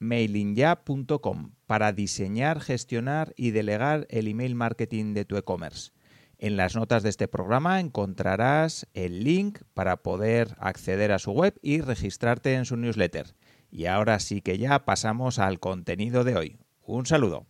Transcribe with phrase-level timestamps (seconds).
[0.00, 5.92] mailingya.com para diseñar, gestionar y delegar el email marketing de tu e-commerce.
[6.38, 11.54] En las notas de este programa encontrarás el link para poder acceder a su web
[11.62, 13.34] y registrarte en su newsletter.
[13.70, 16.58] Y ahora sí que ya pasamos al contenido de hoy.
[16.82, 17.46] Un saludo.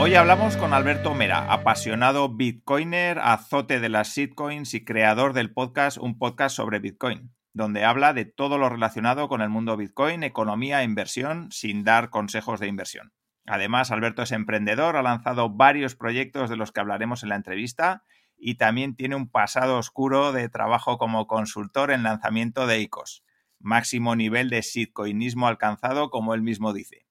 [0.00, 5.98] Hoy hablamos con Alberto Mera, apasionado bitcoiner, azote de las shitcoins y creador del podcast
[5.98, 10.82] Un Podcast sobre Bitcoin, donde habla de todo lo relacionado con el mundo Bitcoin, economía
[10.82, 13.12] e inversión, sin dar consejos de inversión.
[13.44, 18.04] Además, Alberto es emprendedor, ha lanzado varios proyectos de los que hablaremos en la entrevista
[18.36, 23.24] y también tiene un pasado oscuro de trabajo como consultor en lanzamiento de ICOs,
[23.58, 27.04] máximo nivel de shitcoinismo alcanzado, como él mismo dice.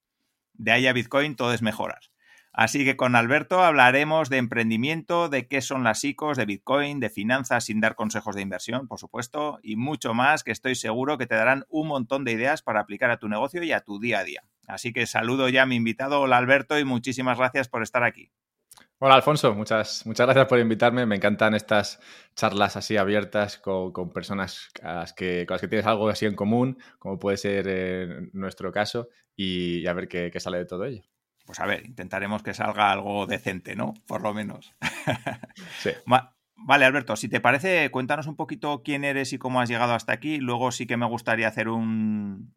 [0.53, 1.99] De ahí a Bitcoin todo es mejorar.
[2.58, 7.11] Así que con Alberto hablaremos de emprendimiento, de qué son las ICOs, de Bitcoin, de
[7.11, 11.27] finanzas sin dar consejos de inversión, por supuesto, y mucho más que estoy seguro que
[11.27, 14.22] te darán un montón de ideas para aplicar a tu negocio y a tu día
[14.22, 14.41] a día.
[14.67, 18.31] Así que saludo ya a mi invitado, hola Alberto, y muchísimas gracias por estar aquí.
[18.97, 21.05] Hola Alfonso, muchas, muchas gracias por invitarme.
[21.05, 21.99] Me encantan estas
[22.36, 24.71] charlas así abiertas con, personas
[25.16, 29.10] que, con las que tienes algo así en común, como puede ser eh, nuestro caso,
[29.36, 31.04] y, a ver qué sale de todo ello
[31.47, 33.93] pues a ver, intentaremos que salga algo decente, ¿no?
[34.05, 34.75] Por lo menos.
[35.80, 35.89] Sí.
[36.55, 40.13] vale, Alberto, si te parece, cuéntanos un poquito quién eres y cómo has llegado hasta
[40.13, 40.37] aquí.
[40.37, 42.53] Luego sí que me gustaría hacer un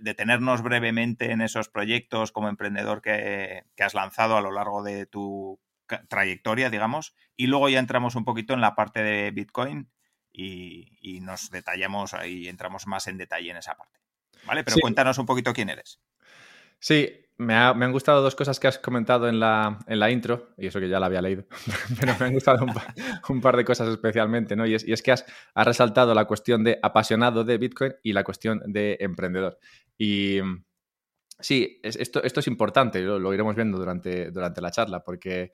[0.00, 5.60] detenernos brevemente en esos proyectos como emprendedor que, has lanzado a lo largo de tu
[6.08, 9.92] trayectoria, digamos, y luego ya entramos un poquito en la parte de Bitcoin
[10.32, 14.00] y, nos detallamos y entramos más en detalle en esa parte.
[14.46, 14.64] ¿Vale?
[14.64, 16.00] Pero cuéntanos un poquito quién eres.
[16.80, 20.66] Sí, me, han gustado dos cosas que has comentado en la, en la, intro, y
[20.66, 21.44] eso que ya la había leído,
[22.00, 22.64] pero me han gustado
[23.28, 24.66] un, par de cosas especialmente, ¿no?
[24.66, 25.24] Y es, que has,
[25.54, 29.58] resaltado la cuestión de apasionado de Bitcoin y la cuestión de emprendedor.
[29.98, 30.38] Y
[31.40, 35.52] sí, esto, esto es importante, lo, lo, iremos viendo durante, durante la charla, porque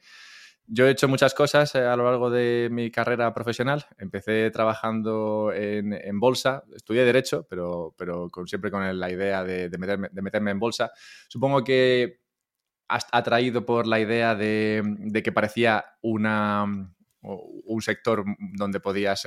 [0.67, 3.87] yo he hecho muchas cosas eh, a lo largo de mi carrera profesional.
[3.99, 10.59] Empecé trabajando en, bolsa, estudié Derecho, pero, pero siempre con la idea de, meterme, en
[10.59, 10.93] bolsa.
[11.29, 12.21] Supongo que
[12.89, 16.65] atraído por la idea de, que parecía una,
[17.23, 19.27] un sector donde podías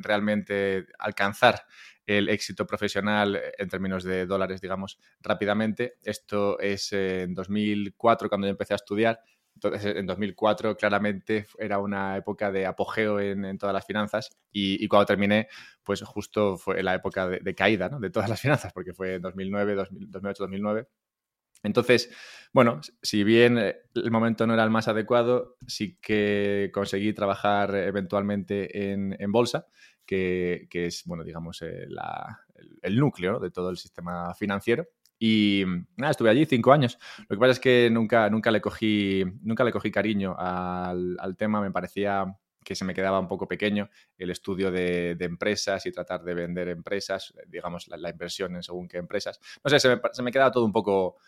[0.00, 1.64] realmente alcanzar
[2.06, 5.98] el éxito profesional en términos de dólares, digamos, rápidamente.
[6.02, 9.20] Esto es en 2004 cuando yo empecé a estudiar
[9.54, 15.06] entonces, en 2004 claramente era una época de apogeo en, todas las finanzas y, cuando
[15.06, 15.48] terminé,
[15.82, 19.74] pues justo fue la época de, caída de todas las finanzas, porque fue en 2009,
[19.74, 20.88] 2008, 2009.
[21.62, 22.10] Entonces,
[22.52, 28.92] bueno, si bien el momento no era el más adecuado, sí que conseguí trabajar eventualmente
[28.92, 29.66] en, bolsa,
[30.04, 31.86] que, es, bueno, digamos, eh,
[32.82, 34.88] el, núcleo de todo el sistema financiero.
[35.24, 35.62] Y
[35.96, 36.98] nada, estuve allí cinco años.
[37.28, 41.60] Lo que pasa es que nunca, nunca, le, cogí, nunca le cogí cariño al, tema.
[41.60, 42.26] Me parecía
[42.64, 43.88] que se me quedaba un poco pequeño
[44.18, 48.96] el estudio de, empresas y tratar de vender empresas, digamos, la, inversión en según qué
[48.96, 49.38] empresas.
[49.62, 51.18] No sé, se me, se me quedaba todo un poco,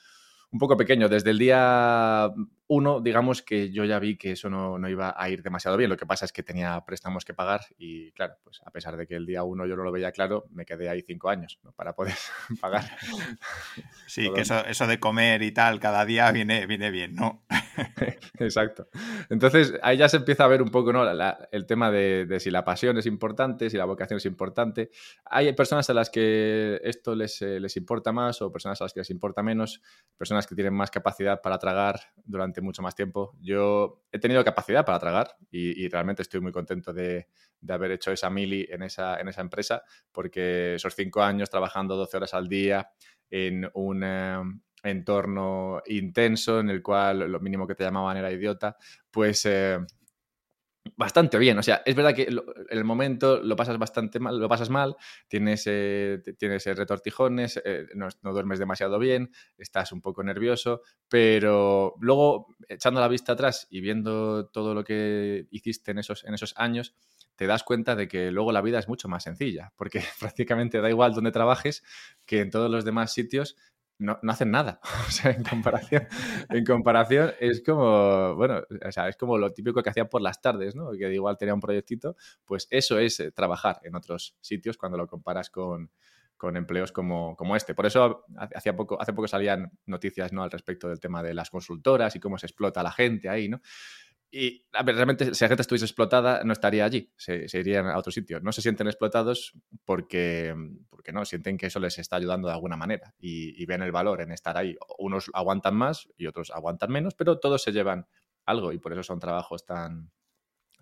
[0.50, 1.08] un poco pequeño.
[1.08, 2.32] Desde el día
[2.66, 5.90] uno, digamos que yo ya vi que eso no, iba a ir demasiado bien.
[5.90, 9.06] Lo que pasa es que tenía préstamos que pagar y, claro, pues a pesar de
[9.06, 11.94] que el día uno yo no lo veía claro, me quedé ahí cinco años para
[11.94, 12.14] poder
[12.60, 12.84] pagar.
[14.06, 17.44] Sí, que eso, eso, de comer y tal cada día viene, viene bien, ¿no?
[18.38, 18.88] Exacto.
[19.30, 21.04] Entonces ahí ya se empieza a ver un poco ¿no?
[21.50, 24.90] el tema de, si la pasión es importante, si la vocación es importante.
[25.24, 28.92] Hay personas a las que esto les, eh, les importa más o personas a las
[28.92, 29.80] que les importa menos,
[30.16, 33.36] personas que tienen más capacidad para tragar durante mucho más tiempo.
[33.40, 37.28] Yo he tenido capacidad para tragar y, realmente estoy muy contento de,
[37.68, 42.16] haber hecho esa mili en esa, en esa empresa porque esos cinco años trabajando 12
[42.18, 42.90] horas al día
[43.30, 44.04] en un
[44.82, 48.76] entorno intenso en el cual lo mínimo que te llamaban era idiota,
[49.10, 49.78] pues eh,
[50.96, 51.58] bastante bien.
[51.58, 54.96] O sea, es verdad que en el momento lo pasas bastante mal, lo pasas mal,
[55.28, 61.94] tienes, eh, tienes eh, retortijones, eh, no, duermes demasiado bien, estás un poco nervioso, pero
[62.00, 66.54] luego echando la vista atrás y viendo todo lo que hiciste en esos, en esos
[66.56, 66.94] años,
[67.36, 70.90] te das cuenta de que luego la vida es mucho más sencilla, porque prácticamente da
[70.90, 71.82] igual donde trabajes,
[72.26, 73.56] que en todos los demás sitios
[73.98, 74.80] no, hacen nada.
[75.08, 76.06] O sea, en comparación,
[76.48, 80.40] en comparación es como, bueno, o sea, es como lo típico que hacían por las
[80.40, 80.92] tardes, ¿no?
[80.92, 85.06] Que igual tenía un proyectito, pues eso es eh, trabajar en otros sitios cuando lo
[85.06, 85.90] comparas con,
[86.54, 87.74] empleos como, como, este.
[87.74, 90.42] Por eso hacía poco, hace poco salían noticias ¿no?
[90.42, 93.62] al respecto del tema de las consultoras y cómo se explota la gente ahí, ¿no?
[94.30, 98.40] Y realmente, si la gente estuviese explotada, no estaría allí, se, irían a otro sitio.
[98.40, 99.52] No se sienten explotados
[99.84, 100.54] porque,
[100.90, 104.20] porque no, sienten que eso les está ayudando de alguna manera y, ven el valor
[104.22, 104.76] en estar ahí.
[104.98, 108.06] Unos aguantan más y otros aguantan menos, pero todos se llevan
[108.44, 110.10] algo y por eso son trabajos tan,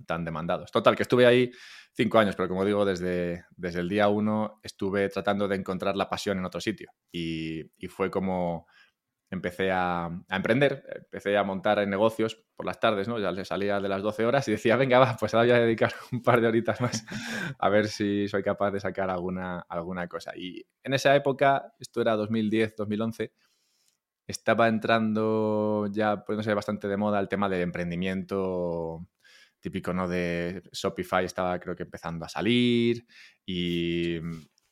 [0.06, 0.70] tan demandados.
[0.70, 1.52] Total, que estuve ahí
[1.92, 6.08] cinco años, pero como digo, desde, desde el día uno estuve tratando de encontrar la
[6.08, 8.66] pasión en otro sitio y fue como
[9.32, 13.18] empecé a, emprender, empecé a montar negocios por las tardes, ¿no?
[13.18, 15.64] Ya le salía de las 12 horas y decía, venga, va, pues ahora voy a
[15.64, 17.04] dedicar un par de horitas más
[17.58, 20.32] a ver si soy capaz de sacar alguna, alguna cosa.
[20.36, 23.32] Y en esa época, esto era 2010, 2011,
[24.26, 29.08] estaba entrando ya, sé, bastante de moda el tema del emprendimiento
[29.60, 30.08] típico, ¿no?
[30.08, 33.06] De Shopify estaba creo que empezando a salir
[33.46, 34.18] y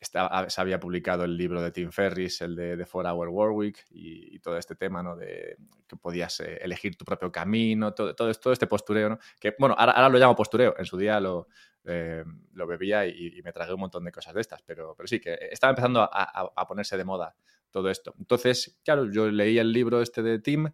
[0.01, 4.39] se había publicado el libro de Tim Ferris, el de The Four Hour Warwick y,
[4.39, 5.15] todo este tema, ¿no?
[5.15, 5.57] De
[5.87, 9.19] que podías eh, elegir tu propio camino, todo, todo, todo, este postureo, ¿no?
[9.39, 11.47] Que, bueno, ahora, lo llamo postureo, en su día lo,
[11.85, 15.19] eh, lo bebía y, me tragué un montón de cosas de estas, pero, pero sí,
[15.19, 17.35] que estaba empezando a, ponerse de moda
[17.69, 18.15] todo esto.
[18.17, 20.67] Entonces, claro, yo leí el libro este de Tim,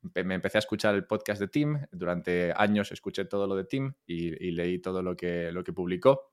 [0.00, 3.92] me empecé a escuchar el podcast de Tim, durante años escuché todo lo de Tim
[4.06, 6.29] y, y leí todo lo que, lo que publicó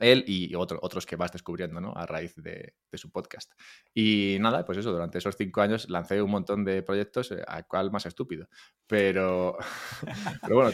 [0.00, 1.92] él y otros que vas descubriendo ¿no?
[1.94, 3.52] a raíz de, su podcast.
[3.94, 7.62] Y nada, pues eso, durante esos cinco años lancé un montón de proyectos, eh, a
[7.62, 8.48] cual más estúpido.
[8.86, 9.56] Pero,
[10.42, 10.72] pero bueno,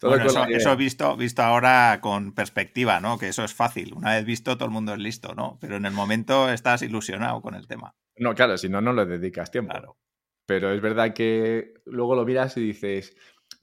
[0.00, 3.18] todo, eso, eso, visto, visto ahora con perspectiva, ¿no?
[3.18, 3.94] Que eso es fácil.
[3.94, 5.58] Una vez visto, todo el mundo es listo, ¿no?
[5.60, 7.94] Pero en el momento estás ilusionado con el tema.
[8.16, 9.72] No, claro, si no, no le dedicas tiempo.
[9.72, 9.98] Claro.
[10.46, 13.16] Pero es verdad que luego lo miras y dices,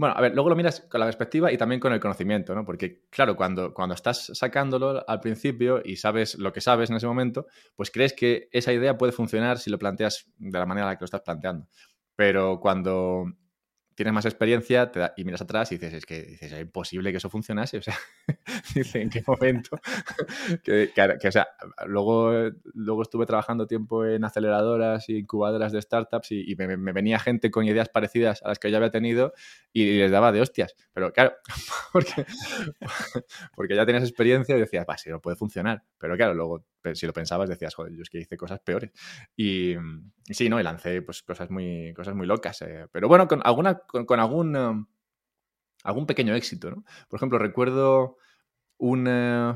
[0.03, 2.65] bueno, a ver, luego lo miras con la perspectiva y también con el conocimiento, ¿no?
[2.65, 7.07] Porque, claro, cuando, cuando estás sacándolo al principio y sabes lo que sabes en ese
[7.07, 7.47] momento,
[7.77, 10.97] pues crees que esa idea puede funcionar si lo planteas de la manera en la
[10.97, 11.67] que lo estás planteando.
[12.17, 13.27] Pero cuando
[13.95, 17.17] tienes más experiencia te y miras atrás y dices, es que dices, es imposible que
[17.17, 17.77] eso funcionase.
[17.77, 17.97] O sea,
[18.75, 19.79] dice, ¿en qué momento?
[20.63, 21.47] que, que, o sea,
[21.85, 22.31] luego,
[22.73, 27.65] luego estuve trabajando tiempo en aceleradoras y incubadoras de startups y, me, venía gente con
[27.65, 29.33] ideas parecidas a las que yo había tenido
[29.71, 30.75] y les daba de hostias.
[30.93, 31.33] Pero claro,
[31.93, 32.25] porque,
[33.55, 35.83] porque ya tenías experiencia y decías, va, si no puede funcionar.
[35.97, 38.91] Pero claro, luego si lo pensabas decías, joder, yo es que hice cosas peores.
[39.35, 39.75] Y,
[40.25, 40.59] sí, ¿no?
[40.59, 42.61] Y lancé pues cosas muy, cosas muy locas.
[42.61, 43.41] Eh, pero bueno, con
[43.88, 44.85] con, algún, um,
[45.83, 46.83] algún pequeño éxito, ¿no?
[47.09, 48.18] Por ejemplo, recuerdo
[48.77, 49.07] un...
[49.07, 49.53] Eh,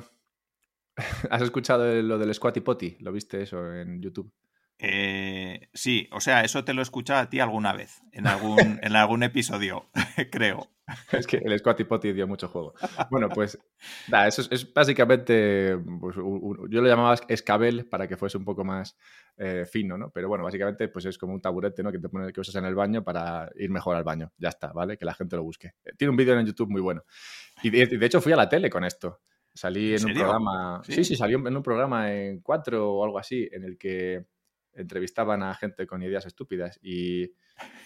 [1.29, 2.97] ¿Has escuchado lo del Squatty Potty?
[2.99, 4.31] ¿Lo viste eso en YouTube?
[4.79, 8.79] Eh, sí, o sea, eso te lo he escuchado a ti alguna vez, en algún,
[8.81, 9.89] en algún episodio,
[10.31, 10.69] creo.
[11.11, 12.73] Es que el Squatty Potty dio mucho juego.
[13.11, 13.59] Bueno, pues
[14.27, 18.97] eso es, básicamente, pues, yo lo llamaba escabel para que fuese un poco más
[19.37, 20.09] eh, fino, ¿no?
[20.11, 21.91] Pero bueno, básicamente pues es como un taburete, ¿no?
[21.91, 24.31] Que te pones que usas en el baño para ir mejor al baño.
[24.37, 24.97] Ya está, ¿vale?
[24.97, 25.73] Que la gente lo busque.
[25.97, 27.03] Tiene un vídeo en YouTube muy bueno.
[27.61, 29.21] Y de, hecho fui a la tele con esto.
[29.53, 30.81] Salí en, un programa.
[30.85, 31.03] ¿Sí?
[31.03, 31.15] ¿Sí?
[31.15, 34.25] salió en un programa en cuatro o algo así, en el que
[34.73, 37.33] entrevistaban a gente con ideas estúpidas y...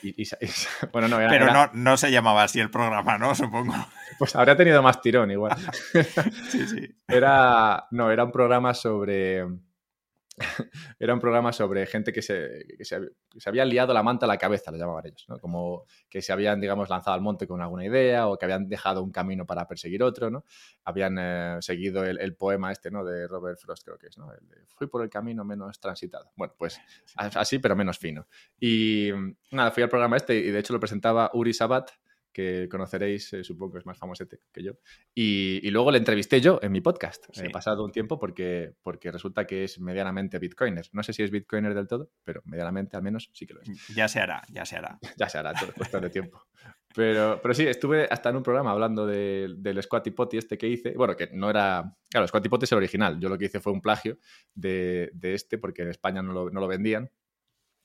[0.91, 3.35] bueno, no, Pero No, no se llamaba así el programa, ¿no?
[3.35, 3.73] Supongo.
[4.17, 5.57] Pues habría tenido más tirón igual.
[6.49, 6.95] sí, sí.
[7.07, 9.45] Era, no, era un programa sobre
[10.99, 12.99] era un programa sobre gente que se, que se,
[13.45, 15.39] había liado la manta a la cabeza, lo llamaban ellos, ¿no?
[15.39, 19.03] Como que se habían, digamos, lanzado al monte con alguna idea o que habían dejado
[19.03, 20.45] un camino para perseguir otro, ¿no?
[20.85, 23.03] Habían eh, seguido el, poema este, ¿no?
[23.03, 24.31] De Robert Frost, creo que es, ¿no?
[24.31, 26.31] El de, Fui por el camino menos transitado.
[26.35, 26.79] Bueno, pues
[27.15, 28.27] así, pero menos fino.
[28.59, 29.09] Y
[29.51, 31.91] nada, fui al programa este y de hecho lo presentaba Uri Sabat,
[32.31, 34.73] que conoceréis, eh, supongo que es más famosete que yo.
[35.13, 37.25] Y, luego le entrevisté yo en mi podcast.
[37.37, 40.87] He pasado un tiempo porque, porque resulta que es medianamente bitcoiner.
[40.91, 43.69] No sé si es bitcoiner del todo, pero medianamente al menos sí que lo es.
[43.69, 44.99] Mm, ya se hará, ya se hará.
[45.17, 46.45] ya se hará, todo es cuestión de tiempo.
[46.93, 50.93] Pero, pero sí, estuve hasta en un programa hablando del Squatty Potty este que hice.
[50.95, 51.95] Bueno, que no era...
[52.09, 53.19] Claro, Squatty Potty es el original.
[53.19, 54.17] Yo lo que hice fue un plagio
[54.53, 57.09] de, de este porque en España no lo, no lo vendían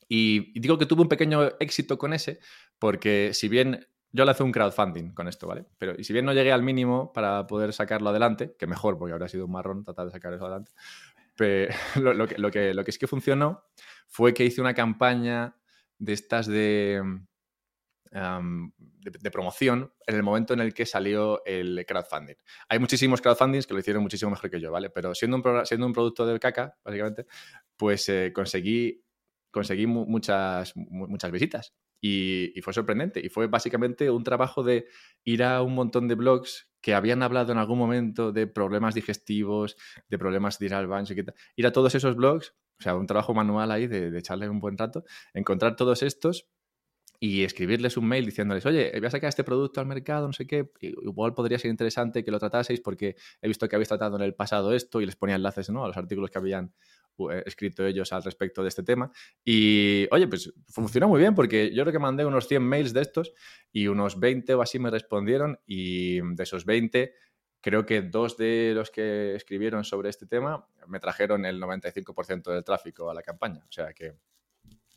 [0.09, 2.39] Y, digo que tuve un pequeño éxito con ese,
[2.79, 5.65] porque si bien yo le hice un crowdfunding con esto, ¿vale?
[5.77, 9.13] Pero y si bien no llegué al mínimo para poder sacarlo adelante, que mejor, porque
[9.13, 10.71] habría sido un marrón tratar de sacar eso adelante,
[11.35, 11.73] pero
[12.13, 13.63] lo, que, lo, que, lo que sí que funcionó
[14.07, 15.55] fue que hice una campaña
[15.99, 17.01] de estas de,
[18.11, 22.35] de, promoción en el momento en el que salió el crowdfunding.
[22.69, 24.89] Hay muchísimos crowdfundings que lo hicieron muchísimo mejor que yo, ¿vale?
[24.89, 27.25] Pero siendo un, siendo un producto del caca, básicamente,
[27.75, 29.03] pues eh, conseguí,
[29.51, 31.73] conseguí muchas, muchas visitas.
[32.01, 33.19] Y, fue sorprendente.
[33.23, 34.87] Y fue básicamente un trabajo de
[35.23, 39.75] ir a un montón de blogs que habían hablado en algún momento de problemas digestivos,
[40.07, 40.87] de problemas de ir al
[41.55, 44.59] ir a todos esos blogs, o sea, un trabajo manual ahí de, de echarle un
[44.59, 46.47] buen rato, encontrar todos estos
[47.19, 50.45] y escribirles un mail diciéndoles, oye, voy a sacar este producto al mercado, no sé
[50.45, 54.21] qué, igual podría ser interesante que lo trataseis porque he visto que habéis tratado en
[54.21, 55.83] el pasado esto y les ponía enlaces ¿no?
[55.83, 56.71] a los artículos que habían eh,
[57.45, 59.11] escrito ellos al respecto de este tema.
[59.43, 63.01] Y, oye, pues funcionó muy bien porque yo creo que mandé unos 100 mails de
[63.01, 63.33] estos
[63.71, 67.13] y unos 20 o así me respondieron y de esos 20
[67.61, 72.63] creo que dos de los que escribieron sobre este tema me trajeron el 95% del
[72.63, 73.63] tráfico a la campaña.
[73.67, 74.15] O sea que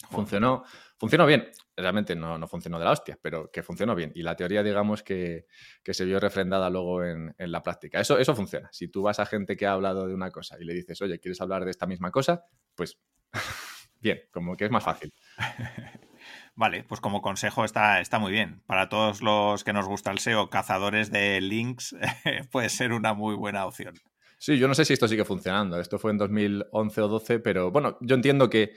[0.09, 0.64] funcionó,
[0.97, 1.50] funcionó bien.
[1.76, 4.12] Realmente no, no, funcionó de la hostia, pero que funcionó bien.
[4.14, 5.47] Y la teoría, digamos, que,
[5.85, 8.00] se vio refrendada luego en, la práctica.
[8.00, 8.69] Eso, eso funciona.
[8.73, 11.19] Si tú vas a gente que ha hablado de una cosa y le dices, oye,
[11.19, 12.45] ¿quieres hablar de esta misma cosa?
[12.75, 12.99] Pues
[14.00, 15.12] bien, como que es más fácil.
[16.54, 18.62] Vale, pues como consejo está, está muy bien.
[18.66, 21.97] Para todos los que nos gusta el SEO, cazadores de links
[22.52, 23.95] puede ser una muy buena opción.
[24.38, 25.78] Sí, yo no sé si esto sigue funcionando.
[25.78, 28.73] Esto fue en 2011 o 12, pero bueno, yo entiendo que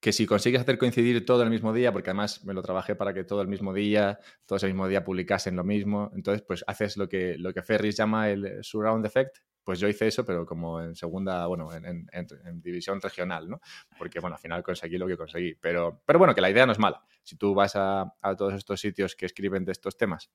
[0.00, 3.12] que si consigues hacer coincidir todo el mismo día, porque además me lo trabajé para
[3.12, 6.96] que todo el mismo día, todo ese mismo día publicasen lo mismo, entonces pues haces
[6.96, 9.38] lo que, lo que Ferris llama el surround effect,
[9.68, 13.60] pues yo hice eso, pero como en segunda, bueno, en, división regional, ¿no?
[13.98, 15.56] Porque, bueno, al final conseguí lo que conseguí.
[15.56, 17.04] Pero, pero bueno, que la idea no es mala.
[17.22, 20.30] Si tú vas a, todos estos sitios que escriben de estos temas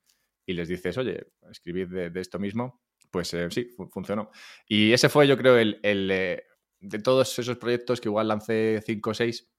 [0.45, 4.29] y les dices, oye, escribid de, esto mismo, pues eh, sí, funcionó.
[4.67, 6.43] Y ese fue, yo creo, el, el eh,
[6.79, 9.52] de todos esos proyectos que igual lancé 5 o 6,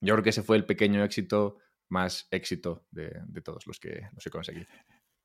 [0.00, 3.10] yo creo que ese fue el pequeño éxito más éxito de,
[3.42, 4.66] todos los que, los he conseguido.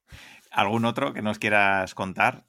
[0.52, 2.46] ¿Algún otro que nos quieras contar?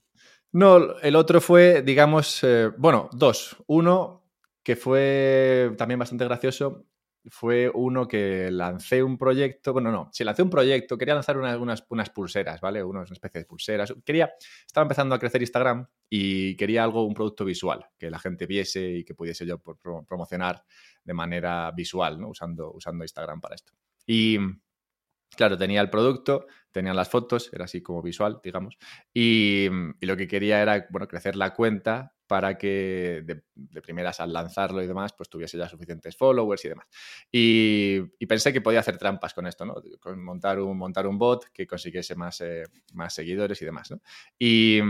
[0.52, 3.56] No, el otro fue, digamos, eh, bueno, dos.
[3.66, 4.24] Uno
[4.62, 6.86] que fue también bastante gracioso,
[7.26, 11.84] fue uno que lancé un proyecto, bueno, no, si lancé un proyecto, quería lanzar unas,
[11.88, 12.82] unas pulseras, ¿vale?
[12.84, 13.94] Una especie de pulseras.
[14.04, 14.32] Quería,
[14.66, 18.88] estaba empezando a crecer Instagram y quería algo, un producto visual, que la gente viese
[18.90, 20.64] y que pudiese yo promocionar
[21.02, 22.28] de manera visual, ¿no?
[22.28, 23.72] Usando, usando Instagram para esto.
[24.06, 24.38] Y
[25.34, 28.76] claro, tenía el producto, tenía las fotos, era así como visual, digamos,
[29.14, 29.68] y,
[30.00, 34.82] y lo que quería era, bueno, crecer la cuenta para que de, primeras al lanzarlo
[34.82, 36.86] y demás, pues tuviese ya suficientes followers y demás.
[37.30, 39.74] Y, pensé que podía hacer trampas con esto, ¿no?
[40.00, 42.64] Con montar un, montar un bot que consiguiese más, eh,
[42.94, 44.00] más seguidores y demás, ¿no?
[44.38, 44.80] Y,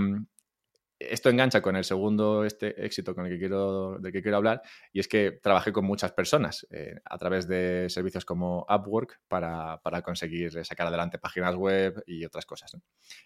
[1.11, 4.63] esto engancha con el segundo este éxito con el que quiero, del que quiero hablar,
[4.93, 9.81] y es que trabajé con muchas personas eh, a través de servicios como Upwork para,
[10.05, 12.77] conseguir sacar adelante páginas web y otras cosas.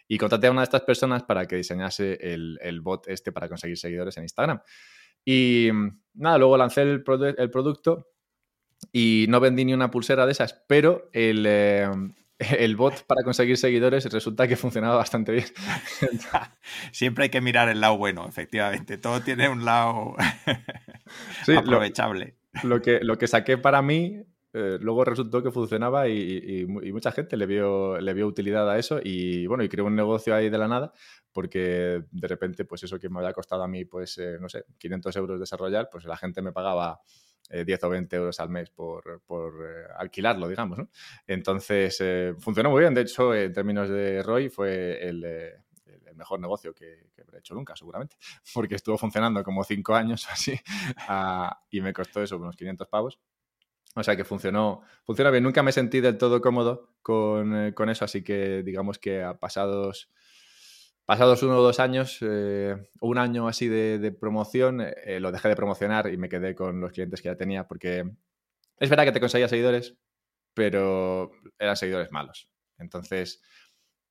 [0.07, 3.79] Y contraté a una de estas personas para que diseñase el, bot este para conseguir
[3.79, 4.61] seguidores en Instagram.
[5.25, 5.71] Y
[6.15, 7.05] nada, luego lancé el,
[7.37, 8.09] el producto
[8.93, 11.89] y no vendí ni una pulsera de esas, pero el, eh,
[12.38, 15.47] el bot para conseguir seguidores resulta que funcionaba bastante bien.
[16.92, 18.99] Siempre hay que mirar el lado bueno, efectivamente.
[18.99, 20.14] Todo tiene un lado
[21.57, 22.37] aprovechable.
[22.62, 27.37] Lo, que, lo que saqué para mí, eh, luego resultó que funcionaba y, mucha gente
[27.37, 30.59] le vio, le vio utilidad a eso y bueno, y creó un negocio ahí de
[30.59, 30.92] la nada
[31.33, 34.64] porque de repente, pues eso que me había costado a mí, pues, eh, no sé,
[34.76, 37.00] 500 euros desarrollar, pues la gente me pagaba
[37.50, 40.78] 10 eh, o 20 euros al mes por, por eh, alquilarlo, digamos.
[41.26, 42.95] Entonces, eh, funcionó muy bien.
[42.95, 47.55] De hecho, en términos de ROI, fue el, el mejor negocio que, que, habré hecho
[47.55, 48.17] nunca, seguramente,
[48.55, 50.59] porque estuvo funcionando como 5 años así
[51.71, 53.19] y me costó eso, unos 500 pavos.
[53.95, 55.43] O sea que funcionó, funcionó bien.
[55.43, 60.11] Nunca me sentí del todo cómodo con, con eso, así que digamos que a pasados
[61.09, 65.57] Pasados uno o dos años, eh, un año así de, promoción, eh, lo dejé de
[65.57, 68.05] promocionar y me quedé con los clientes que ya tenía porque
[68.79, 69.97] es verdad que te conseguía seguidores,
[70.53, 72.50] pero eran seguidores malos.
[72.77, 73.41] Entonces,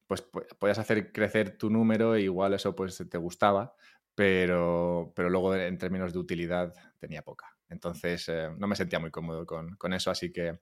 [0.08, 0.24] pues
[0.58, 3.75] podías hacer crecer tu número e igual eso pues te gustaba,
[4.16, 7.56] pero, pero luego en términos de utilidad tenía poca.
[7.70, 10.62] Entonces, eh, no me sentía muy cómodo con, con eso, así que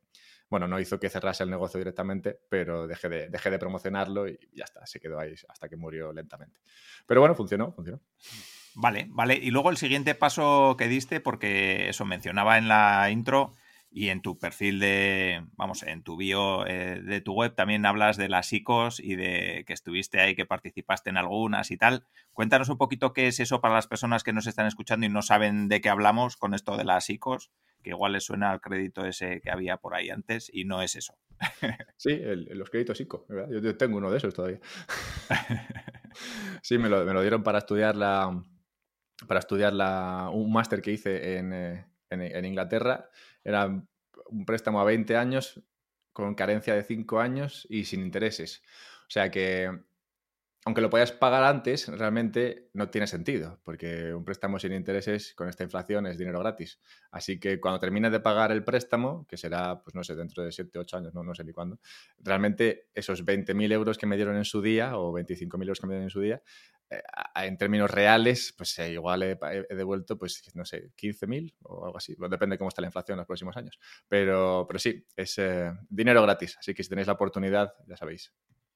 [0.49, 4.37] bueno, no hizo que cerrase el negocio directamente, pero dejé de, dejé de promocionarlo y
[4.53, 6.59] ya está, se quedó ahí hasta que murió lentamente.
[7.07, 7.99] Pero bueno, funcionó, funcionó.
[8.75, 9.35] Vale, vale.
[9.35, 13.53] Y luego el siguiente paso que diste, porque eso mencionaba en la intro,
[13.97, 18.17] Y en tu perfil de, vamos, en tu bio eh, de tu web también hablas
[18.17, 22.05] de las ICOs y de que estuviste ahí, que participaste en algunas y tal.
[22.33, 25.21] Cuéntanos un poquito qué es eso para las personas que nos están escuchando y no
[25.21, 27.51] saben de qué hablamos con esto de las ICOs,
[27.85, 30.95] que igual les suena al crédito ese que había por ahí antes y no es
[30.95, 31.15] eso.
[31.97, 34.59] Sí, los créditos ICO, Yo tengo uno de esos todavía.
[36.63, 38.43] sí, me lo, dieron para estudiar la
[39.27, 43.09] para estudiar la, un máster que hice en, eh, en, Inglaterra.
[43.43, 45.61] Era un préstamo a 20 años
[46.11, 48.61] con carencia de 5 años y sin intereses.
[49.01, 49.71] O sea que,
[50.67, 55.47] aunque lo puedas pagar antes, realmente no tiene sentido, porque un préstamo sin intereses con
[55.47, 56.79] esta inflación es dinero gratis.
[57.11, 60.51] Así que cuando termines de pagar el préstamo, que será, pues no sé, dentro de
[60.51, 61.79] 7, 8 años, no, no sé ni cuándo,
[62.17, 65.93] realmente esos 20.000 euros que me dieron en su día o 25.000 euros que me
[65.93, 66.41] dieron en su día,
[66.89, 67.01] eh,
[67.35, 69.37] en términos reales, pues eh, igual he,
[69.69, 72.15] devuelto, pues no sé, 15.000 o algo así.
[72.17, 73.79] depende de cómo está la inflación en los próximos años.
[74.07, 76.57] Pero, pero sí, es eh, dinero gratis.
[76.57, 78.33] Así que si tenéis la oportunidad, ya sabéis,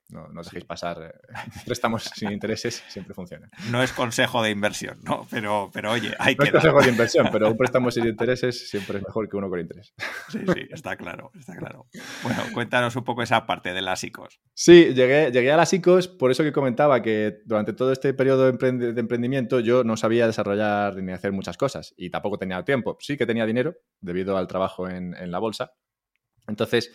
[0.09, 1.33] no, no dejéis pasar eh,
[1.65, 3.49] préstamos sin intereses, siempre funciona.
[3.69, 5.27] No es consejo de inversión, ¿no?
[5.29, 6.49] Pero, pero oye, hay no que.
[6.49, 9.59] es consejo de inversión, pero un préstamo sin intereses siempre es mejor que uno con
[9.59, 9.93] interés.
[10.29, 11.87] Sí, sí, está claro, está claro.
[12.23, 14.41] Bueno, cuéntanos un poco esa parte de las ICOs.
[14.53, 18.51] Sí, llegué, llegué a las ICOs, por eso que comentaba que durante todo este periodo
[18.51, 22.97] de, emprendimiento yo no sabía desarrollar ni hacer muchas cosas y tampoco tenía tiempo.
[22.99, 25.73] Sí que tenía dinero debido al trabajo en, en la bolsa.
[26.47, 26.91] Entonces,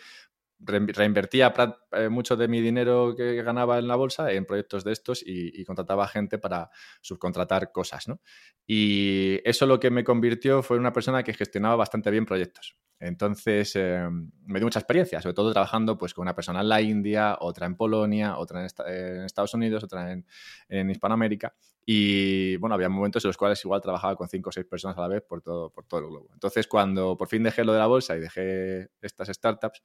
[0.59, 1.53] reinvertía
[1.91, 5.63] eh, mucho de mi dinero que ganaba en la bolsa en proyectos de estos y,
[5.65, 6.69] contrataba gente para
[7.01, 8.21] subcontratar cosas, ¿no?
[8.67, 12.77] Y eso lo que me convirtió fue en una persona que gestionaba bastante bien proyectos.
[12.99, 16.81] Entonces eh, me dio mucha experiencia, sobre todo trabajando pues, con una persona en la
[16.81, 20.25] India, otra en Polonia, otra en, Estados Unidos, otra en,
[20.69, 21.53] en, Hispanoamérica.
[21.85, 25.01] Y bueno, había momentos en los cuales igual trabajaba con cinco o seis personas a
[25.01, 26.29] la vez por todo, por todo el globo.
[26.33, 29.83] Entonces, cuando por fin dejé lo de la bolsa y dejé estas startups,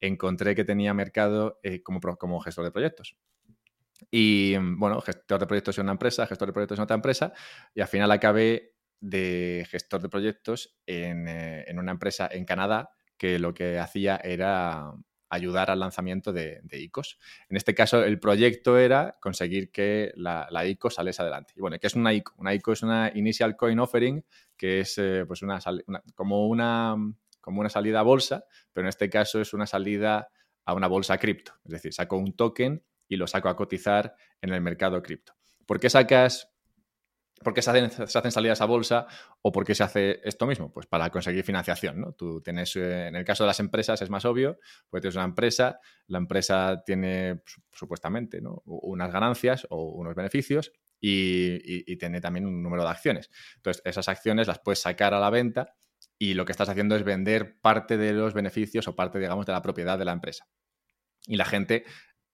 [0.00, 3.16] encontré que tenía mercado eh, como, como gestor de proyectos.
[4.10, 7.32] Y bueno, gestor de proyectos en una empresa, gestor de proyectos en otra empresa,
[7.74, 12.90] y al final acabé de gestor de proyectos en, eh, en una empresa en Canadá
[13.16, 14.92] que lo que hacía era
[15.30, 17.18] ayudar al lanzamiento de, ICOs.
[17.48, 21.54] En este caso, el proyecto era conseguir que la, ICO saliese adelante.
[21.56, 22.34] Y bueno, ¿qué es una ICO?
[22.36, 24.24] Una ICO es una Initial Coin Offering,
[24.56, 25.60] que es eh, pues una,
[26.14, 26.96] como, una,
[27.40, 30.28] como una salida a bolsa, pero en este caso es una salida
[30.64, 31.52] a una bolsa cripto.
[31.64, 35.34] Es decir, saco un token y lo saco a cotizar en el mercado cripto.
[35.66, 36.50] ¿Por qué sacas
[37.42, 39.06] ¿Por qué se hacen, salidas a bolsa
[39.40, 40.70] o por qué se hace esto mismo?
[40.70, 42.12] Pues para conseguir financiación, ¿no?
[42.12, 44.58] Tú tienes, eh, en el caso de las empresas es más obvio,
[44.90, 47.40] pues tienes una empresa, la empresa tiene
[47.72, 53.30] supuestamente unas ganancias o unos beneficios y, tiene también un número de acciones.
[53.56, 55.74] Entonces, esas acciones las puedes sacar a la venta
[56.20, 59.52] y lo que estás haciendo es vender parte de los beneficios o parte, digamos, de
[59.52, 60.46] la propiedad de la empresa.
[61.26, 61.84] Y la gente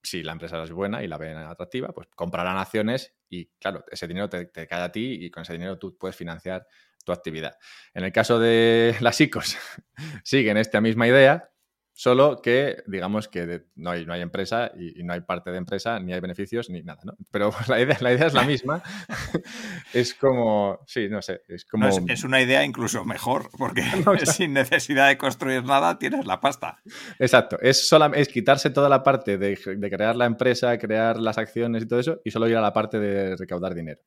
[0.06, 4.06] si la empresa es buena y la ven atractiva, pues comprarán acciones y, claro, ese
[4.06, 6.66] dinero te, cae a ti y con ese dinero tú puedes financiar
[7.04, 7.56] tu actividad.
[7.92, 9.56] En el caso de las ICOs,
[10.24, 11.50] siguen esta misma idea,
[11.98, 15.98] Solo que, digamos que no, hay, no hay empresa y, no hay parte de empresa,
[15.98, 17.16] ni hay beneficios, ni nada, ¿no?
[17.30, 18.82] Pero la idea, la idea es la misma.
[19.94, 21.88] es como, sí, no sé, es como...
[21.88, 23.82] es, una idea incluso mejor, porque
[24.26, 26.82] sin necesidad de construir nada tienes la pasta.
[27.18, 31.84] Exacto, es, es quitarse toda la parte de, de crear la empresa, crear las acciones
[31.84, 34.02] y todo eso, y solo ir a la parte de recaudar dinero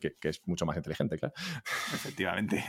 [0.00, 1.34] que, es mucho más inteligente, claro.
[1.94, 2.62] Efectivamente.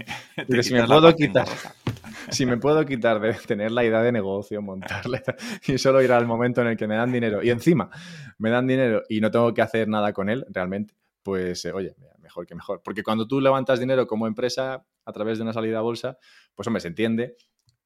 [0.62, 1.48] si me puedo quitar,
[2.30, 5.24] si me puedo quitar de tener la idea de negocio, montarle
[5.68, 7.90] y solo ir al momento en el que me dan dinero y encima
[8.38, 11.96] me dan dinero y no tengo que hacer nada con él realmente, pues eh, oye,
[12.20, 12.82] mejor que mejor.
[12.84, 16.18] Porque cuando tú levantas dinero como empresa a través de una salida a bolsa,
[16.56, 17.36] pues hombre, se entiende,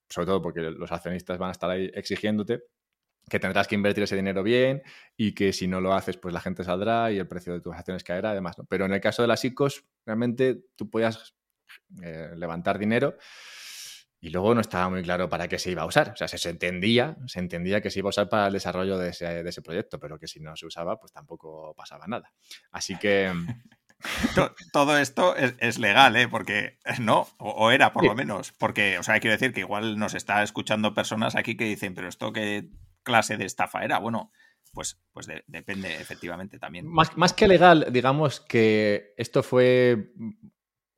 [0.09, 2.63] sobre todo porque los accionistas van a estar ahí exigiéndote,
[3.29, 4.83] que tendrás que invertir ese dinero bien
[5.15, 7.73] y que si no lo haces, pues la gente saldrá y el precio de tus
[7.73, 8.57] acciones caerá, además.
[8.57, 8.65] ¿no?
[8.65, 11.35] Pero en el caso de las ICOs, realmente tú podías
[12.01, 13.17] eh, levantar dinero
[14.23, 16.11] y luego no estaba muy claro para qué se iba a usar.
[16.11, 19.09] O sea, se, entendía, se entendía que se iba a usar para el desarrollo de
[19.09, 22.31] ese, proyecto, pero que si no se usaba, pues tampoco pasaba nada.
[22.71, 23.33] Así que...
[24.73, 26.27] Todo esto es, legal, ¿eh?
[26.27, 27.27] Porque, ¿no?
[27.37, 28.51] O, era, por lo menos.
[28.51, 32.07] Porque, o sea, quiero decir que igual nos está escuchando personas aquí que dicen, pero
[32.07, 32.71] esto que
[33.03, 33.99] clase de estafa era?
[33.99, 34.31] Bueno,
[34.73, 36.87] pues, pues depende efectivamente también.
[36.87, 40.13] Más, más, que legal, digamos que esto fue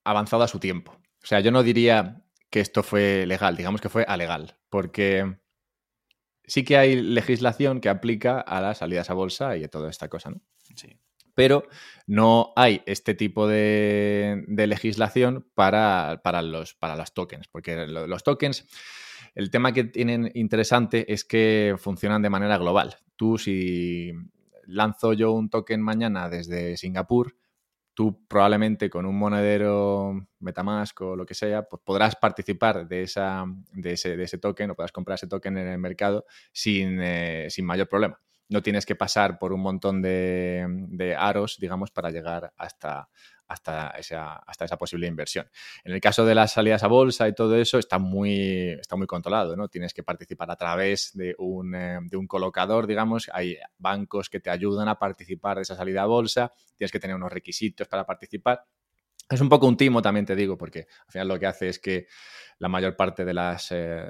[0.04, 0.92] avanzado a su tiempo.
[1.24, 5.38] O sea, yo no diría que esto fue legal, digamos que fue alegal, porque
[6.46, 10.10] sí que hay legislación que aplica a las salidas a bolsa y a toda esta
[10.10, 10.42] cosa, ¿no?
[10.76, 10.98] Sí.
[11.36, 11.68] pero
[12.08, 18.68] no hay este tipo de, legislación para, los, para los tokens, porque los tokens,
[19.36, 22.96] el tema que tienen interesante es que funcionan de manera global.
[23.16, 24.12] Tú si
[24.66, 27.36] lanzo yo un token mañana desde Singapur,
[27.94, 33.46] tú probablemente con un monedero Metamask o lo que sea, pues podrás participar de, esa,
[33.74, 37.48] de, ese, de ese token o podrás comprar ese token en el mercado sin, eh,
[37.50, 42.54] sin mayor problema no tienes que pasar por un montón de, aros, digamos, para llegar
[42.58, 43.10] hasta,
[43.48, 45.48] hasta, esa, hasta esa posible inversión.
[45.84, 49.08] En el caso de las salidas a bolsa y todo eso, está muy, está muy
[49.08, 49.68] controlado, ¿no?
[49.68, 54.40] Tienes que participar a través de un, eh, de un colocador, digamos, hay bancos que
[54.40, 58.06] te ayudan a participar de esa salida a bolsa, tienes que tener unos requisitos para
[58.06, 58.66] participar.
[59.34, 61.80] Es un poco un timo, también te digo, porque al final lo que hace es
[61.80, 62.08] que
[62.60, 64.06] la mayor parte de las, eh,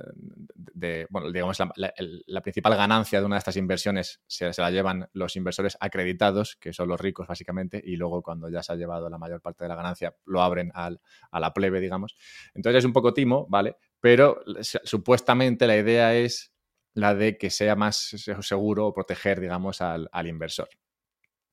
[0.73, 5.37] de, bueno, digamos, la, principal ganancia de una de estas inversiones se, la llevan los
[5.37, 9.17] inversores acreditados, que son los ricos básicamente, y luego cuando ya se ha llevado la
[9.17, 10.99] mayor parte de la ganancia, lo abren al,
[11.31, 12.17] a la plebe, digamos.
[12.53, 13.77] Entonces es un poco timo, ¿vale?
[14.01, 16.53] Pero supuestamente la idea es
[16.93, 17.95] la de que sea más
[18.41, 20.67] seguro proteger, digamos, al, inversor.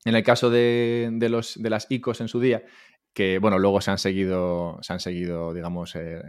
[0.05, 2.65] En el caso de, los, de las ICOs en su día,
[3.13, 6.23] que bueno, luego se han seguido, se han seguido, digamos, eh,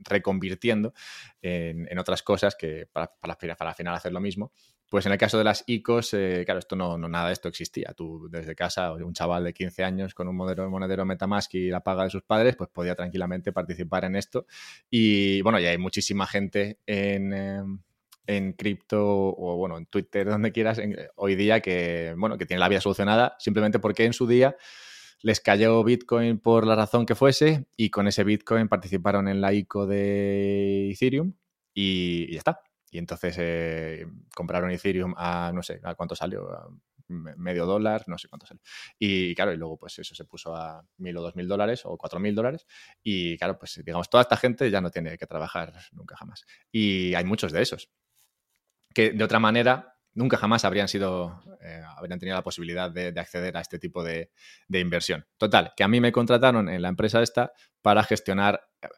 [0.00, 0.94] reconvirtiendo
[1.42, 4.52] en, otras cosas que para, para, al final hacer lo mismo.
[4.88, 7.94] Pues en el caso de las ICOs, eh, claro, esto no, nada de esto existía.
[7.96, 11.80] Tú desde casa, un chaval de 15 años con un monedero, monedero Metamask y la
[11.80, 14.46] paga de sus padres, pues podía tranquilamente participar en esto.
[14.90, 17.32] Y bueno, ya hay muchísima gente en...
[17.32, 17.62] Eh,
[18.26, 20.80] en cripto o bueno, en Twitter, donde quieras,
[21.16, 24.56] hoy día que, bueno, que tiene la vida solucionada simplemente porque en su día
[25.22, 29.52] les cayó Bitcoin por la razón que fuese y con ese Bitcoin participaron en la
[29.52, 31.34] ICO de Ethereum
[31.74, 32.60] y, ya está.
[32.90, 36.48] Y entonces eh, compraron Ethereum a, no sé, ¿a cuánto salió?
[37.08, 38.62] Medio dólar, no sé cuánto salió.
[38.98, 41.96] Y claro, y luego pues eso se puso a mil o dos mil dólares o
[41.96, 42.66] cuatro mil dólares.
[43.02, 46.44] Y claro, pues digamos, toda esta gente ya no tiene que trabajar nunca jamás.
[46.70, 47.90] Y hay muchos de esos.
[48.94, 53.56] Que de otra manera, nunca jamás habrían sido, eh, habrían tenido la posibilidad de, acceder
[53.56, 54.30] a este tipo de,
[54.68, 55.26] inversión.
[55.36, 58.88] Total, que a mí me contrataron en la empresa esta para gestionar eh,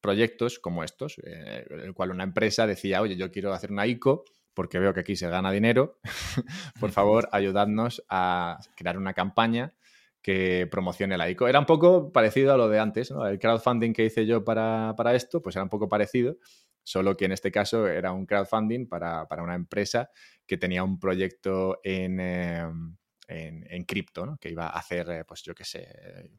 [0.00, 3.86] proyectos como estos, eh, en el cual una empresa decía, oye, yo quiero hacer una
[3.86, 4.24] ICO
[4.54, 5.98] porque veo que aquí se gana dinero,
[6.80, 9.74] por favor, ayudadnos a crear una campaña
[10.22, 11.48] que promocione la ICO.
[11.48, 13.26] Era un poco parecido a lo de antes, ¿no?
[13.26, 16.38] El crowdfunding que hice yo para, para esto, pues era un poco parecido,
[16.84, 20.10] solo que en este caso era un crowdfunding para, para una empresa
[20.46, 25.54] que tenía un proyecto en, em, en, cripto, que iba a hacer, eh, pues yo
[25.54, 26.30] qué sé,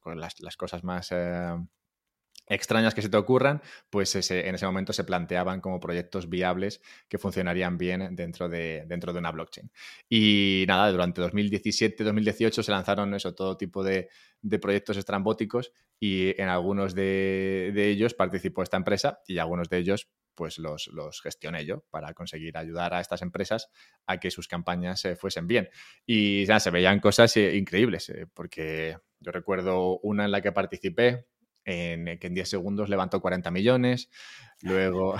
[0.00, 1.68] con las, las cosas más em,
[2.48, 7.18] extrañas que se te ocurran, pues en ese momento se planteaban como proyectos viables que
[7.18, 9.70] funcionarían bien dentro de, dentro de una blockchain.
[10.08, 14.08] Y nada, durante 2017-2018 se lanzaron eso, todo tipo de,
[14.42, 20.08] de, proyectos estrambóticos y en algunos de, ellos participó esta empresa y algunos de ellos
[20.34, 23.70] pues los, los, gestioné yo para conseguir ayudar a estas empresas
[24.06, 25.68] a que sus campañas se fuesen bien.
[26.06, 30.52] Y ya se veían cosas eh, increíbles, eh, porque yo recuerdo una en la que
[30.52, 31.26] participé,
[31.68, 34.08] en, que en 10 segundos levantó 40 millones.
[34.62, 35.16] Luego,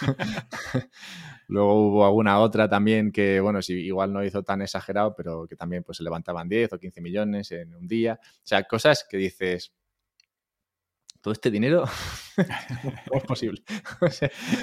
[1.48, 5.54] luego hubo alguna otra también que, bueno, si igual no hizo tan exagerado, pero que
[5.54, 8.18] también pues se levantaban 10 o 15 millones en un día.
[8.20, 9.72] O sea, cosas que dices,
[11.20, 11.84] todo este dinero,
[13.08, 13.62] ¿cómo es posible?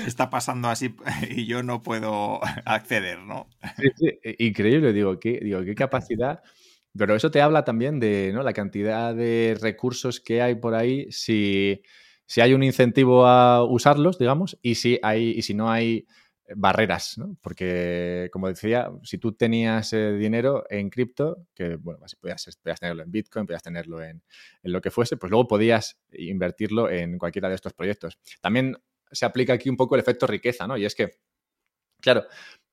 [0.06, 0.94] Está pasando así
[1.30, 3.48] y yo no puedo acceder, ¿no?
[3.78, 6.44] Sí, sí, increíble, digo, qué, digo, qué capacidad
[6.98, 8.44] pero eso te habla también de ¿no?
[8.44, 11.82] la cantidad de recursos que hay por ahí, si,
[12.26, 16.06] si hay un incentivo a usarlos, digamos, y si, hay, y si no hay
[16.56, 17.38] barreras, ¿no?
[17.42, 23.04] Porque, como decía, si tú tenías eh, dinero en cripto, que, bueno, podías, podías, tenerlo
[23.04, 24.24] en Bitcoin, podías tenerlo en,
[24.64, 28.18] en, lo que fuese, pues luego podías invertirlo en cualquiera de estos proyectos.
[28.42, 28.78] También
[29.12, 30.78] se aplica aquí un poco el efecto riqueza, ¿no?
[30.78, 31.20] Y es que,
[32.02, 32.26] claro,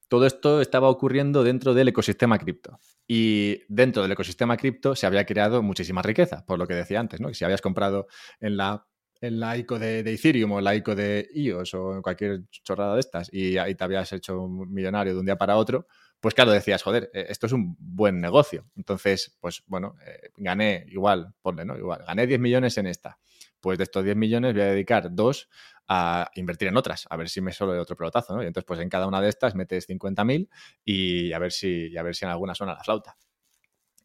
[0.08, 2.80] todo esto estaba ocurriendo dentro del ecosistema cripto.
[3.06, 7.20] Y dentro del ecosistema cripto se había creado muchísima riqueza, por lo que decía antes,
[7.20, 7.28] ¿no?
[7.28, 8.06] Que si habías comprado
[8.40, 8.86] en la,
[9.20, 13.00] en la ICO de, Ethereum o la ICO de IOS o en cualquier chorrada de
[13.00, 15.86] estas y te habías hecho millonario de un día para otro,
[16.20, 18.64] pues claro, decías, joder, eh, esto es un buen negocio.
[18.76, 21.76] Entonces, pues bueno, eh, gané igual, ponle, ¿no?
[21.76, 23.18] Igual, gané 10 millones en esta.
[23.60, 25.48] Pues de estos 10 millones voy a dedicar dos
[25.88, 28.42] a invertir en otras, a ver si me solo de otro pelotazo, ¿no?
[28.42, 30.48] Y entonces, pues en cada una de estas metes 50.000
[30.84, 33.16] y a ver si, a ver si en alguna suena la flauta.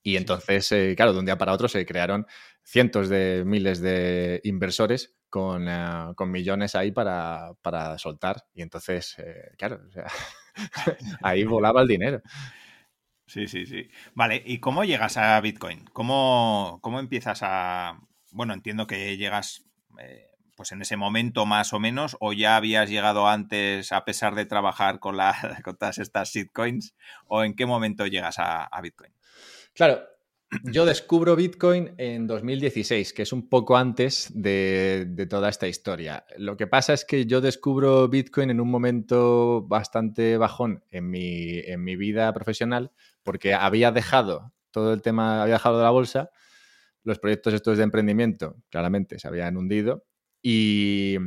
[0.03, 2.25] Y entonces, eh, claro, de un día para otro se crearon
[2.63, 7.53] cientos de miles de inversores con, eh, millones ahí para,
[7.97, 8.45] soltar.
[8.53, 9.81] Y entonces, eh, claro,
[11.21, 12.21] ahí volaba el dinero.
[13.27, 13.89] Sí, sí, sí.
[14.13, 15.85] Vale, ¿y cómo llegas a Bitcoin?
[15.93, 17.99] ¿Cómo, cómo empiezas a...
[18.31, 19.65] Bueno, entiendo que llegas
[19.99, 24.35] eh, pues en ese momento más o menos, o ya habías llegado antes a pesar
[24.35, 29.11] de trabajar con, la, con todas estas shitcoins, o en qué momento llegas a, Bitcoin.
[29.73, 30.03] Claro,
[30.65, 36.25] yo descubro Bitcoin en 2016, que es un poco antes de, de, toda esta historia.
[36.37, 41.57] Lo que pasa es que yo descubro Bitcoin en un momento bastante bajón en mi,
[41.59, 42.91] en mi vida profesional,
[43.23, 46.29] porque había dejado todo el tema, había dejado de la bolsa,
[47.03, 50.05] los proyectos estos de emprendimiento claramente se habían hundido
[50.41, 51.17] y,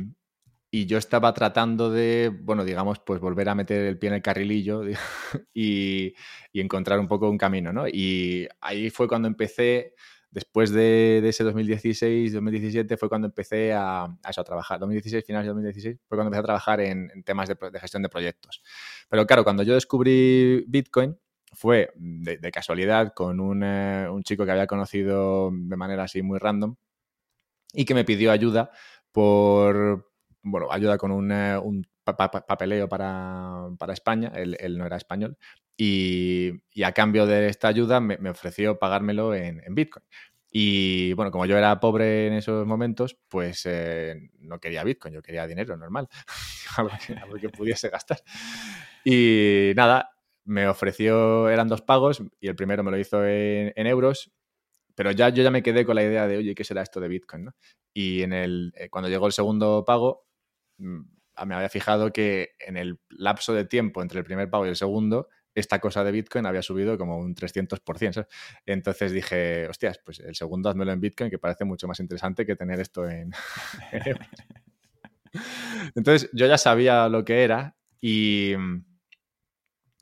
[0.71, 4.81] yo estaba tratando de, bueno, digamos, pues volver a meter el pie en el carrilillo
[5.53, 6.13] y,
[6.53, 7.87] encontrar un poco un camino, ¿no?
[7.87, 9.93] Y ahí fue cuando empecé,
[10.31, 14.79] después de, ese 2016, 2017, fue cuando empecé a, a trabajar.
[14.79, 18.61] 2016, finales de 2016, fue cuando empecé a trabajar en, temas de, gestión de proyectos.
[19.09, 21.17] Pero claro, cuando yo descubrí Bitcoin,
[21.55, 26.39] fue de, casualidad con un, eh, un chico que había conocido de manera así muy
[26.39, 26.75] random
[27.73, 28.71] y que me pidió ayuda
[29.11, 31.59] por, bueno, ayuda con un, eh,
[32.03, 35.37] papeleo para, España, él, no era español,
[35.77, 36.51] y,
[36.83, 40.05] a cambio de esta ayuda me, ofreció pagármelo en, Bitcoin.
[40.51, 45.21] Y bueno, como yo era pobre en esos momentos, pues eh, no quería Bitcoin, yo
[45.21, 46.07] quería dinero normal,
[46.77, 48.19] algo, que, pudiese gastar.
[49.03, 50.14] Y nada,
[50.45, 54.31] me ofreció, eran dos pagos y el primero me lo hizo en, en euros
[54.95, 57.09] pero ya yo ya me quedé con la idea de, oye, ¿qué será esto de
[57.09, 57.51] Bitcoin?
[57.93, 60.25] Y en el, eh, cuando llegó el segundo pago,
[60.77, 61.01] mm,
[61.45, 64.77] me había fijado que en el lapso de tiempo entre el primer pago y el
[64.77, 68.27] segundo, esta cosa de Bitcoin había subido como un 300%.
[68.65, 72.55] Entonces dije, hostias, pues el segundo házmelo en Bitcoin, que parece mucho más interesante que
[72.55, 73.31] tener esto en...
[75.95, 78.94] Entonces yo ya sabía lo que era y mm,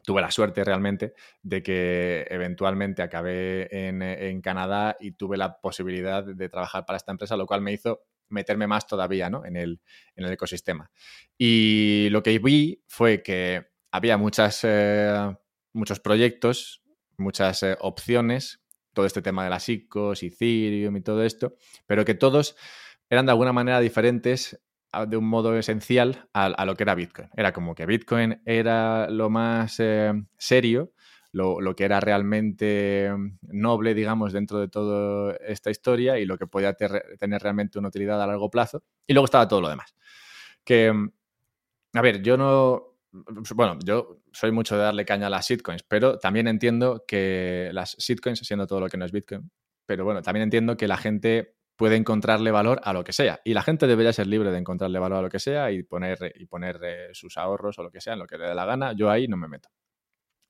[0.04, 6.50] tuve la suerte realmente de que eventualmente acabé en, Canadá y tuve la posibilidad de
[6.50, 9.46] trabajar para esta empresa, lo cual me hizo meterme más todavía ¿no?
[9.46, 9.80] en, el,
[10.16, 10.92] ecosistema.
[11.38, 15.36] Y lo que vi fue que había muchas, eh,
[15.72, 16.84] muchos proyectos,
[17.18, 18.62] muchas eh, opciones,
[18.94, 22.56] todo este tema de las ICOs, Ethereum y todo esto, pero que todos
[23.10, 24.63] eran de alguna manera diferentes
[25.08, 27.30] de un modo esencial a, lo que era Bitcoin.
[27.36, 30.94] Era como que Bitcoin era lo más eh, serio,
[31.32, 36.48] lo, que era realmente mm, noble, digamos, dentro de toda esta historia y lo que
[36.48, 38.84] podía tener realmente una utilidad a largo plazo.
[39.08, 39.96] Y luego estaba todo lo demás.
[40.64, 41.12] Que, mm,
[41.94, 42.94] a ver, yo no,
[43.56, 47.96] bueno, yo soy mucho de darle caña a las shitcoins, pero también entiendo que las
[47.98, 49.52] shitcoins, siendo todo lo que no es Bitcoin,
[49.86, 53.42] pero bueno, también entiendo que la gente puede encontrarle valor a lo que sea.
[53.44, 56.32] Y la gente debería ser libre de encontrarle valor a lo que sea y poner,
[56.36, 58.64] y poner eh, sus ahorros o lo que sea en lo que le dé la
[58.64, 58.94] gana.
[58.94, 59.68] Yo ahí no me meto.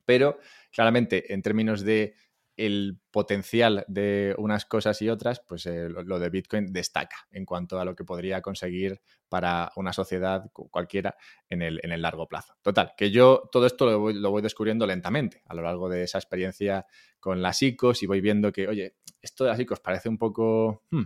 [0.06, 0.38] Pero
[0.72, 2.14] claramente, en términos de
[2.56, 7.80] el potencial de unas cosas y otras, pues eh, lo, de Bitcoin destaca en cuanto
[7.80, 11.16] a lo que podría conseguir para una sociedad cualquiera
[11.50, 12.54] en el, en el largo plazo.
[12.62, 16.04] Total, que yo todo esto lo voy, lo voy, descubriendo lentamente a lo largo de
[16.04, 16.86] esa experiencia
[17.20, 20.84] con las ICOs y voy viendo que, oye, esto de las ICOs parece un poco...
[20.92, 21.06] Hmm,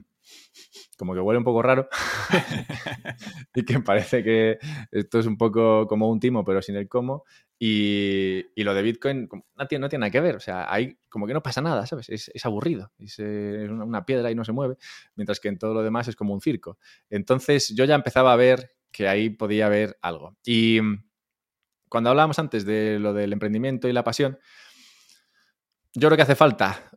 [0.97, 1.87] como que huele un poco raro
[3.55, 4.57] y que parece que
[4.91, 7.23] esto es un poco como un timo pero sin el cómo
[7.59, 11.25] y, lo de Bitcoin no tiene, no tiene nada que ver, o sea, hay como
[11.25, 12.07] que no pasa nada, ¿sabes?
[12.09, 14.77] Es, aburrido, es, una piedra y no se mueve,
[15.15, 16.77] mientras que en todo lo demás es como un circo.
[17.09, 20.37] Entonces yo ya empezaba a ver que ahí podía haber algo.
[20.45, 20.79] Y
[21.89, 24.37] cuando hablábamos antes de lo del emprendimiento y la pasión,
[25.95, 26.91] yo creo que hace falta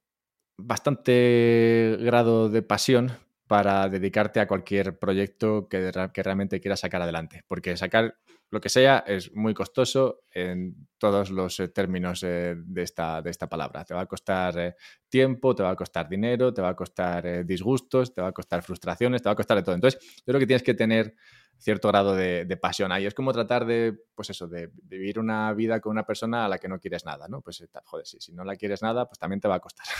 [0.62, 3.12] bastante grado de pasión
[3.46, 7.42] para dedicarte a cualquier proyecto que, que, realmente quieras sacar adelante.
[7.48, 8.14] Porque sacar
[8.50, 13.30] lo que sea es muy costoso en todos los eh, términos eh, de, esta, de
[13.30, 13.84] esta palabra.
[13.84, 14.74] Te va a costar eh,
[15.08, 18.62] tiempo, te va a costar dinero, te va a costar disgustos, te va a costar
[18.62, 19.74] frustraciones, te va a costar de todo.
[19.74, 21.14] Entonces, yo creo que tienes que tener
[21.60, 23.06] cierto grado de, pasión ahí.
[23.06, 26.58] Es como tratar de, pues eso, de, vivir una vida con una persona a la
[26.58, 27.42] que no quieres nada, ¿no?
[27.42, 29.86] Pues joder, si, si no la quieres nada, pues también te va a costar.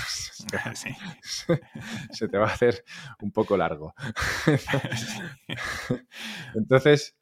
[2.10, 2.84] Se te va a hacer
[3.20, 3.94] un poco largo.
[6.54, 7.16] Entonces,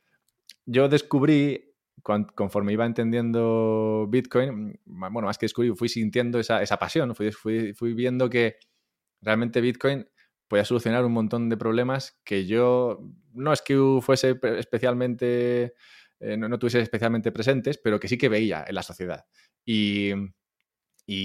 [0.64, 7.32] yo descubrí, conforme iba entendiendo Bitcoin, bueno, más que descubrí, fui sintiendo esa, pasión, fui,
[7.32, 8.58] fui, fui viendo que
[9.20, 10.08] realmente Bitcoin
[10.48, 13.00] podía solucionar un montón de problemas que yo
[13.34, 15.74] no es que fuese especialmente,
[16.20, 19.26] eh, no, tuviese especialmente presentes, pero que sí que veía en la sociedad.
[19.64, 20.12] Y,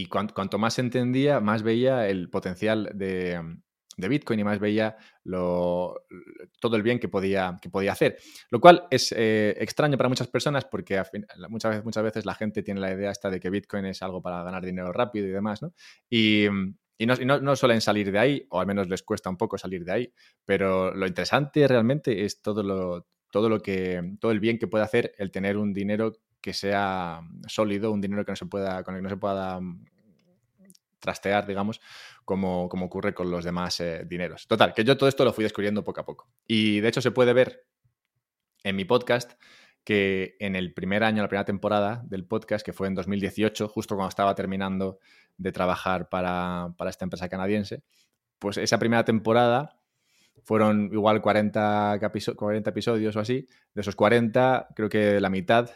[0.10, 3.42] cuanto, más entendía, más veía el potencial de,
[3.98, 6.06] de Bitcoin y más veía lo,
[6.60, 8.18] todo el bien que podía, que podía hacer.
[8.50, 11.02] Lo cual es eh, extraño para muchas personas porque
[11.50, 14.22] muchas, veces, muchas veces la gente tiene la idea esta de que Bitcoin es algo
[14.22, 15.74] para ganar dinero rápido y demás, ¿no?
[16.10, 16.48] Y,
[17.00, 19.92] no, no, suelen salir de ahí, o al menos les cuesta un poco salir de
[19.92, 20.14] ahí,
[20.46, 24.84] pero lo interesante realmente es todo lo, todo lo que, todo el bien que puede
[24.84, 28.96] hacer el tener un dinero que sea sólido, un dinero que no se pueda, con
[28.96, 29.86] el que no se pueda mm,
[31.00, 31.82] trastear, digamos,
[32.26, 34.48] como, como ocurre con los demás eh, dineros.
[34.48, 36.30] Total, que yo todo esto lo fui descubriendo poco a poco.
[36.48, 37.66] Y de hecho se puede ver
[38.64, 39.34] en mi podcast
[39.84, 43.96] que en el primer año, la primera temporada del podcast, que fue en 2018, justo
[43.96, 45.00] cuando estaba terminando
[45.38, 47.84] de trabajar para, esta empresa canadiense,
[48.40, 49.80] pues esa primera temporada
[50.44, 52.00] fueron igual 40,
[52.36, 53.48] 40 episodios o así.
[53.74, 55.70] De esos 40, creo que la mitad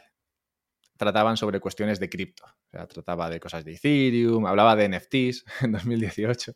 [0.97, 2.45] trataban sobre cuestiones de cripto.
[2.45, 6.53] O sea, trataba de cosas de Ethereum, hablaba de NFTs en 2018.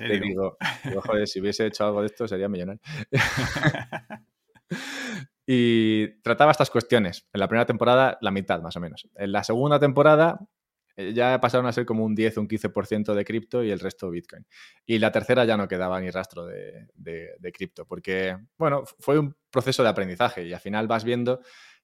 [0.00, 0.56] ¿En digo,
[1.04, 2.80] joder, si hubiese hecho algo de esto sería millonario.
[5.46, 7.26] y trataba estas cuestiones.
[7.32, 9.08] En la primera temporada, la mitad más o menos.
[9.16, 10.40] En la segunda temporada
[10.96, 13.80] eh, ya pasaron a ser como un 10 o un 15% de cripto y el
[13.80, 14.46] resto Bitcoin.
[14.86, 19.36] Y la tercera ya no quedaba ni rastro de, de cripto, porque, bueno, fue un
[19.50, 21.40] proceso de aprendizaje y al final vas viendo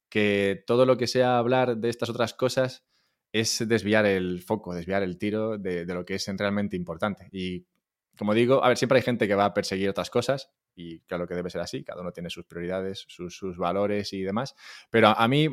[0.09, 2.83] que todo lo que sea hablar de estas otras cosas
[3.33, 7.29] es desviar el foco, desviar el tiro de, lo que es realmente importante.
[7.31, 7.65] Y
[8.21, 11.25] como digo, a ver, siempre hay gente que va a perseguir otras cosas y claro
[11.25, 14.53] que debe ser así, cada uno tiene sus prioridades, sus, valores y demás,
[14.91, 15.49] pero a, mí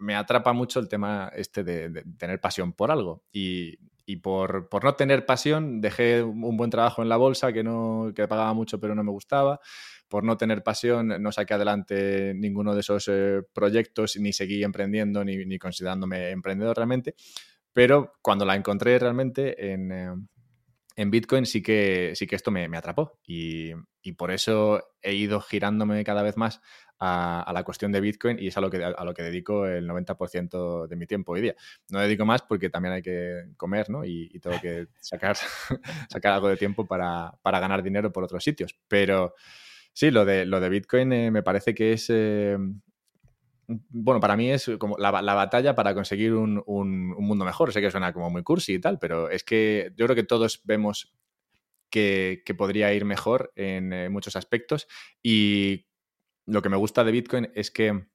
[0.00, 3.76] me atrapa mucho el tema este de, tener pasión por algo y,
[4.20, 8.26] por, por, no tener pasión dejé un buen trabajo en la bolsa que no que
[8.26, 9.60] pagaba mucho pero no me gustaba
[10.08, 15.24] por no tener pasión no saqué adelante ninguno de esos eh, proyectos, ni seguí emprendiendo,
[15.24, 17.14] ni, considerándome emprendedor realmente.
[17.72, 19.92] Pero cuando la encontré realmente en,
[20.98, 23.72] eh, Bitcoin sí que, sí que esto me, atrapó y,
[24.16, 26.62] por eso he ido girándome cada vez más
[26.98, 29.86] a, la cuestión de Bitcoin y es a lo que, a lo que dedico el
[29.86, 31.54] 90% de mi tiempo hoy día.
[31.90, 34.04] No dedico más porque también hay que comer ¿no?
[34.04, 35.36] y, tengo que sacar,
[36.08, 38.74] sacar algo de tiempo para, para ganar dinero por otros sitios.
[38.88, 39.34] Pero...
[39.92, 42.06] Sí, lo de, lo de Bitcoin eh, me parece que es...
[42.08, 42.56] Eh,
[43.68, 47.72] bueno, para mí es como la, batalla para conseguir un, mundo mejor.
[47.72, 50.62] Sé que suena como muy cursi y tal, pero es que yo creo que todos
[50.64, 51.14] vemos
[51.90, 54.88] que, podría ir mejor en eh, muchos aspectos.
[55.22, 55.86] Y
[56.46, 58.06] lo que me gusta de Bitcoin es que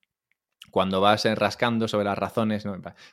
[0.71, 2.65] cuando vas rascando sobre las razones,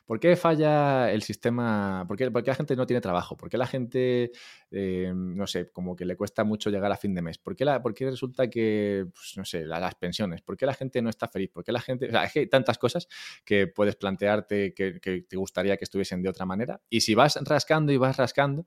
[0.05, 2.05] ¿por qué falla el sistema?
[2.07, 3.37] ¿Por qué, la gente no tiene trabajo?
[3.37, 4.31] ¿Por qué la gente,
[4.71, 7.37] eh, no sé, como que le cuesta mucho llegar a fin de mes?
[7.37, 10.41] ¿Por qué, la, resulta que, pues, no sé, las pensiones?
[10.41, 11.51] ¿Por qué la gente no está feliz?
[11.51, 12.07] ¿Por qué la gente...?
[12.07, 13.07] O sea, es que hay tantas cosas
[13.45, 16.81] que puedes plantearte que te gustaría que estuviesen de otra manera.
[16.89, 18.65] Y si vas rascando y vas rascando,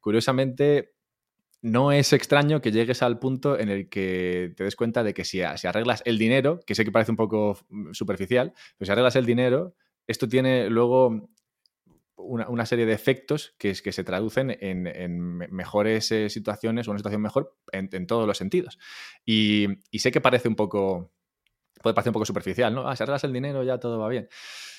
[0.00, 0.94] curiosamente
[1.64, 5.24] no es extraño que llegues al punto en el que te des cuenta de que
[5.24, 9.16] si, arreglas el dinero, que sé que parece un poco mm, superficial, pero si arreglas
[9.16, 9.74] el dinero,
[10.06, 11.30] esto tiene luego
[12.16, 14.82] una, serie de efectos que, que se traducen en,
[15.54, 18.78] mejores eh, situaciones o una situación mejor en, todos los sentidos.
[19.24, 21.12] Y, sé que parece un poco,
[21.82, 22.86] puede parecer un poco superficial, ¿no?
[22.86, 24.28] Ah, si arreglas el dinero ya todo va bien.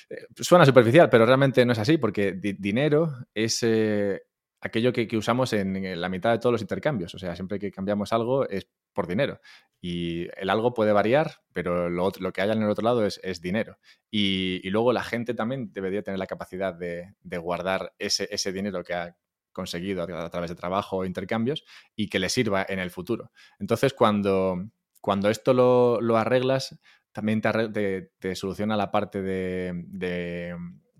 [0.08, 4.22] Eh, suena superficial, pero realmente no es así, porque dinero es, eh,
[4.60, 7.14] aquello que, usamos en, la mitad de todos los intercambios.
[7.14, 9.40] O sea, siempre que cambiamos algo es por dinero.
[9.80, 13.78] Y el algo puede variar, pero lo, que haya en el otro lado es, dinero.
[14.10, 19.16] Y, luego la gente también debería tener la capacidad de, guardar ese, dinero que ha
[19.52, 21.64] conseguido a, través de trabajo o intercambios
[21.94, 23.32] y que le sirva en el futuro.
[23.58, 26.78] Entonces, cuando, cuando esto lo, arreglas,
[27.12, 30.56] también te, soluciona la parte de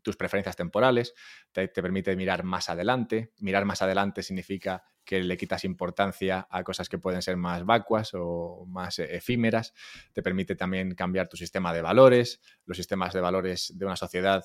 [0.07, 1.15] tus preferencias temporales,
[1.51, 3.33] te, permite mirar más adelante.
[3.41, 8.13] Mirar más adelante significa que le quitas importancia a cosas que pueden ser más vacuas
[8.15, 9.75] o más eh, efímeras.
[10.13, 12.41] Te permite también cambiar tu sistema de valores.
[12.67, 14.45] Los sistemas de valores de una sociedad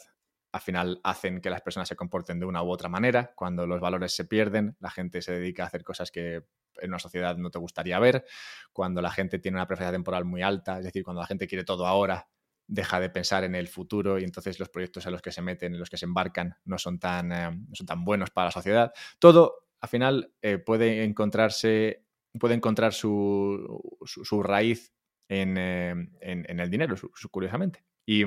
[0.51, 3.31] al final hacen que las personas se comporten de una u otra manera.
[3.35, 6.43] Cuando los valores se pierden, la gente se dedica a hacer cosas que
[6.81, 8.25] en una sociedad no te gustaría ver.
[8.73, 11.63] Cuando la gente tiene una preferencia temporal muy alta, es decir, cuando la gente quiere
[11.63, 12.27] todo ahora,
[12.71, 15.73] deja de pensar en el futuro y entonces los proyectos en los que se meten,
[15.73, 18.93] en los que se embarcan, no son tan, eh, son tan buenos para la sociedad.
[19.19, 22.05] Todo, al final, eh, puede encontrarse,
[22.39, 24.93] puede encontrar su, su, raíz
[25.27, 26.95] en, eh, en, el dinero,
[27.29, 27.83] curiosamente.
[28.05, 28.23] Y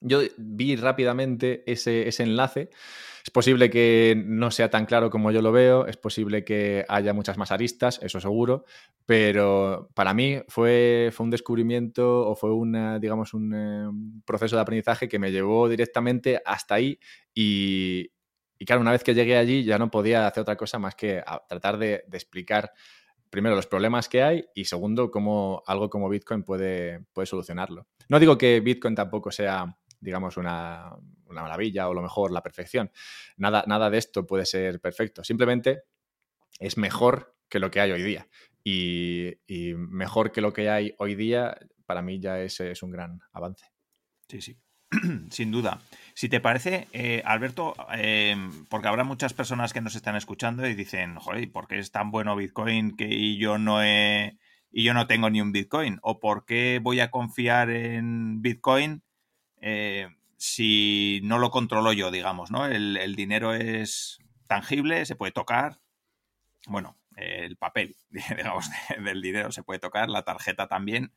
[0.00, 2.70] yo vi rápidamente ese, ese enlace
[3.26, 7.12] es posible que no sea tan claro como yo lo veo, es posible que haya
[7.12, 8.66] muchas más aristas, eso seguro,
[9.04, 14.62] pero para mí fue, fue un descubrimiento o fue una, digamos, un eh, proceso de
[14.62, 17.00] aprendizaje que me llevó directamente hasta ahí
[17.34, 18.12] y,
[18.64, 21.78] claro, una vez que llegué allí ya no podía hacer otra cosa más que tratar
[21.78, 22.70] de, explicar
[23.28, 27.88] primero, los problemas que hay y segundo, cómo algo como Bitcoin puede, puede solucionarlo.
[28.08, 29.76] No digo que Bitcoin tampoco sea,
[30.06, 30.92] digamos, una,
[31.28, 32.90] maravilla o lo mejor, la perfección.
[33.36, 35.24] Nada, nada de esto puede ser perfecto.
[35.24, 35.82] Simplemente
[36.58, 38.26] es mejor que lo que hay hoy día.
[38.64, 39.34] Y,
[39.76, 43.66] mejor que lo que hay hoy día, para mí ya es, es un gran avance.
[44.28, 44.58] Sí, sí.
[45.30, 45.80] Sin duda.
[46.14, 50.74] Si te parece, eh, Alberto, em, porque habrá muchas personas que nos están escuchando y
[50.74, 54.38] dicen, joder, ¿por qué es tan bueno Bitcoin que yo no he
[54.70, 55.98] y yo no tengo ni un Bitcoin?
[56.02, 59.02] ¿O por qué voy a confiar en Bitcoin
[59.68, 60.06] eh,
[60.36, 62.66] si no lo controlo yo, digamos, ¿no?
[62.66, 65.80] El, dinero es tangible, se puede tocar.
[66.68, 71.12] Bueno, el papel, digamos, del dinero se puede tocar, la tarjeta también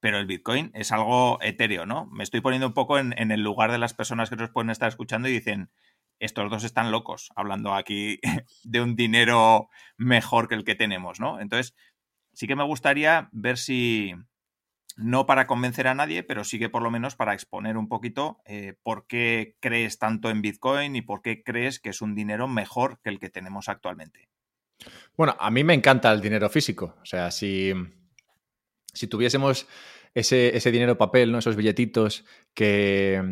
[0.00, 2.04] pero el Bitcoin es algo etéreo, ¿no?
[2.12, 4.86] Me estoy poniendo un poco en, el lugar de las personas que nos pueden estar
[4.86, 5.70] escuchando y dicen,
[6.18, 8.20] estos dos están locos, hablando aquí
[8.64, 11.40] de un dinero mejor que el que tenemos, ¿no?
[11.40, 11.74] Entonces,
[12.34, 14.12] sí que me gustaría ver si,
[14.96, 18.40] no para convencer a nadie, pero sí que por lo menos para exponer un poquito
[18.46, 22.48] eh, por qué crees tanto en Bitcoin y por qué crees que es un dinero
[22.48, 24.28] mejor que el que tenemos actualmente.
[25.16, 26.96] Bueno, a mí me encanta el dinero físico.
[27.02, 27.72] O sea, si,
[28.92, 29.66] si tuviésemos
[30.14, 31.38] ese, dinero papel, ¿no?
[31.38, 32.24] esos billetitos
[32.54, 33.22] que,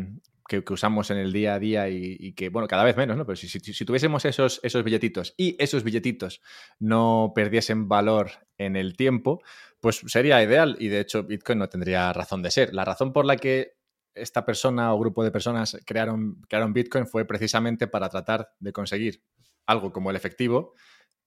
[0.69, 3.25] usamos en el día a día y, que, bueno, cada vez menos, ¿no?
[3.25, 6.41] Pero si, si, tuviésemos esos, esos billetitos y esos billetitos
[6.79, 9.41] no perdiesen valor en el tiempo,
[9.83, 12.73] pues sería ideal y de hecho Bitcoin no tendría razón de ser.
[12.73, 13.73] La razón por la que
[14.15, 19.21] esta persona o grupo de personas crearon, crearon Bitcoin fue precisamente para tratar de conseguir
[19.65, 20.73] algo como el efectivo,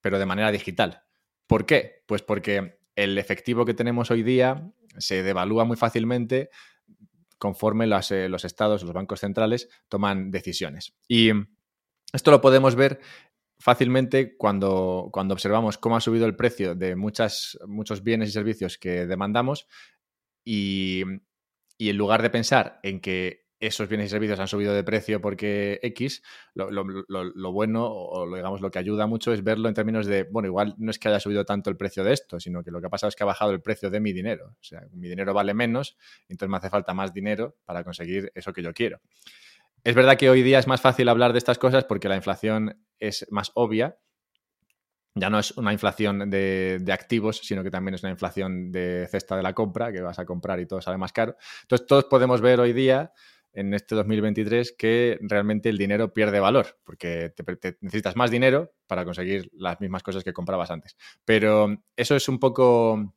[0.01, 1.03] pero de manera digital.
[1.47, 2.03] ¿Por qué?
[2.07, 6.49] Pues porque el efectivo que tenemos hoy día se devalúa muy fácilmente
[7.37, 10.97] conforme eh, los estados, los bancos centrales toman decisiones.
[11.07, 11.31] Y
[12.11, 13.01] esto lo podemos ver
[13.59, 17.59] fácilmente cuando, cuando observamos cómo ha subido el precio de muchos
[18.03, 19.67] bienes y servicios que demandamos
[20.45, 21.03] y,
[21.79, 25.21] y en lugar de pensar en que esos bienes y servicios han subido de precio
[25.21, 26.23] porque X,
[26.55, 30.75] lo, bueno o digamos lo que ayuda mucho es verlo en términos de, bueno, igual
[30.79, 32.91] no es que haya subido tanto el precio de esto, sino que lo que ha
[32.91, 34.57] pasado es que ha bajado el precio de mi dinero.
[34.61, 35.97] O sea, mi dinero vale menos,
[36.29, 39.01] entonces me hace falta más dinero para conseguir eso que yo quiero.
[39.87, 42.77] Es verdad que hoy día es más fácil hablar de estas cosas porque la inflación
[42.99, 43.97] es más obvia.
[45.15, 49.37] Ya no es una inflación de, activos, sino que también es una inflación de cesta
[49.37, 51.37] de la compra, que vas a comprar y todo sale más caro.
[51.63, 53.13] Entonces, todos podemos ver hoy día
[53.53, 59.05] en este 2023 que realmente el dinero pierde valor, porque te, necesitas más dinero para
[59.05, 60.97] conseguir las mismas cosas que comprabas antes.
[61.25, 63.15] Pero eso es un poco...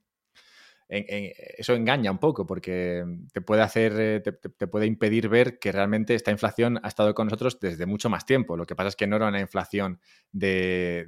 [0.90, 6.16] eso engaña un poco porque te puede hacer, eh, te, puede impedir ver que realmente
[6.16, 8.58] esta inflación ha estado con nosotros desde mucho más tiempo.
[8.58, 10.00] Lo que pasa es que no era una inflación
[10.32, 11.06] de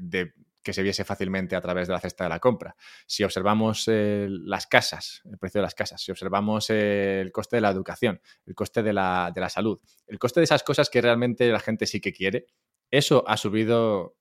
[0.63, 2.75] que se viese fácilmente a través de la cesta de la compra.
[3.05, 7.57] Si observamos eh, las casas, el precio de las casas, si observamos eh, el coste
[7.57, 11.51] de la educación, el coste de la, salud, el coste de esas cosas que realmente
[11.51, 12.45] la gente sí que quiere,
[12.91, 14.17] eso ha subido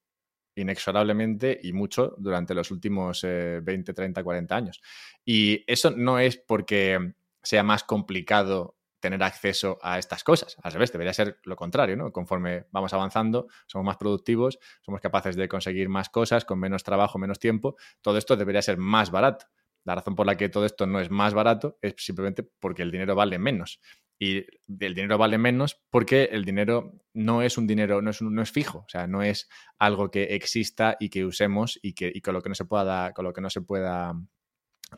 [0.55, 4.81] inexorablemente y mucho durante los últimos 20, 30, 40 años.
[5.25, 10.57] Y eso no es porque sea más complicado tener acceso a estas cosas.
[10.63, 12.13] Al revés, debería ser lo contrario, ¿no?
[12.13, 17.19] Conforme vamos avanzando, somos más productivos, somos capaces de conseguir más cosas con menos trabajo,
[17.19, 17.77] menos tiempo.
[18.03, 19.47] Todo esto debería ser más barato.
[19.85, 22.91] La razón por la que todo esto no es más barato es simplemente porque el
[22.91, 23.81] dinero vale menos.
[24.23, 24.45] Y
[24.81, 28.53] el dinero vale menos porque el dinero no es un dinero, no es, no es
[28.53, 29.49] fijo, o sea, no es
[29.79, 33.15] algo que exista y que usemos y, que, y con lo que no se pueda,
[33.15, 34.13] con lo que no se pueda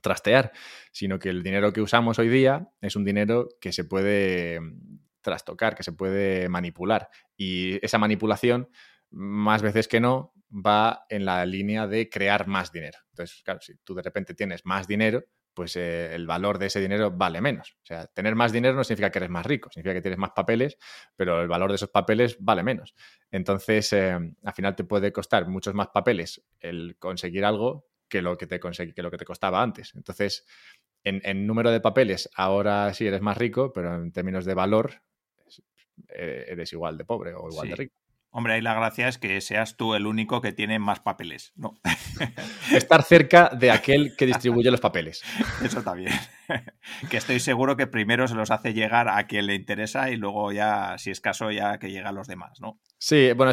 [0.02, 0.50] trastear,
[0.90, 4.60] sino que el dinero que usamos hoy día es un dinero que se puede
[5.20, 7.08] trastocar, que se puede manipular.
[7.36, 8.70] Y esa manipulación,
[9.10, 12.98] más veces que no, va en la línea de crear más dinero.
[13.10, 15.22] Entonces, claro, si tú de repente tienes más dinero,
[15.54, 17.76] pues eh, el valor de ese dinero vale menos.
[17.82, 20.30] O sea, tener más dinero no significa que eres más rico, significa que tienes más
[20.30, 20.78] papeles,
[21.16, 22.94] pero el valor de esos papeles vale menos.
[23.30, 28.36] Entonces, eh, al final te puede costar muchos más papeles el conseguir algo que lo
[28.36, 29.94] que te conseguí, que lo que te costaba antes.
[29.94, 30.44] Entonces,
[31.04, 35.02] en, número de papeles, ahora sí eres más rico, pero en términos de valor,
[36.08, 38.01] eh, eres igual de pobre o igual de rico.
[38.34, 41.74] Hombre, ahí la gracia es que seas tú el único que tiene más papeles, ¿no?
[42.72, 45.22] Estar cerca de aquel que distribuye los papeles.
[45.62, 46.12] Eso está bien.
[47.10, 50.50] que estoy seguro que primero se los hace llegar a quien le interesa y luego
[50.50, 52.80] ya, si es caso, ya que llega a los demás, ¿no?
[53.04, 53.50] Sí, bueno,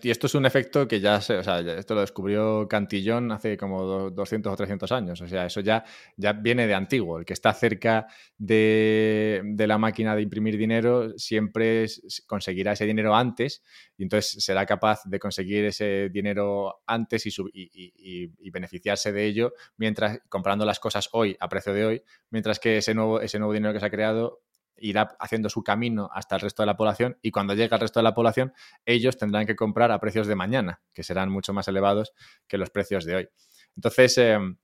[0.00, 3.56] y esto es un efecto que ya se, o sea, esto lo descubrió Cantillón hace
[3.56, 5.84] como 200 o 300 años, o sea, eso ya,
[6.16, 7.18] ya viene de antiguo.
[7.18, 8.06] El que está cerca
[8.38, 11.86] de, la máquina de imprimir dinero siempre
[12.28, 13.64] conseguirá ese dinero antes
[13.96, 20.20] y entonces será capaz de conseguir ese dinero antes y, y beneficiarse de ello mientras
[20.28, 23.72] comprando las cosas hoy a precio de hoy, mientras que ese nuevo, ese nuevo dinero
[23.72, 24.42] que se ha creado
[24.80, 28.00] irá haciendo su camino hasta el resto de la población y cuando llegue al resto
[28.00, 28.52] de la población,
[28.84, 32.12] ellos tendrán que comprar a precios de mañana, que serán mucho más elevados
[32.48, 33.28] que los precios de hoy.
[33.76, 34.56] Entonces, em,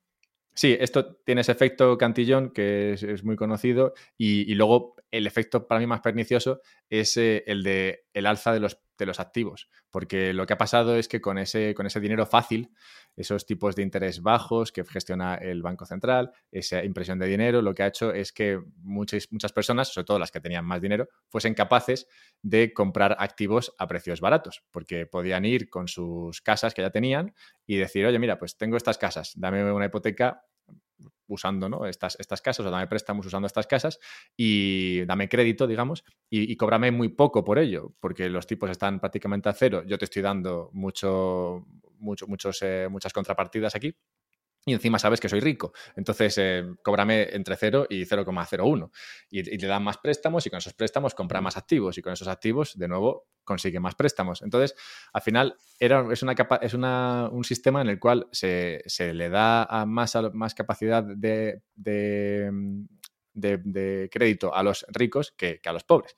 [0.54, 5.80] sí, esto tiene ese efecto cantillón que es, muy conocido y, luego el efecto para
[5.80, 6.60] mí más pernicioso
[6.90, 10.58] es eh, el de el alza de los de los activos, porque lo que ha
[10.58, 12.70] pasado es que con ese, con ese dinero fácil,
[13.16, 17.74] esos tipos de interés bajos que gestiona el Banco Central, esa impresión de dinero, lo
[17.74, 21.08] que ha hecho es que muchas, muchas personas, sobre todo las que tenían más dinero,
[21.28, 22.06] fuesen capaces
[22.42, 27.34] de comprar activos a precios baratos, porque podían ir con sus casas que ya tenían
[27.66, 30.42] y decir, oye, mira, pues tengo estas casas, dame una hipoteca
[31.28, 31.86] usando ¿no?
[31.86, 33.98] estas, estas casas o dame préstamos usando estas casas
[34.36, 39.00] y dame crédito, digamos, y, y cóbrame muy poco por ello, porque los tipos están
[39.00, 39.82] prácticamente a cero.
[39.86, 41.66] Yo te estoy dando mucho,
[41.98, 43.94] mucho, muchos, eh, muchas contrapartidas aquí
[44.66, 45.72] y encima sabes que soy rico.
[45.94, 48.90] Entonces, eh, cóbrame entre 0 y 0,01.
[49.30, 52.12] Y, y, le dan más préstamos y con esos préstamos compra más activos y con
[52.12, 54.42] esos activos, de nuevo, consigue más préstamos.
[54.42, 54.74] Entonces,
[55.12, 59.14] al final, era, es, una capa, es una, un sistema en el cual se, se
[59.14, 61.62] le da a más, más capacidad de,
[63.36, 66.16] de, crédito a los ricos que, a los pobres.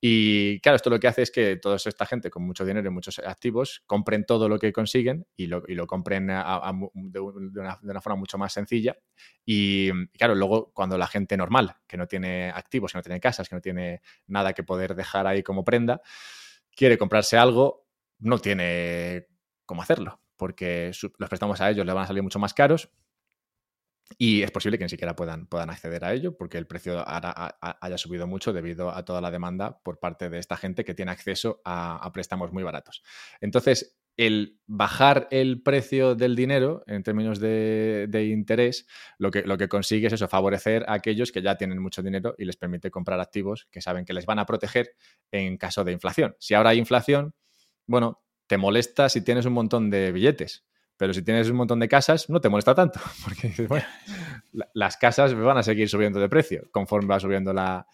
[0.00, 2.90] Y claro, esto lo que hace es que toda esta gente con mucho dinero y
[2.90, 8.16] muchos activos compren todo lo que consiguen y lo, y lo compren de, una, forma
[8.16, 8.96] mucho más sencilla.
[9.44, 13.48] Y, claro, luego cuando la gente normal, que no tiene activos, que no tiene casas,
[13.48, 16.02] que no tiene nada que poder dejar ahí como prenda,
[16.74, 17.86] quiere comprarse algo,
[18.18, 19.28] no tiene
[19.64, 22.90] cómo hacerlo, porque los préstamos a ellos le van a salir mucho más caros
[24.18, 27.98] y es posible que ni siquiera puedan, puedan acceder a ello porque el precio haya
[27.98, 31.60] subido mucho debido a toda la demanda por parte de esta gente que tiene acceso
[31.64, 33.02] a, préstamos muy baratos.
[33.40, 38.86] Entonces, el bajar el precio del dinero en términos de, interés,
[39.18, 42.34] lo que, lo que consigue es eso, favorecer a aquellos que ya tienen mucho dinero
[42.38, 44.94] y les permite comprar activos que saben que les van a proteger
[45.32, 46.36] en caso de inflación.
[46.38, 47.34] Si ahora hay inflación,
[47.86, 50.64] bueno, te molesta si tienes un montón de billetes
[50.96, 53.86] pero si tienes un montón de casas, no te molesta tanto, porque bueno,
[54.74, 57.86] las casas van a seguir subiendo de precio conforme va subiendo la,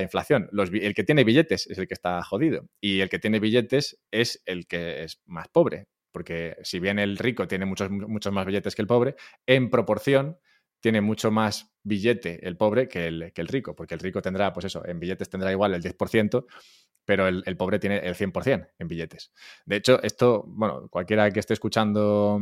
[0.00, 0.48] inflación.
[0.52, 4.42] el que tiene billetes es el que está jodido y el que tiene billetes es
[4.46, 8.74] el que es más pobre, porque si bien el rico tiene muchos, muchos más billetes
[8.74, 9.16] que el pobre,
[9.46, 10.38] en proporción
[10.80, 14.52] tiene mucho más billete el pobre que el, que el rico, porque el rico tendrá,
[14.52, 16.44] pues eso, en billetes tendrá igual el 10%,
[17.08, 19.32] pero el, pobre tiene el 100% en billetes.
[19.64, 22.38] De hecho, esto, bueno, cualquiera que esté escuchando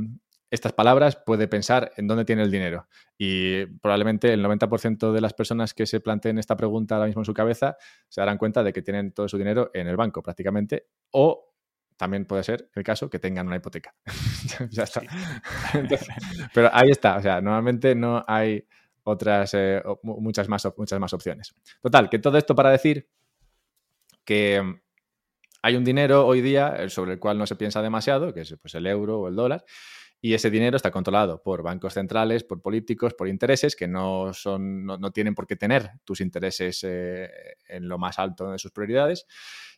[0.51, 2.89] estas palabras puede pensar en dónde tiene el dinero.
[3.17, 7.27] Y probablemente el 90% de las personas que se planteen esta pregunta ahora mismo en
[7.27, 7.77] su cabeza
[8.09, 10.89] se darán cuenta de que tienen todo su dinero en el banco prácticamente.
[11.13, 11.55] O
[11.97, 13.95] también puede ser el caso que tengan una hipoteca.
[14.71, 15.01] ya está.
[16.53, 17.19] pero ahí está.
[17.19, 18.67] O sea, normalmente no hay
[19.05, 21.55] otras, eh, muchas, más, muchas más opciones.
[21.81, 23.09] Total, que todo esto para decir
[24.27, 24.81] que mm,
[25.63, 28.55] hay un dinero hoy día eh, sobre el cual no se piensa demasiado, que es
[28.61, 29.65] pues, el euro o el dólar,
[30.21, 34.85] y ese dinero está controlado por bancos centrales, por políticos, por intereses que no, son,
[34.85, 37.31] no, tienen por qué tener tus intereses eh,
[37.69, 39.27] en lo más alto de sus prioridades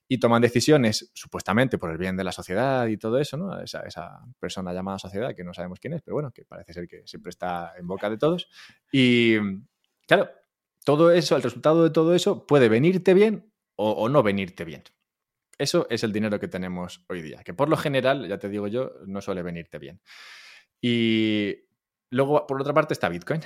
[0.06, 3.60] y toman decisiones supuestamente por el bien de la sociedad y todo eso, ¿no?
[3.60, 6.88] Esa, esa, persona llamada sociedad que no sabemos quién es, pero bueno, que parece ser
[6.88, 8.48] que siempre está en boca de todos.
[8.90, 9.36] Y
[10.06, 10.30] claro,
[10.84, 13.47] todo eso, el resultado de todo eso puede venirte bien
[13.78, 14.82] o, no venirte bien.
[15.56, 18.66] Eso es el dinero que tenemos hoy día, que por lo general, ya te digo
[18.66, 20.00] yo, no suele venirte bien.
[20.80, 21.56] Y
[22.10, 23.40] luego, por otra parte, está Bitcoin.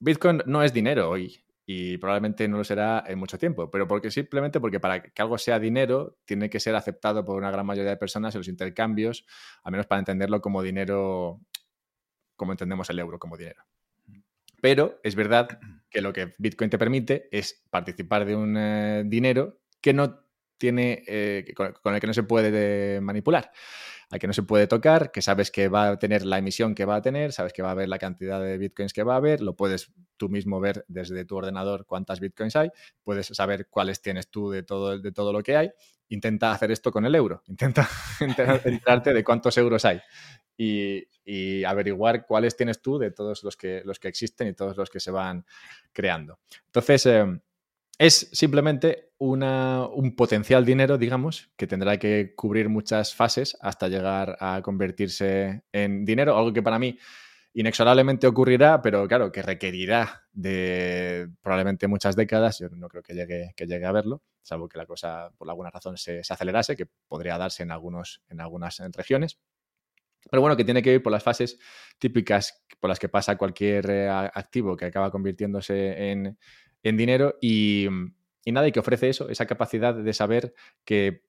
[0.00, 4.10] Bitcoin no es dinero hoy y probablemente no lo será en mucho tiempo, pero porque
[4.10, 7.90] simplemente porque para que algo sea dinero tiene que ser aceptado por una gran mayoría
[7.90, 9.26] de personas en los intercambios,
[9.62, 11.40] al menos para entenderlo como dinero,
[12.36, 13.62] como entendemos el euro como dinero.
[14.60, 15.58] Pero es verdad
[15.90, 20.18] que lo que Bitcoin te permite es participar de un eh, dinero que no
[20.58, 23.52] tiene, eh, con, el que no se puede manipular,
[24.10, 26.84] al que no se puede tocar, que sabes que va a tener la emisión que
[26.84, 29.18] va a tener, sabes que va a haber la cantidad de bitcoins que va a
[29.18, 32.70] haber, lo puedes tú mismo ver desde tu ordenador cuántas bitcoins hay,
[33.04, 35.70] puedes saber cuáles tienes tú de todo, de todo lo que hay.
[36.08, 40.00] Intenta hacer esto con el euro, intenta enterarte de cuántos euros hay.
[40.56, 44.90] y, averiguar cuáles tienes tú de todos los que, los que existen y todos los
[44.90, 45.46] que se van
[45.92, 46.40] creando.
[46.66, 47.40] Entonces, em,
[47.98, 54.60] es simplemente un potencial dinero, digamos, que tendrá que cubrir muchas fases hasta llegar a
[54.62, 56.98] convertirse en dinero, algo que para mí
[57.56, 62.58] inexorablemente ocurrirá, pero claro, que requerirá de probablemente muchas décadas.
[62.58, 65.70] Yo no creo que llegue, que llegue a verlo, salvo que la cosa por alguna
[65.70, 69.38] razón se, acelerase, que podría darse en, algunos, en algunas regiones.
[70.30, 71.58] Pero bueno, que tiene que ir por las fases
[71.98, 76.36] típicas por las que pasa cualquier eh, activo que acaba convirtiéndose en,
[76.82, 77.88] dinero y,
[78.46, 81.24] y, nada, y que ofrece eso, esa capacidad de saber que,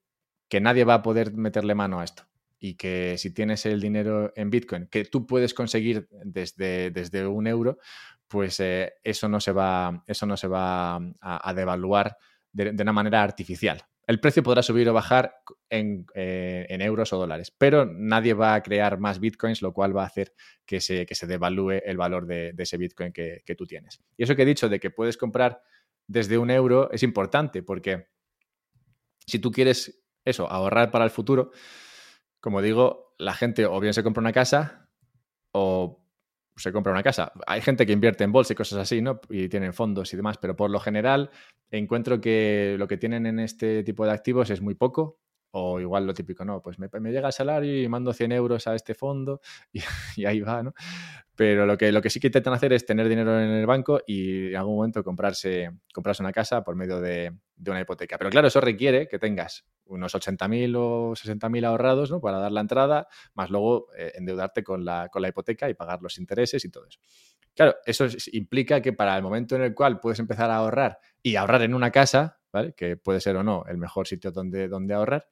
[0.48, 2.28] que nadie va a poder meterle mano a esto
[2.60, 7.48] y que si tienes el dinero en Bitcoin que tú puedes conseguir desde, desde un
[7.48, 7.80] euro,
[8.28, 12.18] pues eh, eso, no se va, eso no se va a, devaluar
[12.52, 13.82] de, una manera artificial.
[14.06, 15.38] El precio podrá subir o bajar
[15.70, 20.04] en, eh, euros o dólares, pero nadie va a crear más bitcoins, lo cual va
[20.04, 20.34] a hacer
[20.68, 24.02] que se, que se devalúe el valor de, ese bitcoin que, que tú tienes.
[24.16, 25.64] Y eso que he dicho de que puedes comprar
[26.08, 28.08] desde un euro es importante porque
[29.26, 31.52] si tú quieres eso, ahorrar para el futuro,
[32.40, 34.90] como digo, la gente o bien se compra una casa
[35.52, 36.04] o
[36.56, 37.32] se compra una casa.
[37.46, 39.20] Hay gente que invierte en bolsa y cosas así, ¿no?
[39.30, 41.30] Y tienen fondos y demás, pero por lo general
[41.72, 45.20] encuentro que lo que tienen en este tipo de activos es muy poco
[45.60, 48.76] o igual lo típico, no, pues me, llega el salario y mando 100 euros a
[48.76, 49.42] este fondo
[50.16, 50.74] y, ahí va, ¿no?
[51.36, 54.02] Pero lo que, lo que sí que intentan hacer es tener dinero en el banco
[54.06, 57.32] y en algún momento comprarse, comprarse una casa por medio de,
[57.68, 58.18] una hipoteca.
[58.18, 62.20] Pero claro, eso requiere que tengas unos 80.000 o 60.000 ahorrados ¿no?
[62.22, 66.02] para dar la entrada, más luego eh, endeudarte con la, con la hipoteca y pagar
[66.02, 67.00] los intereses y todo eso.
[67.56, 71.36] Claro, eso implica que para el momento en el cual puedes empezar a ahorrar y
[71.36, 72.37] ahorrar en una casa,
[72.76, 75.28] que puede ser o no el mejor sitio donde, donde ahorrar,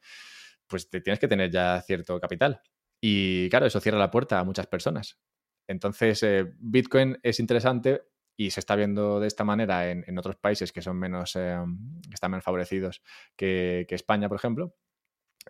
[0.67, 2.61] pues te tienes que tener ya cierto capital.
[3.01, 5.19] Y claro, eso cierra la puerta a muchas personas.
[5.67, 8.03] Entonces, eh, Bitcoin es interesante
[8.37, 11.57] y se está viendo de esta manera en, otros países que son menos, eh,
[12.13, 13.01] están menos favorecidos
[13.35, 14.75] que, España, por ejemplo,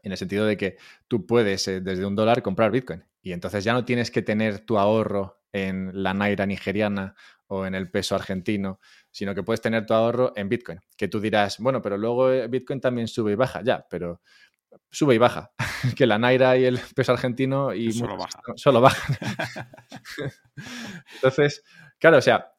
[0.03, 3.63] en el sentido de que tú puedes eh, desde un dólar comprar Bitcoin y entonces
[3.63, 7.16] ya no tienes que tener tu ahorro en la naira nigeriana
[7.47, 10.82] o en el peso argentino, sino que puedes tener tu ahorro en Bitcoin.
[10.97, 14.22] Que tú dirás, bueno, pero luego eh, Bitcoin también sube y baja, ya, pero
[14.91, 15.53] sube y baja.
[15.97, 18.41] que la naira y el peso argentino y solo baja.
[18.58, 19.16] Solo baja.
[21.16, 21.64] Entonces,
[21.99, 22.51] claro, o sea,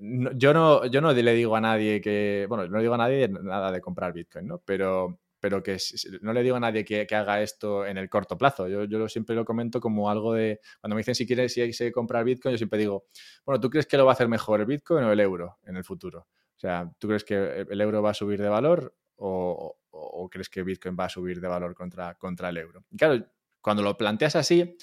[0.00, 3.28] yo no, yo no le digo a nadie que, bueno, no le digo a nadie
[3.28, 4.62] nada de comprar Bitcoin, ¿no?
[4.64, 5.76] Pero pero que
[6.22, 8.68] no le digo a nadie que, haga esto en el corto plazo.
[8.68, 11.72] Yo, yo, siempre lo comento como algo de, cuando me dicen si quieres si hay
[11.72, 13.06] que comprar Bitcoin, yo siempre digo,
[13.44, 15.76] bueno, ¿tú crees que lo va a hacer mejor el Bitcoin o el euro en
[15.76, 16.28] el futuro?
[16.56, 19.76] O sea, ¿tú crees que el euro va a subir de valor o,
[20.30, 22.84] crees que Bitcoin va a subir de valor contra, contra el euro?
[22.90, 23.24] Y claro,
[23.60, 24.76] cuando lo planteas así,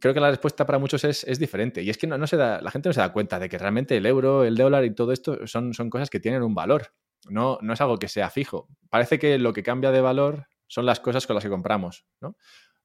[0.00, 1.82] creo que la respuesta para muchos es, diferente.
[1.82, 3.96] Y es que no, se da, la gente no se da cuenta de que realmente
[3.96, 6.92] el euro, el dólar y todo esto son, son cosas que tienen un valor.
[7.28, 8.68] No, no es algo que sea fijo.
[8.90, 12.36] Parece que lo que cambia de valor son las cosas con las que compramos, ¿no?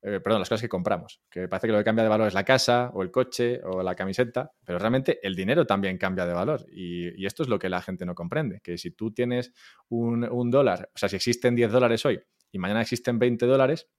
[0.06, 1.22] Eh, perdón, las cosas que compramos.
[1.30, 3.82] Que parece que lo que cambia de valor es la casa o el coche o
[3.82, 6.66] la camiseta, pero realmente el dinero también cambia de valor.
[6.70, 9.54] Y, esto es lo que la gente no comprende, que si tú tienes
[9.88, 12.22] un, dólar, o sea, si existen 10 dólares hoy
[12.52, 13.90] y mañana existen 20 dólares,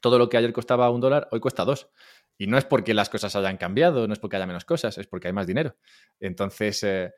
[0.00, 1.88] todo lo que ayer costaba un dólar, hoy cuesta dos.
[2.36, 5.06] Y no es porque las cosas hayan cambiado, no es porque haya menos cosas, es
[5.06, 5.76] porque hay más dinero.
[6.18, 7.12] Entonces, eh,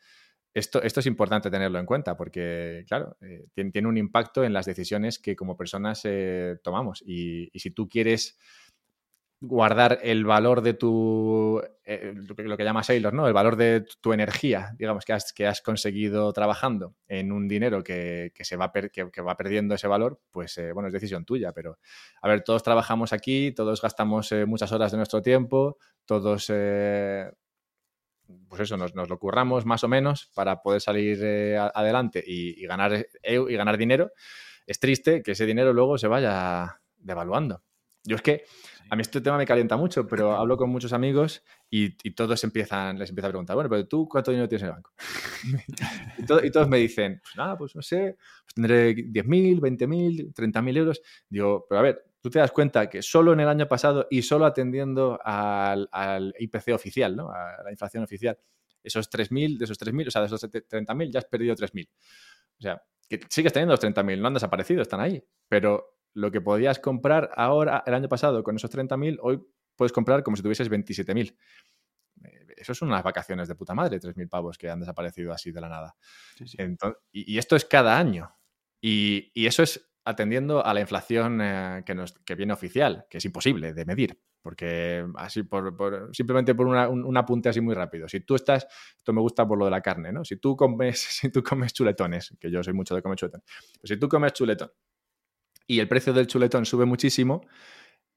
[0.53, 4.67] esto, esto, es importante tenerlo en cuenta porque, claro, eh, tiene, un impacto en las
[4.67, 7.03] decisiones que como personas eh, tomamos.
[7.07, 8.37] Y, si tú quieres
[9.43, 13.27] guardar el valor de tu, eh, lo que llamas Sailor, ¿no?
[13.27, 17.83] El valor de tu energía, digamos, que has, que has conseguido trabajando en un dinero
[17.83, 21.53] que, se va, que, va perdiendo ese valor, pues, bueno, es decisión tuya.
[21.53, 21.79] Pero,
[22.21, 26.51] a ver, todos trabajamos aquí, todos gastamos muchas horas de nuestro tiempo, todos
[28.49, 33.07] pues eso, nos, lo curramos más o menos para poder salir eh, adelante y, ganar,
[33.23, 34.13] y ganar dinero,
[34.67, 37.63] es triste que ese dinero luego se vaya devaluando.
[38.05, 38.45] Yo es que
[38.89, 42.99] a mí este tema me calienta mucho, pero hablo con muchos amigos y, todos empiezan,
[42.99, 44.93] les empieza a preguntar, bueno, pero tú cuánto dinero tienes en el banco?
[46.45, 51.03] y, todos me dicen, pues nada, pues no sé, pues tendré 10.000, 20.000, 30.000 euros.
[51.29, 54.23] Digo, pero a ver, tú te das cuenta que solo en el año pasado y
[54.23, 57.31] solo atendiendo al, IPC oficial, ¿no?
[57.31, 58.39] a la inflación oficial,
[58.83, 61.89] esos 3.000, de esos 3.000, o sea, de esos 30.000 ya has perdido 3.000.
[61.89, 65.23] O sea, que sigues teniendo los 30.000, no han desaparecido, están ahí.
[65.49, 69.43] Pero lo que podías comprar ahora, el año pasado, con esos 30.000, hoy
[69.77, 71.37] puedes comprar como si tuvieses 27.000.
[72.25, 75.61] Eh, eso son unas vacaciones de puta madre, 3.000 pavos que han desaparecido así de
[75.61, 75.97] la nada.
[77.13, 78.35] y, esto es cada año.
[78.81, 83.73] Y, y, eso es atendiendo a la inflación eh, que, viene oficial, que es imposible
[83.73, 84.21] de medir.
[84.43, 88.09] Porque así, por, simplemente por un, apunte así muy rápido.
[88.09, 90.25] Si tú estás, esto me gusta por lo de la carne, ¿no?
[90.25, 93.43] Si tú comes, si tú comes chuletones, que yo soy mucho de comer chuletón,
[93.81, 94.71] pues si tú comes chuletón
[95.71, 97.43] y el precio del chuletón sube muchísimo,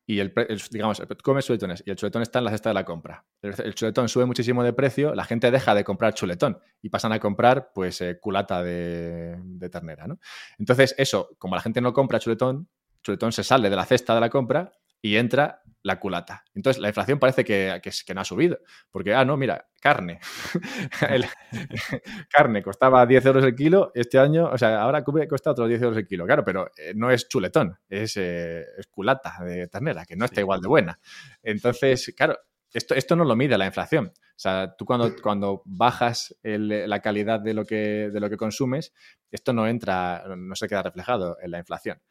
[0.06, 0.34] y el,
[0.70, 3.26] digamos, comes chuletones y el chuletón está en la cesta de la compra.
[3.42, 7.20] El, chuletón sube muchísimo de precio, la gente deja de comprar chuletón y pasan a
[7.20, 10.20] comprar pues eh, culata de, de, ternera, ¿no?
[10.58, 12.68] Entonces, eso, como la gente no compra chuletón,
[13.02, 14.74] chuletón se sale de la cesta de la compra
[15.04, 16.46] y entra la culata.
[16.56, 20.22] Entonces, la inflación parece que, que, no ha subido, porque, ah, no, mira, carne.
[22.32, 25.98] carne costaba 10 euros el kilo, este año, o sea, ahora cuesta otros 10 euros
[25.98, 30.16] el kilo, claro, pero eh, no es chuletón, es, eh, es, culata de ternera, que
[30.16, 30.98] no está igual de buena.
[31.44, 32.40] Entonces, claro,
[32.72, 34.14] esto, esto no lo mide la inflación.
[34.16, 38.94] O sea, tú cuando, cuando bajas la calidad de lo, que, de lo que consumes,
[39.30, 42.02] esto no entra, no se queda reflejado en la inflación.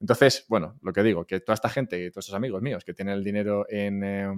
[0.00, 3.14] Entonces, bueno, lo que digo, que toda esta gente, todos estos amigos míos que tienen
[3.14, 4.32] el dinero en, eh,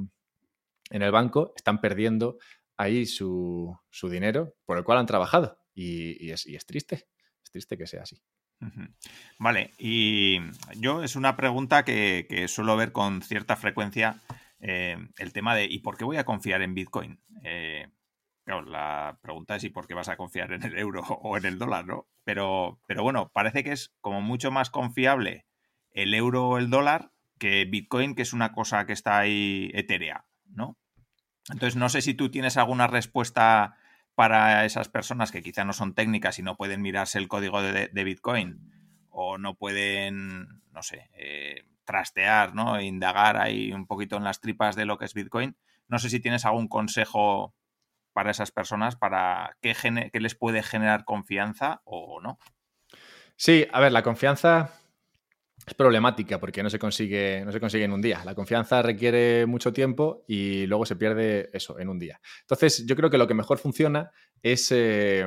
[0.90, 2.38] en el banco, están perdiendo
[2.76, 5.58] ahí su, su, dinero por el cual han trabajado.
[5.74, 7.06] Y, es, y, es, triste,
[7.44, 8.20] es triste que sea así.
[9.38, 10.38] Vale, y
[10.76, 14.20] yo es una pregunta que, que suelo ver con cierta frecuencia,
[14.60, 17.20] eh, el tema de ¿y por qué voy a confiar en Bitcoin?
[17.42, 17.88] Eh,
[18.44, 21.44] claro, la pregunta es ¿y por qué vas a confiar en el euro o en
[21.44, 21.86] el dólar?
[21.86, 22.06] ¿no?
[22.24, 25.46] Pero, pero bueno, parece que es como mucho más confiable
[25.92, 30.26] el euro o el dólar que Bitcoin, que es una cosa que está ahí etérea,
[30.46, 30.78] ¿no?
[31.50, 33.76] Entonces, no sé si tú tienes alguna respuesta
[34.14, 38.04] para esas personas que quizá no son técnicas y no pueden mirarse el código de,
[38.04, 38.70] Bitcoin
[39.10, 42.76] o no pueden, no sé, eh, trastear, ¿no?
[42.76, 45.56] E indagar ahí un poquito en las tripas de lo que es Bitcoin.
[45.88, 47.54] No sé si tienes algún consejo
[48.12, 49.74] para esas personas para qué,
[50.12, 52.38] qué les puede generar confianza o no.
[53.36, 54.70] Sí, a ver, la confianza
[55.66, 58.22] es problemática porque no se, consigue, no se consigue en un día.
[58.24, 62.20] La confianza requiere mucho tiempo y luego se pierde eso en un día.
[62.40, 64.10] Entonces, yo creo que lo que mejor funciona
[64.42, 65.24] es eh,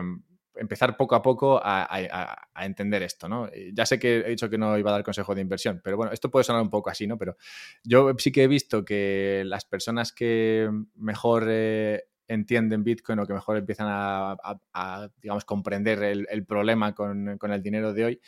[0.56, 3.50] empezar poco a poco a, entender esto, ¿no?
[3.74, 6.12] Ya sé que he dicho que no iba a dar consejo de inversión, pero bueno,
[6.12, 7.18] esto puede sonar un poco así, ¿no?
[7.18, 7.38] Pero
[7.84, 13.34] yo sí que he visto que las personas que mejor eh, entienden Bitcoin o que
[13.34, 18.22] mejor empiezan a, digamos, comprender el, problema con, con el dinero de hoy,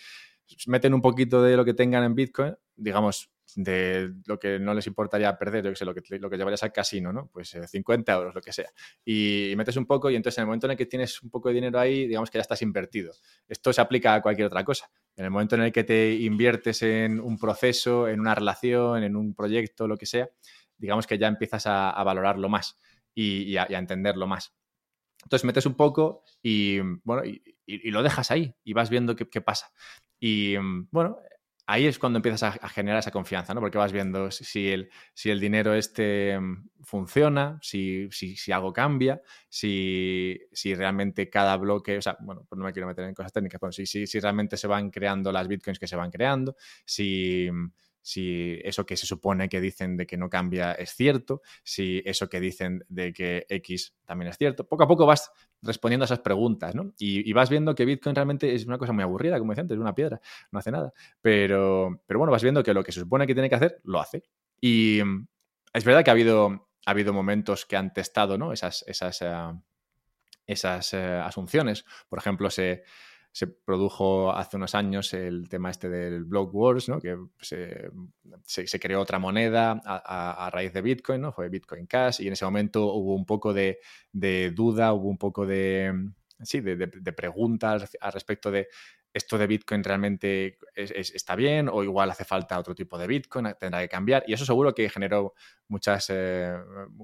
[0.68, 4.88] meten un poquito de lo que tengan en Bitcoin, digamos, de lo que no les
[4.88, 7.30] importaría perder, yo que sé, lo que, lo que llevarías al casino, ¿no?
[7.32, 8.70] Pues 50 eh, euros, lo que sea.
[9.06, 11.50] Y, metes un poco y entonces en el momento en el que tienes un poco
[11.50, 13.14] de dinero ahí, digamos que ya estás invertido.
[13.48, 14.90] Esto se aplica a cualquier otra cosa.
[15.16, 19.16] En el momento en el que te inviertes en un proceso, en una relación, en
[19.16, 20.30] un proyecto, lo que sea,
[20.78, 22.80] digamos que ya empiezas a, valorarlo más
[23.14, 24.54] y, a, entenderlo más.
[25.24, 29.72] Entonces metes un poco y, bueno, y, lo dejas ahí y vas viendo qué, pasa.
[30.20, 31.18] Y mm, bueno,
[31.66, 33.60] ahí es cuando empiezas a, generar esa confianza, ¿no?
[33.60, 39.22] Porque vas viendo si el, si el dinero este mm, funciona, si, si, algo cambia,
[39.50, 43.34] si, si, realmente cada bloque, o sea, bueno, pues no me quiero meter en cosas
[43.34, 46.56] técnicas, pero si, realmente se van creando las bitcoins que se van creando,
[46.86, 47.68] si mm,
[48.08, 52.30] si eso que se supone que dicen de que no cambia es cierto, si eso
[52.30, 54.66] que dicen de que X también es cierto.
[54.66, 55.30] Poco a poco vas
[55.62, 56.94] respondiendo a esas preguntas, ¿no?
[56.98, 59.82] Y, vas viendo que Bitcoin realmente es una cosa muy aburrida, como decía antes, es
[59.82, 60.94] una piedra, no hace nada.
[61.20, 64.00] Pero, pero bueno, vas viendo que lo que se supone que tiene que hacer, lo
[64.00, 64.24] hace.
[64.62, 65.28] Y mm,
[65.74, 68.54] es verdad que ha habido, ha habido momentos que han testado, ¿no?
[68.54, 69.52] Esas, esas, eh,
[70.46, 71.84] esas eh, asunciones.
[72.08, 72.84] Por ejemplo, se
[73.32, 77.00] se produjo hace unos años el tema este del Block Wars, ¿no?
[77.00, 77.90] que se,
[78.46, 81.32] se, creó otra moneda a, raíz de Bitcoin, ¿no?
[81.32, 83.80] fue Bitcoin Cash, y en ese momento hubo un poco de,
[84.12, 85.94] de duda, hubo un poco de,
[86.42, 88.70] sí, de, de, preguntas al respecto de
[89.18, 93.82] esto de Bitcoin realmente está bien o igual hace falta otro tipo de Bitcoin, tendrá
[93.82, 94.24] que cambiar.
[94.28, 95.34] Y eso seguro que generó
[95.68, 96.56] muchas, eh,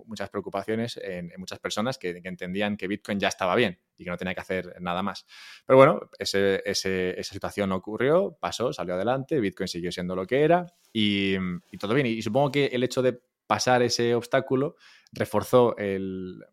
[0.06, 4.18] muchas preocupaciones en, muchas personas que, entendían que Bitcoin ya estaba bien y que no
[4.18, 5.26] tenía que hacer nada más.
[5.66, 11.38] Pero bueno, esa situación ocurrió, pasó, salió adelante, Bitcoin siguió siendo lo que era y
[11.80, 12.08] todo bien.
[12.08, 14.76] Y supongo que el hecho de pasar ese obstáculo
[15.12, 16.44] reforzó el,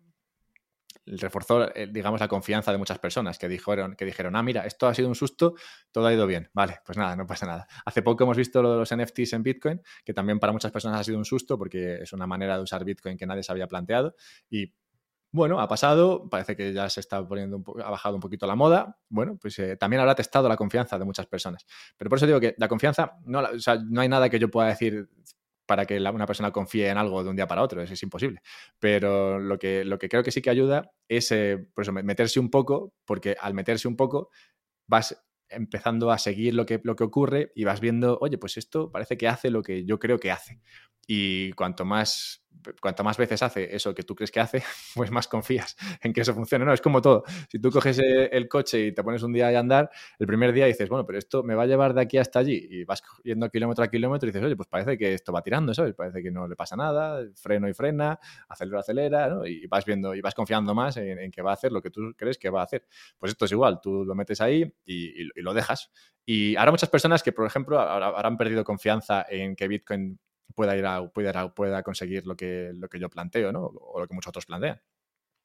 [1.18, 4.86] reforzó, eh, digamos, la confianza de muchas personas que dijeron, que dijeron, ah, mira, esto
[4.86, 5.54] ha sido un susto,
[5.90, 6.50] todo ha ido bien.
[6.52, 7.66] Vale, pues nada, no pasa nada.
[7.84, 11.00] Hace poco hemos visto lo de los NFTs en Bitcoin, que también para muchas personas
[11.00, 13.66] ha sido un susto porque es una manera de usar Bitcoin que nadie se había
[13.66, 14.14] planteado
[14.48, 14.72] y
[15.32, 18.56] bueno, ha pasado, parece que ya se está poniendo un ha bajado un poquito la
[18.56, 18.98] moda.
[19.08, 21.66] Bueno, pues eh, también habrá testado la confianza de muchas personas.
[21.96, 24.50] Pero por eso digo que la confianza, no, o sea, no hay nada que yo
[24.50, 25.08] pueda decir
[25.70, 28.42] para que una persona confíe en algo de un día para otro, eso es imposible.
[28.80, 31.64] Pero lo que, lo que creo que sí que ayuda es eh,
[32.02, 34.30] meterse un poco, porque al meterse un poco
[34.88, 38.90] vas empezando a seguir lo que, lo que ocurre y vas viendo, oye, pues esto
[38.90, 40.60] parece que hace lo que yo creo que hace.
[41.06, 42.44] Y cuanto más,
[42.80, 44.62] cuanto más veces hace eso que tú crees que hace,
[44.94, 46.64] pues más confías en que eso funcione.
[46.64, 47.24] No, es como todo.
[47.48, 50.52] Si tú coges eh, el coche y te pones un día a andar, el primer
[50.52, 52.66] día dices, bueno, pero esto me va a llevar de aquí hasta allí.
[52.70, 55.74] Y vas yendo kilómetro a kilómetro y dices, oye, pues parece que esto va tirando,
[55.74, 55.94] ¿sabes?
[55.94, 59.46] Parece que no le pasa nada, freno y frena, acelera, acelera, ¿no?
[59.46, 62.12] Y vas viendo y vas confiando más en, que va a hacer lo que tú
[62.16, 62.86] crees que va a hacer.
[63.18, 65.90] Pues esto es igual, tú lo metes ahí y, lo dejas.
[66.26, 70.18] Y ahora muchas personas que, por ejemplo, habrán perdido confianza en que Bitcoin
[70.54, 73.64] pueda ir a, pueda, pueda conseguir lo que, lo que yo planteo, ¿no?
[73.66, 74.80] O lo que muchos otros plantean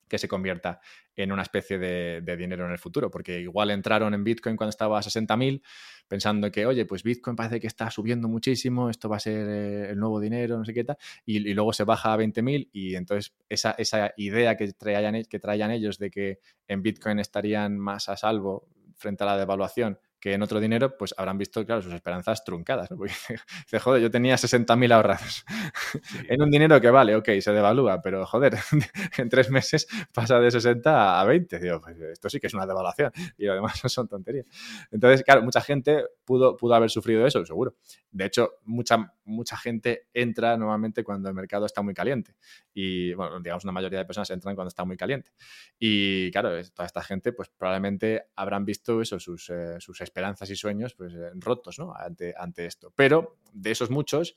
[0.08, 0.80] que se convierta
[1.16, 5.00] en una especie de, dinero en el futuro, porque igual entraron en Bitcoin cuando estaba
[5.00, 5.62] a 60.000
[6.08, 9.90] pensando que, oye, pues Bitcoin parece que está subiendo muchísimo, esto va a ser eh,
[9.92, 13.34] el nuevo dinero, no sé qué tal, y, luego se baja a 20.000 y entonces
[13.50, 18.18] esa, esa idea que traían, que traían ellos de que en Bitcoin estarían más a
[18.18, 22.44] salvo frente a la devaluación que en otro dinero, pues habrán visto, claro, sus esperanzas
[22.44, 22.90] truncadas.
[22.90, 22.98] ¿no?
[22.98, 25.46] Porque dice, joder, yo tenía 60.000 ahorrados
[26.28, 28.58] en un dinero que vale, ok, se devalúa, pero joder,
[29.18, 31.60] en tres meses pasa de 60 a 20.
[31.60, 34.48] Digo, pues esto sí que es una devaluación y lo demás son tonterías.
[34.90, 37.76] Entonces, claro, mucha gente pudo, pudo haber sufrido eso, seguro.
[38.10, 42.34] De hecho, mucha, mucha gente entra normalmente cuando el mercado está muy caliente.
[42.74, 45.32] Y, bueno, digamos, una mayoría de personas entran cuando está muy caliente.
[45.78, 50.15] Y, claro, toda esta gente, pues probablemente habrán visto eso, sus, eh, sus esperanzas
[50.50, 51.94] y sueños pues, eh, rotos ¿no?
[51.96, 52.92] ante, ante esto.
[52.96, 54.36] Pero de esos muchos,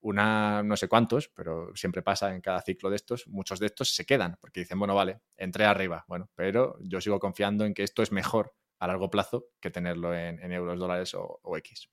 [0.00, 3.94] una, no sé cuántos, pero siempre pasa en cada ciclo de estos, muchos de estos
[3.94, 7.82] se quedan porque dicen, bueno, vale, entré arriba, bueno, pero yo sigo confiando en que
[7.82, 11.88] esto es mejor a largo plazo que tenerlo en, euros, dólares o, X.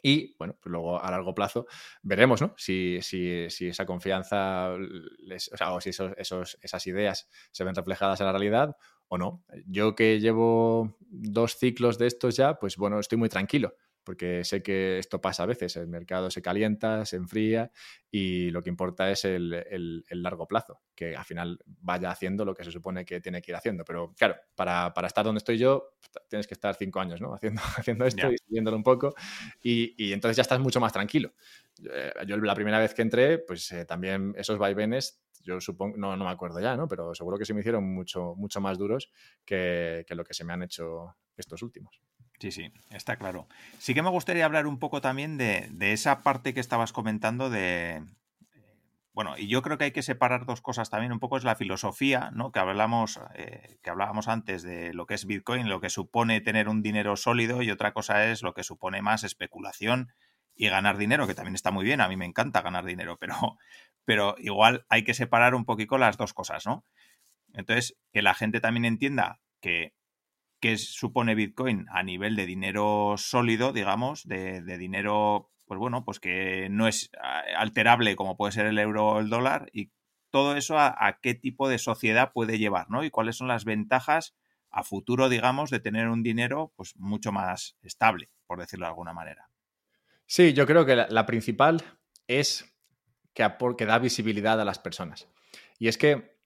[0.00, 1.66] Y bueno, pues luego a largo plazo
[2.02, 2.54] veremos ¿no?
[2.56, 8.20] si, si, si esa confianza o, o si esos, esos, esas ideas se ven reflejadas
[8.20, 8.76] en la realidad
[9.08, 9.44] o no.
[9.66, 14.62] Yo que llevo dos ciclos de estos ya, pues bueno, estoy muy tranquilo, porque sé
[14.62, 17.70] que esto pasa a veces, el mercado se calienta, se enfría
[18.10, 22.64] y lo que importa es el, largo plazo, que al final vaya haciendo lo que
[22.64, 23.84] se supone que tiene que ir haciendo.
[23.84, 25.90] Pero claro, para, estar donde estoy yo,
[26.28, 27.34] tienes que estar cinco años ¿no?
[27.34, 29.14] haciendo, haciendo esto y siguiéndolo un poco
[29.62, 31.34] y, entonces ya estás mucho más tranquilo.
[31.84, 36.16] Eh, yo la primera vez que entré, pues eh, también esos vaivenes yo supongo, no,
[36.16, 36.88] no me acuerdo ya, ¿no?
[36.88, 39.10] Pero seguro que se me hicieron mucho, mucho más duros
[39.46, 42.02] que, lo que se me han hecho estos últimos.
[42.38, 43.48] Sí, sí, está claro.
[43.78, 48.04] Sí que me gustaría hablar un poco también de, esa parte que estabas comentando de,
[49.14, 51.12] bueno, y yo creo que hay que separar dos cosas también.
[51.12, 52.52] Un poco es la filosofía, ¿no?
[52.52, 56.68] Que hablamos, eh, que hablábamos antes de lo que es Bitcoin, lo que supone tener
[56.68, 60.12] un dinero sólido, y otra cosa es lo que supone más especulación
[60.58, 62.00] y ganar dinero, que también está muy bien.
[62.00, 63.56] A mí me encanta ganar dinero, pero,
[64.08, 66.86] pero igual hay que separar un poquito las dos cosas, ¿no?
[67.52, 69.92] Entonces, que la gente también entienda que
[70.60, 76.68] qué supone Bitcoin a nivel de dinero sólido, digamos, de, dinero, pues bueno, pues que
[76.70, 79.90] no es ah, alterable como puede ser el euro o el dólar y
[80.30, 83.04] todo eso a, qué tipo de sociedad puede llevar, ¿no?
[83.04, 84.34] Y cuáles son las ventajas
[84.70, 89.12] a futuro, digamos, de tener un dinero pues mucho más estable, por decirlo de alguna
[89.12, 89.50] manera.
[90.24, 91.82] Sí, yo creo que la principal
[92.26, 92.74] es
[93.76, 95.28] que, da visibilidad a las personas.
[95.78, 96.36] Y es que,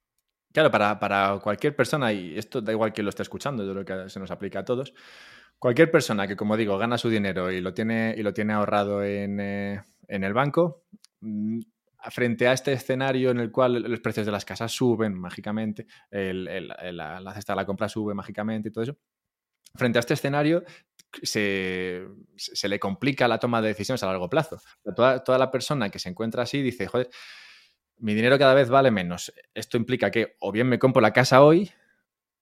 [0.53, 4.11] claro, para, cualquier persona, y esto da igual que lo esté escuchando, yo creo que
[4.11, 4.93] se nos aplica a todos,
[5.59, 9.03] cualquier persona que, como digo, gana su dinero y lo tiene, y lo tiene ahorrado
[9.03, 10.85] en, eh, el banco,
[11.21, 11.61] mm,
[12.11, 17.33] frente a este escenario en el cual los precios de las casas suben mágicamente, la,
[17.35, 18.97] cesta de la compra sube mágicamente y todo eso,
[19.77, 20.65] frente a este escenario
[21.23, 22.07] se,
[22.65, 24.61] le complica la toma de decisiones a largo plazo.
[24.97, 27.11] Toda, toda la persona que se encuentra así dice, joder,
[27.99, 29.33] mi dinero cada vez vale menos.
[29.55, 31.71] Esto implica que o bien me compro la casa hoy,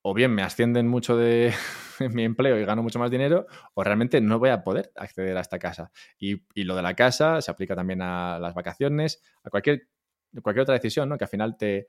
[0.02, 1.52] o bien me ascienden mucho de
[2.12, 5.40] mi empleo y gano mucho más dinero, o realmente no voy a poder acceder a
[5.40, 5.90] esta casa.
[6.18, 9.88] Y, lo de la casa se aplica también a las vacaciones, a cualquier,
[10.42, 11.18] cualquier otra decisión, ¿no?
[11.18, 11.88] Que al final te,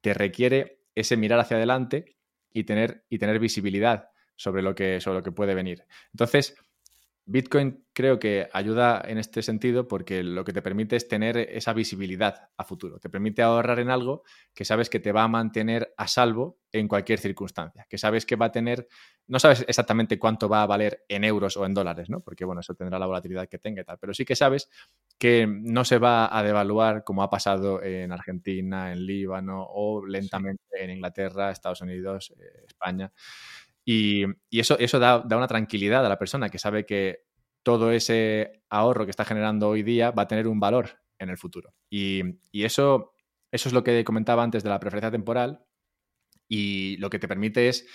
[0.00, 2.16] te requiere ese mirar hacia adelante
[2.52, 4.09] y tener, y tener visibilidad
[4.40, 5.84] sobre lo que, sobre lo que puede venir.
[6.14, 6.54] Entonces,
[7.26, 11.74] Bitcoin creo que ayuda en este sentido porque lo que te permite es tener esa
[11.74, 12.98] visibilidad a futuro.
[12.98, 14.22] Te permite ahorrar en algo
[14.54, 17.86] que sabes que te va a mantener a salvo en cualquier circunstancia.
[17.86, 18.88] Que sabes que va a tener,
[19.26, 22.20] no sabes exactamente cuánto va a valer en euros o en dólares, ¿no?
[22.20, 23.98] Porque bueno, eso tendrá la volatilidad que tenga y tal.
[23.98, 24.70] Pero sí que sabes
[25.18, 30.82] que no se va a devaluar como ha pasado en Argentina, en Líbano o lentamente
[30.82, 33.12] en Inglaterra, Estados Unidos, eh, España.
[33.84, 37.24] Y, eso, eso da, una tranquilidad a la persona que sabe que
[37.62, 41.38] todo ese ahorro que está generando hoy día va a tener un valor en el
[41.38, 41.74] futuro.
[41.90, 42.22] Y,
[42.52, 43.14] eso,
[43.50, 45.64] eso es lo que comentaba antes de la preferencia temporal
[46.48, 47.86] y lo que te permite es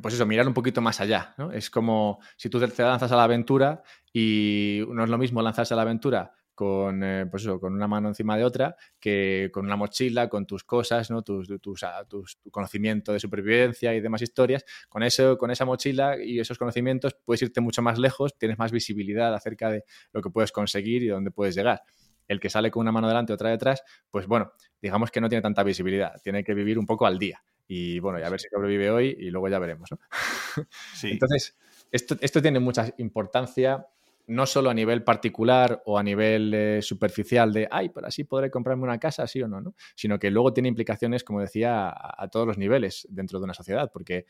[0.00, 1.50] pues eso, mirar un poquito más allá, ¿no?
[1.50, 5.74] Es como si tú te lanzas a la aventura y no es lo mismo lanzarse
[5.74, 9.64] a la aventura con, eh, pues eso, con una mano encima de otra que con
[9.64, 11.22] una mochila, con tus cosas, ¿no?
[11.22, 14.66] tus, tus, ah, tu conocimiento de supervivencia y demás historias.
[14.90, 18.72] Con, eso, con esa mochila y esos conocimientos puedes irte mucho más lejos, tienes más
[18.72, 21.80] visibilidad acerca de lo que puedes conseguir y dónde puedes llegar.
[22.28, 24.52] El que sale con una mano delante y otra detrás, pues bueno,
[24.82, 27.42] digamos que no tiene tanta visibilidad, tiene que vivir un poco al día.
[27.68, 29.88] Y bueno, ya a ver si sobrevive hoy y luego ya veremos.
[31.04, 31.56] Entonces,
[31.90, 33.86] esto, esto tiene mucha importancia
[34.26, 38.50] no solo a nivel particular o a nivel eh, superficial de, ay, pero así podré
[38.50, 39.74] comprarme una casa, sí o no, ¿no?
[39.94, 43.90] Sino que luego tiene implicaciones, como decía, a, todos los niveles dentro de una sociedad,
[43.92, 44.26] porque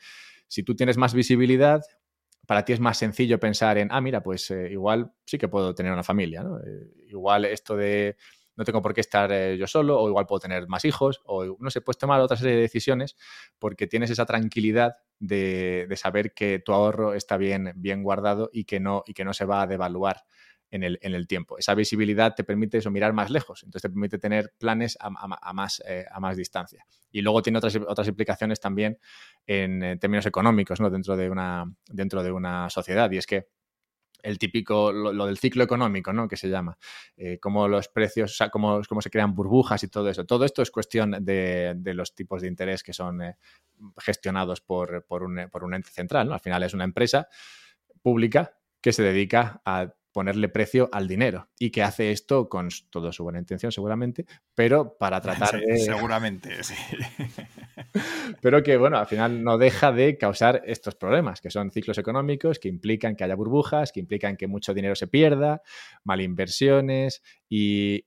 [0.47, 1.81] si tú tienes más visibilidad,
[2.47, 5.75] para ti es más sencillo pensar en, ah, mira, pues eh, igual sí que puedo
[5.75, 6.59] tener una familia, ¿no?
[6.59, 8.17] Eh, igual esto de
[8.55, 11.57] no tengo por qué estar eh, yo solo, o igual puedo tener más hijos, o
[11.59, 13.15] no sé, puedes tomar otra serie de decisiones
[13.59, 18.79] porque tienes esa tranquilidad de, saber que tu ahorro está bien, bien guardado y que,
[18.79, 20.23] no, y que no se va a devaluar
[20.71, 21.57] en el, en el, tiempo.
[21.57, 25.09] Esa visibilidad te permite eso, mirar más lejos, entonces te permite tener planes a,
[25.53, 26.85] más, eh, a más distancia.
[27.11, 28.97] Y luego tiene otras, otras implicaciones también
[29.45, 30.89] en, términos económicos ¿no?
[30.89, 33.47] dentro, de una, dentro de una sociedad, y es que
[34.23, 36.27] el típico, lo, del ciclo económico, ¿no?
[36.27, 36.77] Que se llama.
[37.17, 40.25] Eh, cómo los precios, o sea, cómo, se crean burbujas y todo eso.
[40.25, 43.37] Todo esto es cuestión de, los tipos de interés que son eh,
[43.97, 46.33] gestionados por, por, un, por un ente central, ¿no?
[46.33, 47.27] Al final es una empresa
[48.01, 53.11] pública que se dedica a ponerle precio al dinero y que hace esto con toda
[53.11, 55.77] su buena intención seguramente, pero para tratar de...
[55.77, 56.75] Seguramente, sí.
[58.41, 62.59] pero que, bueno, al final no deja de causar estos problemas, que son ciclos económicos
[62.59, 65.61] que implican que haya burbujas, que implican que mucho dinero se pierda,
[66.03, 68.05] malinversiones y,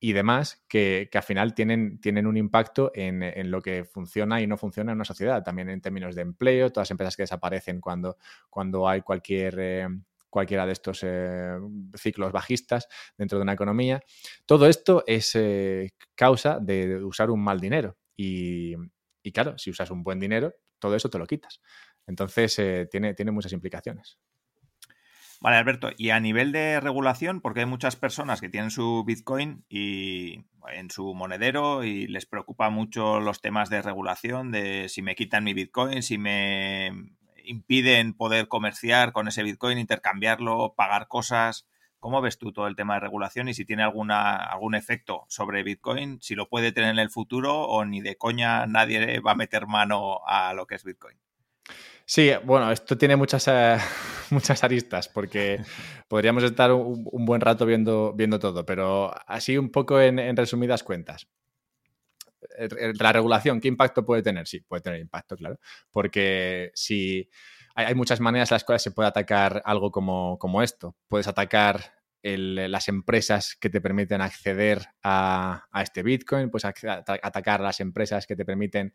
[0.00, 4.40] y demás que, que, al final tienen, tienen un impacto en, en, lo que funciona
[4.40, 7.22] y no funciona en una sociedad, también en términos de empleo, todas las empresas que
[7.22, 8.18] desaparecen cuando,
[8.50, 9.56] cuando hay cualquier...
[9.58, 9.88] Eh,
[10.34, 11.56] cualquiera de estos eh,
[11.94, 14.02] ciclos bajistas dentro de una economía.
[14.46, 17.96] Todo esto es eh, causa de usar un mal dinero.
[18.16, 18.74] Y,
[19.32, 21.60] claro, si usas un buen dinero, todo eso te lo quitas.
[22.08, 24.18] Entonces, eh, tiene, tiene muchas implicaciones.
[25.40, 29.64] Vale, Alberto, y a nivel de regulación, porque hay muchas personas que tienen su Bitcoin
[29.68, 35.14] y en su monedero y les preocupa mucho los temas de regulación, de si me
[35.14, 37.13] quitan mi Bitcoin, si me
[37.44, 41.66] impiden poder comerciar con ese Bitcoin, intercambiarlo, pagar cosas.
[42.00, 45.62] ¿Cómo ves tú todo el tema de regulación y si tiene alguna, algún efecto sobre
[45.62, 46.20] Bitcoin?
[46.20, 49.66] Si lo puede tener en el futuro o ni de coña nadie va a meter
[49.66, 51.16] mano a lo que es Bitcoin.
[52.04, 53.78] Sí, bueno, esto tiene muchas, eh,
[54.30, 55.62] muchas aristas porque
[56.08, 61.26] podríamos estar un, buen rato viendo, viendo todo, pero así un poco en resumidas cuentas.
[62.98, 64.46] La regulación, ¿qué impacto puede tener?
[64.46, 65.58] Sí, puede tener impacto, claro.
[65.90, 67.28] Porque si
[67.74, 70.96] hay, muchas maneras en las cuales se puede atacar algo como, esto.
[71.08, 78.26] Puedes atacar las empresas que te permiten acceder a, este Bitcoin, puedes atacar las empresas
[78.26, 78.94] que te permiten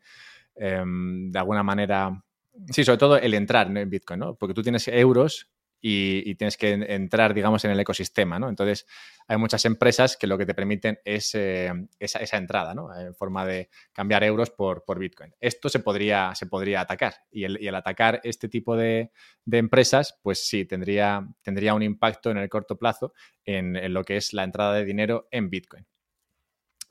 [0.56, 2.24] em, de alguna manera,
[2.70, 4.34] sí, sobre todo el entrar en Bitcoin, ¿no?
[4.34, 5.49] Porque tú tienes euros
[5.80, 8.48] y, tienes que entrar, digamos, en el ecosistema, ¿no?
[8.48, 8.86] Entonces,
[9.26, 12.94] hay muchas empresas que lo que te permiten es eh, esa, entrada, ¿no?
[12.94, 15.34] En forma de cambiar euros por, Bitcoin.
[15.40, 19.10] Esto se podría, se podría atacar y el, atacar este tipo de,
[19.50, 23.14] empresas, pues sí, tendría, tendría un impacto en el corto plazo
[23.44, 25.86] en lo que es la entrada de dinero en Bitcoin.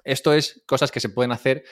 [0.04, 1.64] Esto es cosas que se pueden hacer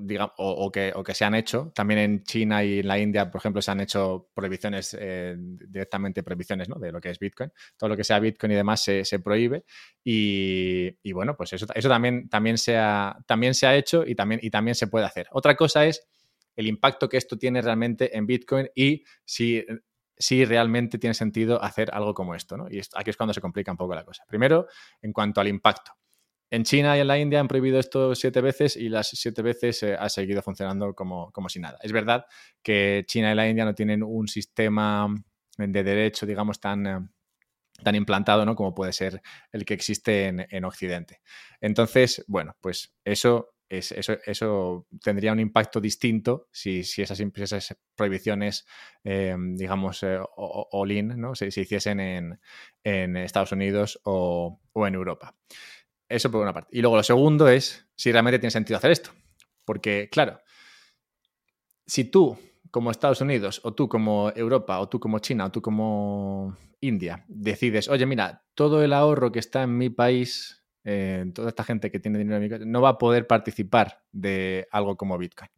[0.00, 1.72] digamos, o, que, se han hecho.
[1.74, 6.22] También en China y en la India, por ejemplo, se han hecho prohibiciones, eh, directamente
[6.22, 6.76] prohibiciones ¿no?
[6.76, 7.50] de lo que es Bitcoin.
[7.76, 9.64] Todo lo que sea Bitcoin y demás se, prohíbe.
[10.04, 14.40] Y, bueno, pues eso, eso también, también, se ha, también se ha hecho y también,
[14.42, 15.28] y también se puede hacer.
[15.32, 16.06] Otra cosa es
[16.56, 19.64] el impacto que esto tiene realmente en Bitcoin y si
[20.18, 22.68] si realmente tiene sentido hacer algo como esto, ¿no?
[22.70, 24.24] Y aquí es cuando se complica un poco la cosa.
[24.28, 24.68] Primero,
[25.00, 25.92] en cuanto al impacto.
[26.52, 29.82] En China y en la India han prohibido esto siete veces y las siete veces
[29.84, 31.78] eh, ha seguido funcionando como, como si nada.
[31.82, 32.26] Es verdad
[32.62, 35.08] que China y la India no tienen un sistema
[35.56, 37.00] de derecho, digamos, tan, eh,
[37.82, 38.54] tan implantado ¿no?
[38.54, 41.22] como puede ser el que existe en, Occidente.
[41.58, 47.78] Entonces, bueno, pues eso, es, eso, eso tendría un impacto distinto si, si esas, esas,
[47.94, 48.66] prohibiciones,
[49.04, 50.04] eh, digamos,
[50.36, 51.34] all-in, ¿no?
[51.34, 52.40] se, hiciesen en,
[52.84, 55.34] en, Estados Unidos o, o en Europa.
[56.12, 56.68] Eso por una parte.
[56.76, 59.10] Y luego lo segundo es si realmente tiene sentido hacer esto.
[59.64, 60.40] Porque, claro,
[61.86, 62.38] si tú
[62.70, 67.24] como Estados Unidos, o tú como Europa, o tú como China, o tú como India,
[67.28, 71.90] decides, oye, mira, todo el ahorro que está en mi país, eh, toda esta gente
[71.90, 75.50] que tiene dinero en mi país, no va a poder participar de algo como Bitcoin.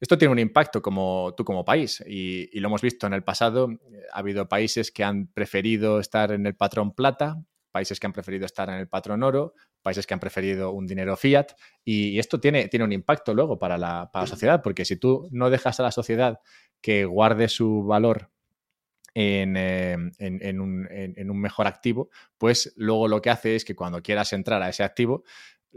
[0.00, 3.68] esto tiene un impacto como tú como país y, lo hemos visto en el pasado.
[4.12, 7.36] Ha habido países que han preferido estar en el patrón plata,
[7.72, 11.16] países que han preferido estar en el patrón oro, países que han preferido un dinero
[11.16, 11.52] fiat
[11.84, 15.80] y, esto tiene, tiene, un impacto luego para la, sociedad, porque si tú no dejas
[15.80, 16.38] a la sociedad
[16.80, 18.30] que guarde su valor
[19.14, 24.62] eh, en, un, mejor activo, pues luego lo que hace es que cuando quieras entrar
[24.62, 25.24] a ese activo,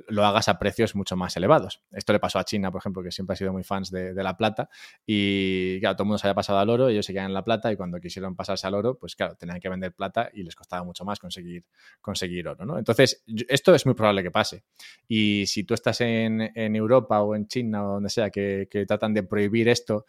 [0.08, 1.82] lo hagas a precios mucho más elevados.
[1.92, 4.38] Esto le pasó a China, por ejemplo, que siempre ha sido muy fans de, la
[4.38, 4.70] plata
[5.06, 7.44] y claro, todo el mundo se había pasado al oro, ellos se quedan en la
[7.44, 10.56] plata y cuando quisieron pasarse al oro, pues claro, tenían que vender plata y les
[10.56, 11.66] costaba mucho más conseguir,
[12.02, 12.78] conseguir oro, ¿no?
[12.78, 14.64] Entonces, esto es muy probable que pase.
[15.08, 19.24] Y si tú estás en, Europa o en China o donde sea que tratan de
[19.24, 20.06] prohibir esto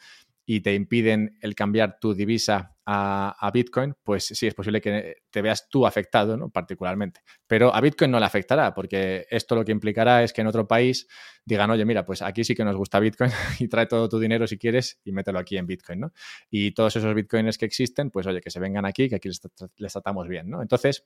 [0.49, 5.43] y te impiden el cambiar tu divisa a, Bitcoin, pues sí es posible que te
[5.43, 6.51] veas tú afectado, ¿no?
[6.51, 7.21] Particularmente.
[7.49, 10.69] Pero a Bitcoin no le afectará, porque esto lo que implicará es que en otro
[10.69, 11.09] país
[11.45, 14.47] digan, oye, mira, pues aquí sí que nos gusta Bitcoin y trae todo tu dinero
[14.47, 16.13] si quieres y mételo aquí en Bitcoin, ¿no?
[16.49, 19.41] Y todos esos Bitcoins que existen, pues oye, que se vengan aquí, que aquí les,
[19.79, 20.63] les tratamos bien, ¿no?
[20.63, 21.05] Entonces,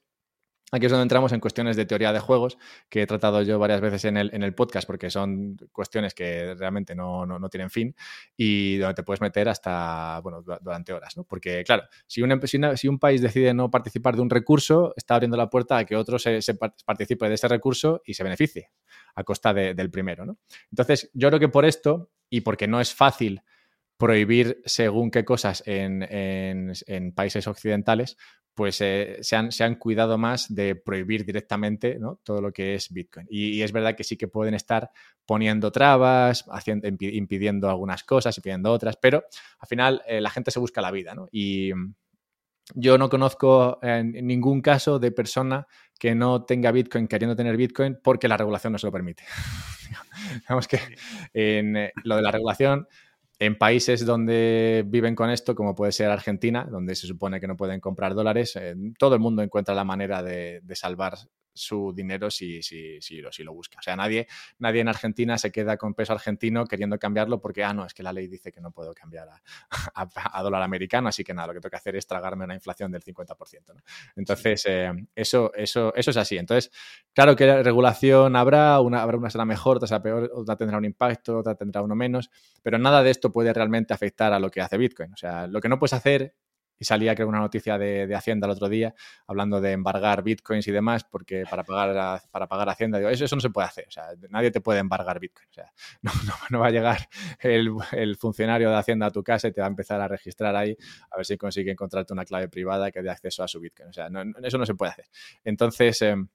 [0.71, 2.57] Aquí es donde entramos en cuestiones de teoría de juegos,
[2.89, 6.55] que he tratado yo varias veces en el, en el podcast, porque son cuestiones que
[6.55, 7.93] realmente no, no, tienen fin
[8.37, 11.25] y donde te puedes meter hasta, bueno, durante horas, ¿no?
[11.25, 12.41] Porque, claro, si un,
[12.75, 15.97] si, un país decide no participar de un recurso, está abriendo la puerta a que
[15.97, 16.39] otro se,
[16.85, 18.71] participe de ese recurso y se beneficie
[19.15, 20.37] a costa del primero, ¿no?
[20.69, 23.41] Entonces, yo creo que por esto, y porque no es fácil
[24.01, 28.17] prohibir según qué cosas en, en países occidentales,
[28.55, 32.19] pues eh, se, han, se, han, cuidado más de prohibir directamente ¿no?
[32.23, 33.27] todo lo que es Bitcoin.
[33.29, 34.89] Y, es verdad que sí que pueden estar
[35.23, 39.23] poniendo trabas, haciendo, impidiendo algunas cosas, impidiendo otras, pero
[39.59, 41.13] al final eh, la gente se busca la vida.
[41.13, 41.27] ¿no?
[41.31, 41.69] Y
[42.73, 45.67] yo no conozco en ningún caso de persona
[45.99, 49.23] que no tenga Bitcoin queriendo tener Bitcoin porque la regulación no se lo permite.
[50.41, 50.79] Digamos que
[51.33, 52.87] en eh, lo de la regulación
[53.41, 57.57] en países donde viven con esto, como puede ser Argentina, donde se supone que no
[57.57, 61.15] pueden comprar dólares, eh, todo el mundo encuentra la manera de, de salvar
[61.53, 63.79] su dinero si, si, si, lo, si lo busca.
[63.79, 64.27] O sea, nadie,
[64.59, 68.03] nadie en Argentina se queda con peso argentino queriendo cambiarlo porque, ah, no, es que
[68.03, 71.59] la ley dice que no puedo cambiar a, dólar americano, así que nada, lo que
[71.59, 73.73] tengo que hacer es tragarme una inflación del 50%.
[73.73, 73.81] ¿no?
[74.15, 76.37] Entonces, eh, eso, eso, eso es así.
[76.37, 76.71] Entonces,
[77.13, 80.85] claro que regulación habrá, una, habrá una será mejor, otra será peor, otra tendrá un
[80.85, 82.29] impacto, otra tendrá uno menos,
[82.61, 85.13] pero nada de esto puede realmente afectar a lo que hace Bitcoin.
[85.13, 86.35] O sea, lo que no puedes hacer
[86.81, 88.93] y salía creo una noticia de, Hacienda el otro día
[89.27, 93.35] hablando de embargar bitcoins y demás porque para pagar para pagar Hacienda digo eso, eso,
[93.35, 95.71] no se puede hacer o sea nadie te puede embargar bitcoin o sea
[96.49, 97.07] no, va a llegar
[97.41, 100.75] el, funcionario de Hacienda a tu casa y te va a empezar a registrar ahí
[101.11, 103.93] a ver si consigue encontrarte una clave privada que dé acceso a su bitcoin o
[103.93, 104.09] sea
[104.43, 105.05] eso no se puede hacer.
[105.43, 106.27] Entonces em,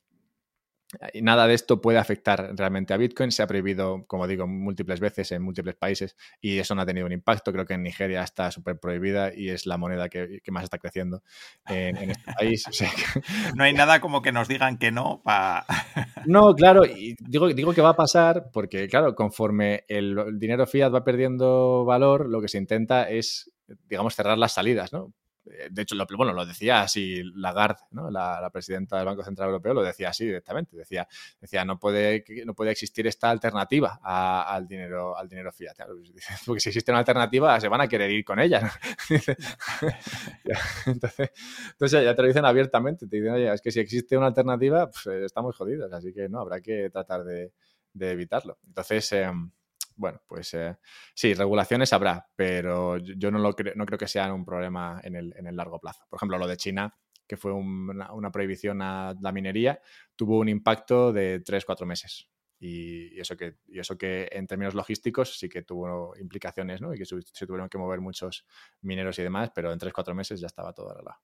[1.22, 3.32] nada de esto puede afectar realmente a Bitcoin.
[3.32, 7.07] Se ha prohibido, como digo, múltiples veces en múltiples países y eso no ha tenido
[7.07, 7.53] un impacto.
[7.53, 11.22] Creo que en Nigeria está súper prohibida y es la moneda que, más está creciendo
[11.66, 12.64] en, este país.
[13.55, 15.66] no hay nada como que nos digan que no para...
[16.26, 20.94] no, claro, y digo, digo que va a pasar porque, claro, conforme el dinero fiat
[20.94, 23.53] va perdiendo valor, lo que se intenta es
[23.88, 25.12] digamos, cerrar las salidas, ¿no?
[25.51, 28.11] Eh, de hecho, lo, bueno, lo decía así Lagarde, ¿no?
[28.11, 30.76] la, presidenta del Banco Central Europeo, lo decía así directamente.
[30.76, 31.07] Decía,
[31.40, 35.76] decía no, puede, no puede existir esta alternativa al, dinero, al dinero fiat.
[36.47, 38.70] Porque si existe una alternativa, se van a querer ir con ella.
[40.86, 41.30] entonces,
[41.70, 43.07] entonces, ya te lo dicen abiertamente.
[43.07, 45.92] Te dicen, oye, es que si existe una alternativa, pues, estamos jodidos.
[45.92, 47.53] Así que no, habrá que tratar de,
[47.99, 48.59] evitarlo.
[48.66, 49.51] Entonces, em,
[49.97, 50.76] bueno, pues eh,
[51.14, 55.16] sí, regulaciones habrá, pero yo no, lo creo, no creo que sean un problema en
[55.16, 56.05] el, en el largo plazo.
[56.09, 56.94] Por ejemplo, lo de China,
[57.26, 59.80] que fue una, prohibición a la minería,
[60.14, 62.28] tuvo un impacto de 3-4 meses.
[62.59, 66.94] Y, eso que, y eso que en términos logísticos sí que tuvo implicaciones, ¿no?
[66.94, 68.47] Y que se, tuvieron que mover muchos
[68.80, 71.18] mineros y demás, pero en 3-4 meses ya estaba todo arreglado.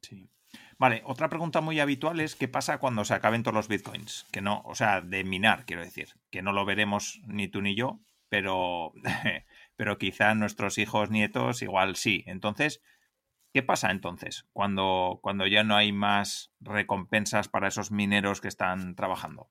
[0.00, 0.28] Sí.
[0.78, 4.26] Vale, otra pregunta muy habitual es qué pasa cuando se acaben todos los bitcoins.
[4.32, 6.08] Que no, o sea, de minar, quiero decir.
[6.30, 8.00] Que no lo veremos ni tú ni yo,
[8.32, 8.94] pero,
[9.76, 12.24] pero quizá nuestros hijos, nietos, igual sí.
[12.26, 12.80] Entonces,
[13.52, 18.94] ¿qué pasa entonces cuando, cuando ya no hay más recompensas para esos mineros que están
[18.94, 19.50] trabajando?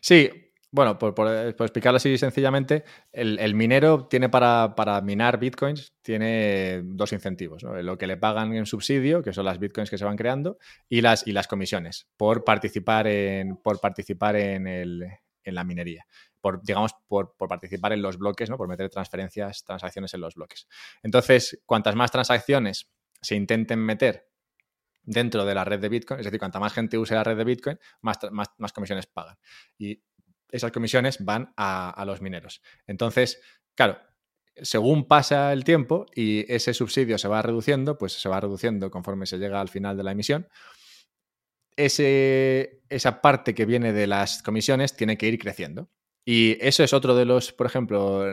[0.00, 0.30] Sí,
[0.70, 1.12] bueno, por,
[1.58, 8.16] explicarlo así sencillamente, el, minero tiene para, minar bitcoins, tiene dos incentivos, lo que le
[8.16, 10.58] pagan en subsidio, que son las bitcoins que se van creando,
[10.88, 15.04] y las, y las comisiones por participar en, por participar en, el,
[15.42, 16.06] en la minería
[16.44, 18.58] por, digamos, por, participar en los bloques, ¿no?
[18.58, 20.68] por meter transferencias, transacciones en los bloques.
[21.02, 22.90] Entonces, cuantas más transacciones
[23.22, 24.28] se intenten meter
[25.02, 27.44] dentro de la red de Bitcoin, es decir, cuanta más gente use la red de
[27.44, 29.38] Bitcoin, más, más, comisiones pagan.
[29.78, 30.02] Y
[30.50, 32.60] esas comisiones van a, los mineros.
[32.86, 33.40] Entonces,
[33.74, 33.96] claro,
[34.54, 39.24] según pasa el tiempo y ese subsidio se va reduciendo, pues se va reduciendo conforme
[39.24, 40.46] se llega al final de la emisión,
[41.74, 45.88] ese, esa parte que viene de las comisiones tiene que ir creciendo.
[46.24, 48.24] Y eso es otro de los, por ejemplo,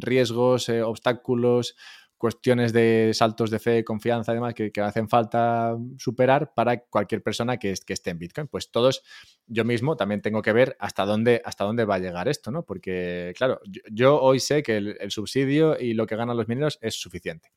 [0.00, 1.76] riesgos, eh, obstáculos,
[2.16, 7.58] cuestiones de saltos de fe, confianza y demás que, hacen falta superar para cualquier persona
[7.58, 8.48] que, que, esté en Bitcoin.
[8.48, 9.02] Pues todos,
[9.46, 12.64] yo mismo también tengo que ver hasta dónde, hasta dónde va a llegar esto, ¿no?
[12.64, 13.60] Porque, claro,
[13.90, 17.50] yo, hoy sé que el, subsidio y lo que ganan los mineros es suficiente.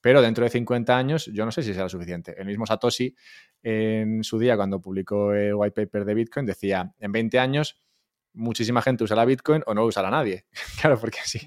[0.00, 2.34] Pero dentro de 50 años yo no sé si será suficiente.
[2.38, 3.14] El mismo Satoshi
[3.62, 7.80] en su día cuando publicó el white paper de Bitcoin decía, en 20 años
[8.34, 10.46] muchísima gente usará Bitcoin o no usará nadie.
[10.80, 11.40] claro, porque si,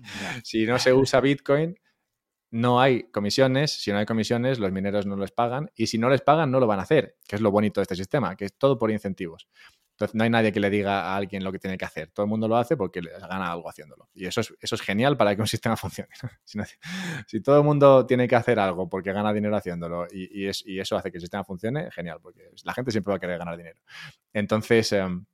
[0.43, 1.77] si no se usa Bitcoin,
[2.49, 6.09] no hay comisiones, si no hay comisiones, los mineros no les pagan y si no
[6.09, 8.45] les pagan, no lo van a hacer, que es lo bonito de este sistema, que
[8.45, 9.47] es todo por incentivos.
[9.97, 12.11] Entonces, no hay nadie que le diga a alguien lo que tiene que hacer.
[12.11, 14.09] Todo el mundo lo hace porque les gana algo haciéndolo.
[14.13, 16.11] Y eso es, eso es genial para que un sistema funcione.
[17.25, 21.09] si, todo el mundo tiene que hacer algo porque gana dinero haciéndolo y, eso hace
[21.09, 23.81] que el sistema funcione, genial, porque la gente siempre va a querer ganar dinero.
[24.33, 25.25] Entonces, em,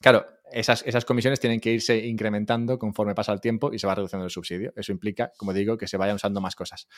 [0.00, 3.94] Claro, esas, esas, comisiones tienen que irse incrementando conforme pasa el tiempo y se va
[3.94, 4.72] reduciendo el subsidio.
[4.76, 6.88] Eso implica, como digo, que se vayan usando más cosas.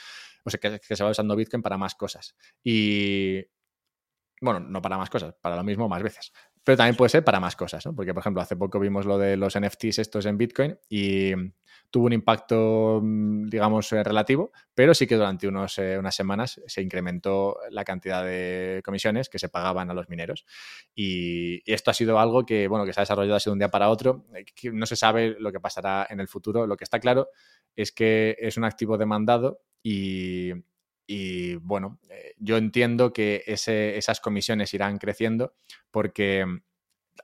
[0.44, 2.36] O sea, que, que se vaya usando Bitcoin para más cosas.
[2.62, 3.44] Y,
[4.40, 6.32] bueno, no para más cosas, para lo mismo más veces.
[6.64, 7.94] Pero también puede ser para más cosas, ¿no?
[7.94, 11.32] Porque, por ejemplo, hace poco vimos lo de los NFTs estos en Bitcoin y
[11.90, 16.60] tuvo un impacto, mm, digamos, eh, relativo, pero sí que durante unos, eh, unas semanas
[16.66, 20.44] se incrementó la cantidad de comisiones que se pagaban a los mineros.
[20.94, 23.70] Y, esto ha sido algo que, bueno, que se ha desarrollado así de un día
[23.70, 24.26] para otro.
[24.34, 26.66] Eh, no se sabe lo que pasará en el futuro.
[26.66, 27.28] Lo que está claro
[27.76, 30.52] es que es un activo demandado y,
[31.12, 31.98] y bueno,
[32.38, 35.56] yo entiendo que esas comisiones irán creciendo
[35.90, 36.44] porque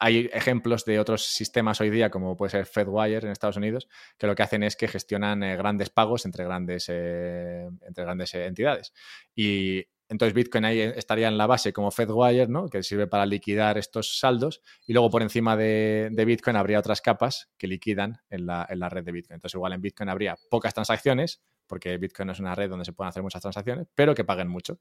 [0.01, 3.87] hay ejemplos de otros sistemas hoy día, como puede ser FedWire en Estados Unidos,
[4.19, 8.35] que lo que hacen es que gestionan eh, grandes pagos entre grandes, eh, entre grandes
[8.35, 8.93] eh, entidades.
[9.37, 12.69] Y entonces Bitcoin ahí estaría en la base como FedWire, ¿no?
[12.69, 17.53] que sirve para liquidar estos saldos, y luego por encima de, Bitcoin habría otras capas
[17.57, 19.37] que liquidan en la, en la red de Bitcoin.
[19.37, 23.09] Entonces igual en Bitcoin habría pocas transacciones, porque Bitcoin es una red donde se pueden
[23.09, 24.79] hacer muchas transacciones, pero que paguen mucho.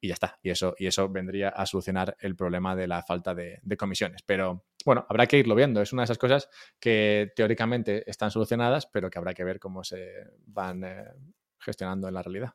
[0.00, 0.38] Y ya está.
[0.42, 4.22] Y eso, y eso vendría a solucionar el problema de la falta de, comisiones.
[4.22, 5.80] Pero bueno, habrá que irlo viendo.
[5.82, 6.48] Es una de esas cosas
[6.78, 10.12] que teóricamente están solucionadas, pero que habrá que ver cómo se
[10.46, 11.04] van eh,
[11.58, 12.54] gestionando en la realidad.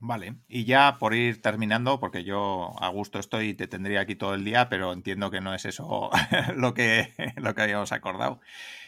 [0.00, 4.14] Vale, y ya por ir terminando, porque yo a gusto estoy y te tendría aquí
[4.14, 6.10] todo el día, pero entiendo que no es eso
[6.56, 8.40] lo que, lo que habíamos acordado.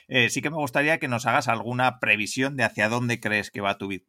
[0.09, 3.61] Eh, sí que me gustaría que nos hagas alguna previsión de hacia dónde crees que
[3.61, 4.03] va tu eh,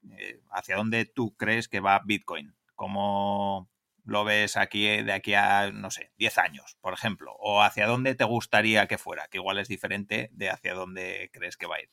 [0.52, 2.56] hacia dónde tú crees que va Bitcoin.
[2.76, 3.69] ¿Cómo
[4.06, 7.34] lo ves aquí eh, de aquí a, no sé, 10 años, por ejemplo?
[7.40, 9.28] ¿O hacia dónde te gustaría que fuera?
[9.28, 11.90] Que igual es diferente de hacia dónde crees que va a ir.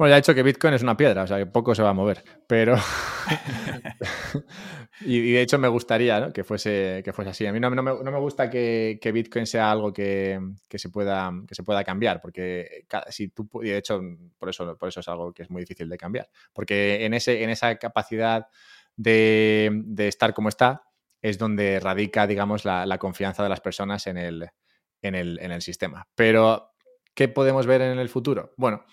[0.00, 1.90] Bueno, ya he dicho que Bitcoin es una piedra, o sea que poco se va
[1.90, 2.74] a mover, pero...
[5.02, 7.44] y, de hecho me gustaría que, fuese, que fuese así.
[7.44, 10.40] A mí no, me, gusta que, Bitcoin sea algo que,
[10.70, 13.50] se pueda, que se pueda cambiar, porque si tú...
[13.62, 14.00] Y de hecho,
[14.38, 17.42] por eso, por eso es algo que es muy difícil de cambiar, porque en, ese,
[17.42, 18.46] en esa capacidad
[18.96, 20.82] de, estar como está
[21.20, 24.48] es donde radica, digamos, la, confianza de las personas en el,
[25.02, 26.08] en el, en el sistema.
[26.14, 26.70] Pero,
[27.12, 28.54] ¿qué podemos ver en el futuro?
[28.56, 28.86] Bueno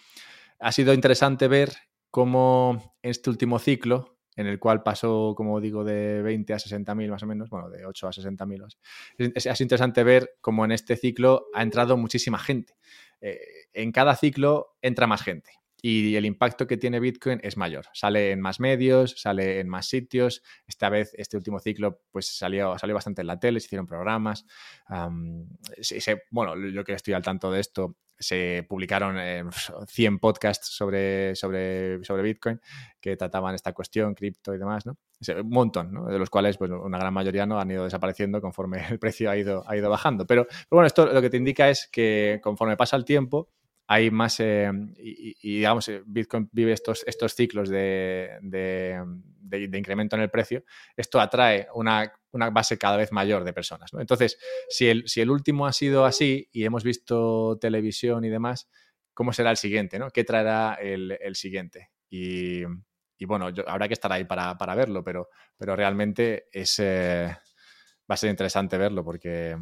[0.59, 1.73] ha sido interesante ver
[2.09, 7.09] cómo este último ciclo, en el cual pasó, como digo, de 20 a 60 mil
[7.09, 8.63] más o menos, bueno, de 8 a 60 mil.
[8.63, 12.75] Ha sido interesante ver cómo en este ciclo ha entrado muchísima gente.
[13.19, 13.39] Eh,
[13.73, 15.51] en cada ciclo entra más gente
[15.81, 17.85] y el impacto que tiene Bitcoin es mayor.
[17.93, 20.41] Sale en más medios, sale en más sitios.
[20.65, 24.45] Esta vez, este último ciclo, pues salió, salió bastante en la tele, se hicieron programas.
[26.31, 29.17] bueno, yo que estoy al tanto de esto, se publicaron
[29.87, 32.59] 100 eh, podcasts sobre, sobre, sobre Bitcoin
[32.99, 34.97] que trataban esta cuestión, cripto y demás, ¿no?
[35.41, 36.05] Un montón, ¿no?
[36.05, 39.37] De los cuales, pues, una gran mayoría no han ido desapareciendo conforme el precio ha
[39.37, 40.25] ido, ha ido bajando.
[40.25, 43.49] Pero, pero bueno, esto lo que te indica es que conforme pasa el tiempo,
[43.89, 48.37] hay más, eh, y, digamos, eh, Bitcoin vive estos, estos ciclos de,
[49.71, 50.65] incremento en el precio,
[50.97, 52.13] esto atrae una,
[52.51, 53.91] base cada vez mayor de personas.
[53.97, 54.37] Entonces,
[54.67, 58.69] si el, último ha sido así y hemos visto televisión y demás,
[59.13, 59.99] ¿cómo será el siguiente?
[60.13, 61.91] ¿Qué traerá el, siguiente?
[62.09, 62.63] Y,
[63.25, 67.27] bueno, habrá que estar ahí para, verlo, pero, pero realmente es, eh,
[68.09, 69.55] va a ser interesante verlo porque,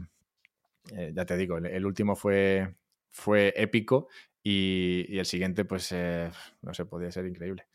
[1.13, 2.75] ya te digo, el último fue
[3.15, 4.09] fue épico
[4.43, 6.29] y, el siguiente, pues, eh,
[6.61, 7.65] no sé, podría ser increíble.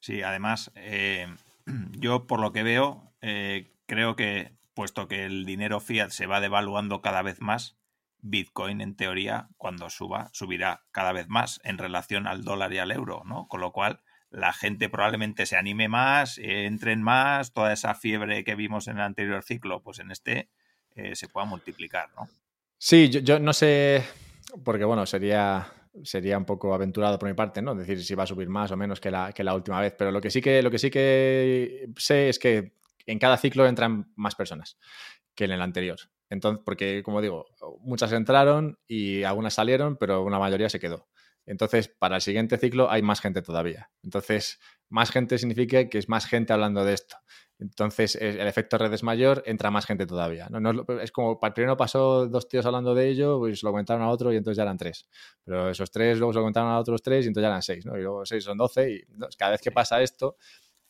[0.00, 1.26] Sí, además, eh,
[1.98, 6.40] yo por lo que veo, eh, creo que puesto que el dinero fiat se va
[6.40, 7.76] devaluando cada vez más,
[8.20, 12.90] Bitcoin en teoría cuando suba subirá cada vez más en relación al dólar y al
[12.90, 13.46] euro, ¿no?
[13.48, 18.42] Con lo cual la gente probablemente se anime más, eh, entren más, toda esa fiebre
[18.42, 20.50] que vimos en el anterior ciclo, pues en este
[21.14, 22.28] se pueda multiplicar, ¿no?
[22.86, 24.04] Sí, yo, no sé,
[24.62, 27.74] porque bueno, sería, sería un poco aventurado por mi parte, ¿no?
[27.74, 30.10] Decir si va a subir más o menos que la, que la última vez, pero
[30.10, 32.74] lo que sí que, lo que sí que sé es que
[33.06, 34.76] en cada ciclo entran más personas
[35.34, 35.96] que en el anterior.
[36.28, 37.46] Entonces, porque, como digo,
[37.80, 41.08] muchas entraron y algunas salieron, pero una mayoría se quedó.
[41.46, 43.90] Entonces, para el siguiente ciclo hay más gente todavía.
[44.02, 47.16] Entonces, más gente significa que es más gente hablando de esto.
[47.60, 50.48] Entonces, el efecto red es mayor, entra más gente todavía.
[50.50, 54.32] No, es como, primero pasó dos tíos hablando de ello, pues lo comentaron a otro
[54.32, 55.06] y entonces ya eran tres.
[55.44, 57.86] Pero esos tres luego se lo comentaron a otros tres y entonces ya eran seis,
[57.86, 57.96] ¿no?
[57.96, 59.02] Y luego seis son doce y
[59.38, 60.36] cada vez que pasa esto,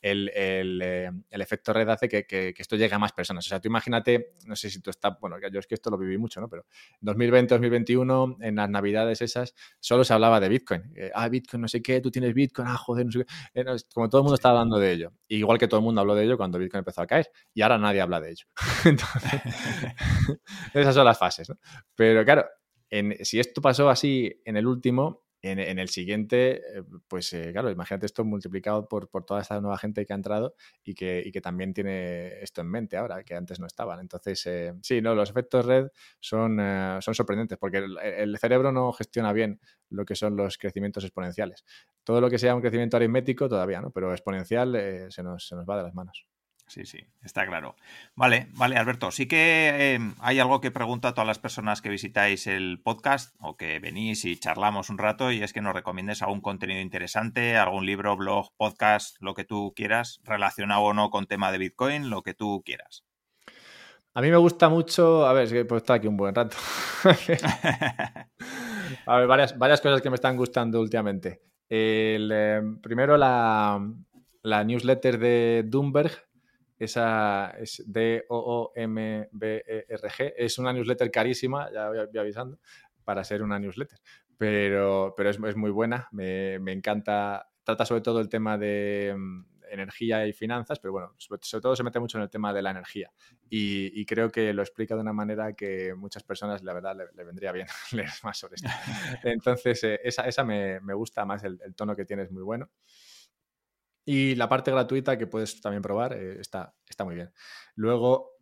[0.05, 3.43] el, eh, el, efecto red hace que, que, esto llegue a más personas.
[3.47, 5.97] O sea, tú imagínate, no sé si tú estás, bueno, yo es que esto lo
[5.97, 6.47] viví mucho, ¿no?
[6.47, 6.67] Pero
[7.01, 10.83] 2020, 2021, en las navidades esas, solo se hablaba de Bitcoin.
[10.95, 13.61] Eh, ah, Bitcoin, no sé qué, tú tienes Bitcoin, ah, joder, no sé qué.
[13.61, 13.65] Eh,
[13.95, 15.11] como todo el mundo estaba hablando de ello.
[15.27, 17.31] Igual que todo el mundo habló de ello cuando Bitcoin empezó a caer.
[17.55, 18.45] Y ahora nadie habla de ello.
[18.85, 19.41] Entonces,
[20.75, 21.57] esas son las fases, ¿no?
[21.95, 22.45] Pero claro,
[22.91, 27.69] en, si esto pasó así en el último, en, el siguiente, eh, pues eh, claro,
[27.69, 31.73] imagínate esto multiplicado por, toda esta nueva gente que ha entrado y que, que, también
[31.73, 33.99] tiene esto en mente ahora, que antes no estaban.
[33.99, 35.87] Entonces, eh, sí, no, los efectos red
[36.19, 36.57] son,
[37.01, 39.59] son sorprendentes porque el, cerebro no gestiona bien
[39.89, 41.63] lo que son los crecimientos exponenciales.
[42.03, 43.91] Todo lo que sea un crecimiento aritmético todavía, ¿no?
[43.91, 46.25] Pero exponencial se, nos, se nos va de las manos.
[46.67, 47.75] Sí, sí, está claro.
[48.15, 49.11] Vale, vale, Alberto.
[49.11, 53.35] Sí que em, hay algo que pregunto a todas las personas que visitáis el podcast
[53.39, 57.55] o que venís y charlamos un rato y es que nos recomiendes algún contenido interesante,
[57.55, 62.09] algún libro, blog, podcast, lo que tú quieras, relacionado o no con tema de Bitcoin,
[62.09, 63.05] lo que tú quieras.
[64.15, 66.57] A mí me gusta mucho, a ver, es que puedo estar aquí un buen rato.
[69.05, 71.41] a ver, varias, varias cosas que me están gustando últimamente.
[71.69, 73.79] El, em, primero la,
[74.41, 76.11] la newsletter de Doomberg,
[76.77, 78.33] esa es D-O-O-M-B-E-R-G.
[80.37, 82.59] Es una newsletter carísima, ya voy avisando,
[83.03, 83.99] para ser una newsletter.
[84.37, 87.49] Pero, pero es, muy buena, me, encanta.
[87.63, 91.83] Trata sobre todo el tema de mm, energía y finanzas, pero bueno, sobre, todo se
[91.83, 93.11] mete mucho en el tema de la energía.
[93.49, 97.51] Y, creo que lo explica de una manera que muchas personas, la verdad, le, vendría
[97.53, 98.69] bien leer más sobre esto.
[99.23, 102.69] Entonces, eh, esa, me, gusta más, el, el tono que tiene es muy bueno.
[104.05, 107.31] Y la parte gratuita que puedes también probar eh, está, está muy bien.
[107.75, 108.35] Luego,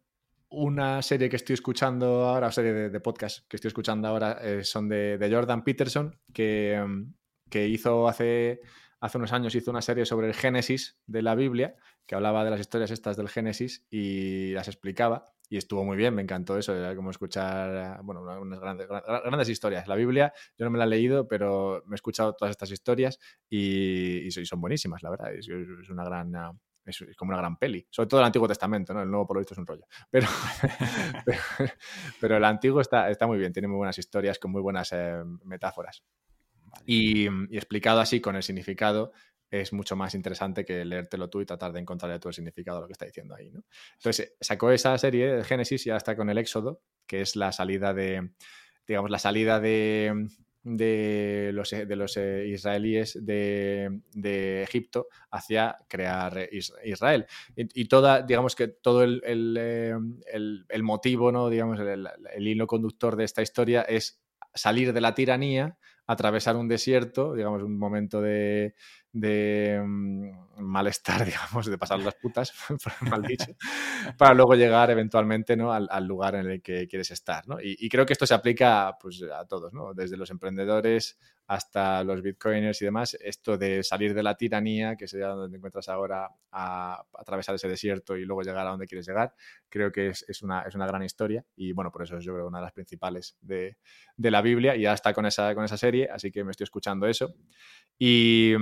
[0.50, 4.90] una serie que estoy escuchando ahora, serie de, podcast que estoy escuchando ahora, eh, son
[4.90, 7.14] de, Jordan Peterson, que, mm,
[7.50, 8.62] que hizo hace,
[9.00, 11.76] hace unos años hizo una serie sobre el Génesis de la Biblia,
[12.06, 16.16] que hablaba de las historias estas del Génesis y las explicaba y estuvo muy bien,
[16.16, 19.88] me encantó eso, era como escuchar, bueno, unas grandes, grandes historias.
[19.88, 23.20] La Biblia yo no me la he leído, pero me he escuchado todas estas historias
[23.50, 25.48] y, son buenísimas, la verdad, es,
[25.90, 26.34] una gran...
[26.86, 29.02] Es, como una gran peli, sobre todo el Antiguo Testamento, ¿no?
[29.02, 29.86] El Nuevo por lo visto es un rollo.
[30.12, 30.28] Pero,
[32.20, 35.24] pero, el Antiguo está, está muy bien, tiene muy buenas historias con muy buenas eh,
[35.46, 36.04] metáforas.
[36.86, 39.14] Y, y, explicado así con el significado,
[39.62, 42.82] es mucho más interesante que leértelo tú y tratar de encontrarle todo el significado a
[42.82, 43.52] lo que está diciendo ahí.
[43.52, 43.64] ¿no?
[43.98, 47.52] Entonces, sacó esa serie de Génesis y ahora está con el Éxodo, que es la
[47.52, 48.32] salida de,
[48.88, 50.28] digamos, la salida de,
[50.64, 56.50] de los, de los eh, israelíes de, de, Egipto hacia crear
[56.84, 57.28] Israel.
[57.56, 59.94] Y, toda, digamos que todo el, el, eh,
[60.68, 61.50] el, motivo, ¿no?
[61.50, 64.20] digamos, el, hilo conductor de esta historia es
[64.56, 65.78] salir de la tiranía,
[66.08, 68.74] atravesar un desierto, digamos, un momento de,
[69.14, 72.52] de mm, malestar, digamos, de pasar las putas,
[73.02, 73.56] mal dicho,
[74.18, 75.72] para luego llegar eventualmente ¿no?
[75.72, 77.48] al, lugar en el que quieres estar.
[77.48, 77.58] ¿no?
[77.62, 79.94] Y, creo que esto se aplica pues, a todos, ¿no?
[79.94, 83.18] desde los emprendedores hasta los bitcoiners y demás.
[83.22, 87.68] Esto de salir de la tiranía, que sería donde te encuentras ahora, a, atravesar ese
[87.68, 89.36] desierto y luego llegar a donde quieres llegar,
[89.70, 91.46] creo que es, es, una, es una gran historia.
[91.56, 93.78] Y bueno, por eso es yo creo una de las principales de,
[94.18, 94.76] de la Biblia.
[94.76, 97.36] Y ya está con esa, con esa serie, así que me estoy escuchando eso.
[98.00, 98.56] Y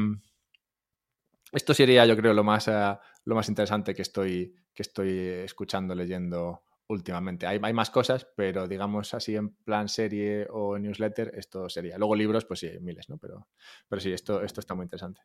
[1.52, 5.96] esto sería, yo creo, lo más, eh, lo más interesante que estoy, que estoy escuchando,
[5.96, 7.48] leyendo últimamente.
[7.48, 11.98] Hay, hay, más cosas, pero digamos así en plan serie o newsletter, esto sería.
[11.98, 13.18] Luego libros, pues sí, miles, ¿no?
[13.18, 13.48] Pero,
[13.88, 15.22] pero sí, esto, esto está muy interesante.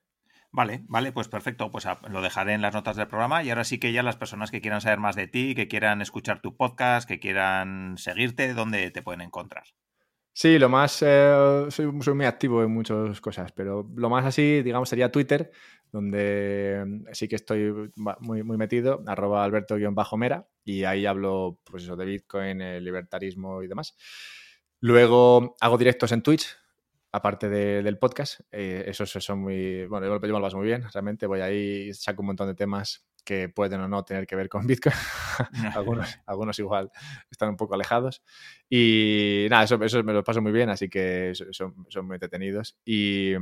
[0.53, 1.71] Vale, vale, pues perfecto.
[1.71, 4.51] Pues lo dejaré en las notas del programa y ahora sí que ya las personas
[4.51, 8.91] que quieran saber más de ti, que quieran escuchar tu podcast, que quieran seguirte, ¿dónde
[8.91, 9.65] te pueden encontrar?
[10.33, 11.03] Sí, lo más.
[11.03, 15.51] Eh, soy, muy activo en muchas cosas, pero lo más así, digamos, sería Twitter,
[15.93, 21.97] donde mm, sí que estoy muy, muy metido, arroba alberto-mera, y ahí hablo pues eso,
[21.97, 23.97] de Bitcoin, el libertarismo y demás.
[24.81, 26.57] Luego hago directos en Twitch,
[27.13, 28.41] aparte del podcast.
[28.53, 31.27] Eh, esos son muy, bueno, yo, me lo paso muy bien, realmente.
[31.27, 34.67] Voy ahí, saco un montón de temas que pueden o no tener que ver con
[34.67, 34.95] Bitcoin.
[35.75, 36.91] algunos, algunos igual
[37.31, 38.23] están un poco alejados.
[38.69, 42.77] Y nada, eso, eso me lo paso muy bien, así que son, son muy entretenidos.
[42.85, 43.33] Y,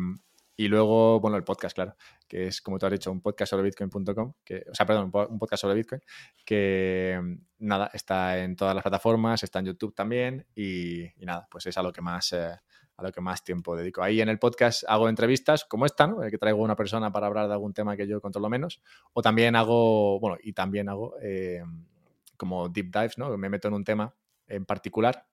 [0.56, 1.97] y luego, bueno, el podcast, claro,
[2.28, 5.39] que es, como tú has dicho, un podcast sobre bitcoin.com, que, o sea, perdón, un
[5.39, 6.01] podcast sobre Bitcoin,
[6.44, 11.76] que nada, está en todas las plataformas, está en YouTube también y, nada, pues es
[11.76, 12.32] a lo que más...
[12.32, 12.55] Eh,
[12.97, 14.05] a lo que más tiempo dedico.
[14.05, 16.20] Ahí en el podcast hago entrevistas como esta, ¿no?
[16.20, 18.81] que traigo una persona para hablar de algún tema que yo controlo menos.
[19.12, 21.64] O también hago, bueno, y también hago eh,
[22.36, 23.36] como deep dives, ¿no?
[23.36, 24.14] Me meto en un tema
[24.47, 25.26] en particular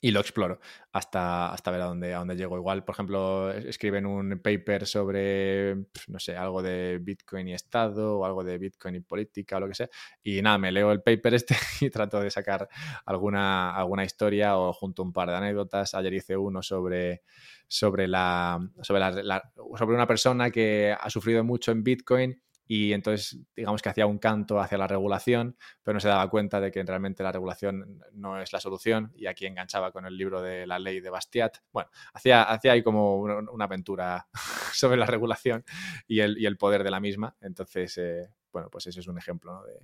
[0.00, 0.60] y lo exploro
[0.92, 2.56] hasta, hasta ver a dónde, a dónde llego.
[2.56, 5.74] Igual, por ejemplo, escriben un paper sobre,
[6.08, 9.68] no sé, algo de Bitcoin y Estado o algo de Bitcoin y política o lo
[9.68, 9.90] que sea.
[10.22, 12.68] Y nada, me leo el paper este y trato de sacar
[13.04, 15.94] alguna, alguna historia o junto un par de anécdotas.
[15.94, 17.22] Ayer hice uno sobre,
[17.68, 22.40] sobre, la, sobre, la, sobre una persona que ha sufrido mucho en Bitcoin
[22.72, 26.60] y entonces digamos que hacía un canto hacia la regulación, pero no se daba cuenta
[26.60, 30.40] de que realmente la regulación no es la solución y aquí enganchaba con el libro
[30.40, 31.56] de la ley de Bastiat.
[31.72, 34.28] Bueno, hacía, hacía ahí como una, aventura
[34.72, 35.64] sobre la regulación
[36.06, 37.34] y el, y el, poder de la misma.
[37.40, 39.80] Entonces, eh, bueno, pues ese es un ejemplo de,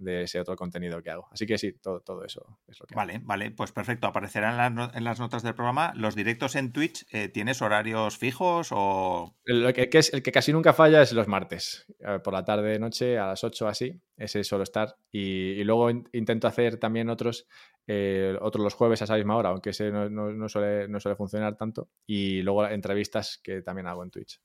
[0.00, 1.28] de ese otro contenido que hago.
[1.30, 4.06] Así que sí, todo, todo eso es lo que Vale, vale, pues perfecto.
[4.06, 5.92] Aparecerán en las, notas del programa.
[5.94, 9.36] ¿Los directos en Twitch eh, tienes horarios fijos o...?
[9.44, 12.78] El que, es, el que casi nunca falla es los martes, eh, por la tarde,
[12.78, 14.96] noche, a las 8 así, ese suelo estar.
[15.12, 17.46] Y, luego intento hacer también otros,
[17.86, 21.16] eh, otros los jueves a esa misma hora, aunque ese no, no, suele, no suele
[21.16, 21.88] funcionar tanto.
[22.06, 24.40] Y luego entrevistas que también hago en Twitch.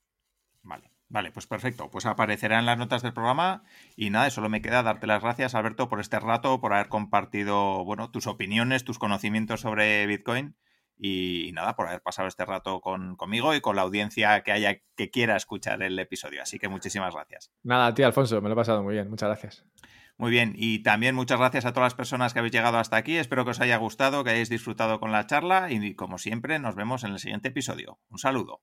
[0.62, 0.95] Vale.
[1.08, 1.90] Vale, pues perfecto.
[1.90, 3.62] Pues aparecerá en las notas del programa.
[3.94, 7.84] Y nada, solo me queda darte las gracias, Alberto, por este rato, por haber compartido,
[7.84, 10.56] bueno, tus opiniones, tus conocimientos sobre Bitcoin.
[10.98, 14.80] Y, nada, por haber pasado este rato con, conmigo y con la audiencia que haya
[14.96, 16.42] que quiera escuchar el episodio.
[16.42, 17.52] Así que muchísimas gracias.
[17.62, 19.08] Nada, ti, Alfonso, me lo he pasado muy bien.
[19.10, 19.64] Muchas gracias.
[20.18, 23.18] Muy bien, y también muchas gracias a todas las personas que habéis llegado hasta aquí.
[23.18, 26.74] Espero que os haya gustado, que hayáis disfrutado con la charla y como siempre nos
[26.74, 28.00] vemos en el siguiente episodio.
[28.08, 28.62] Un saludo.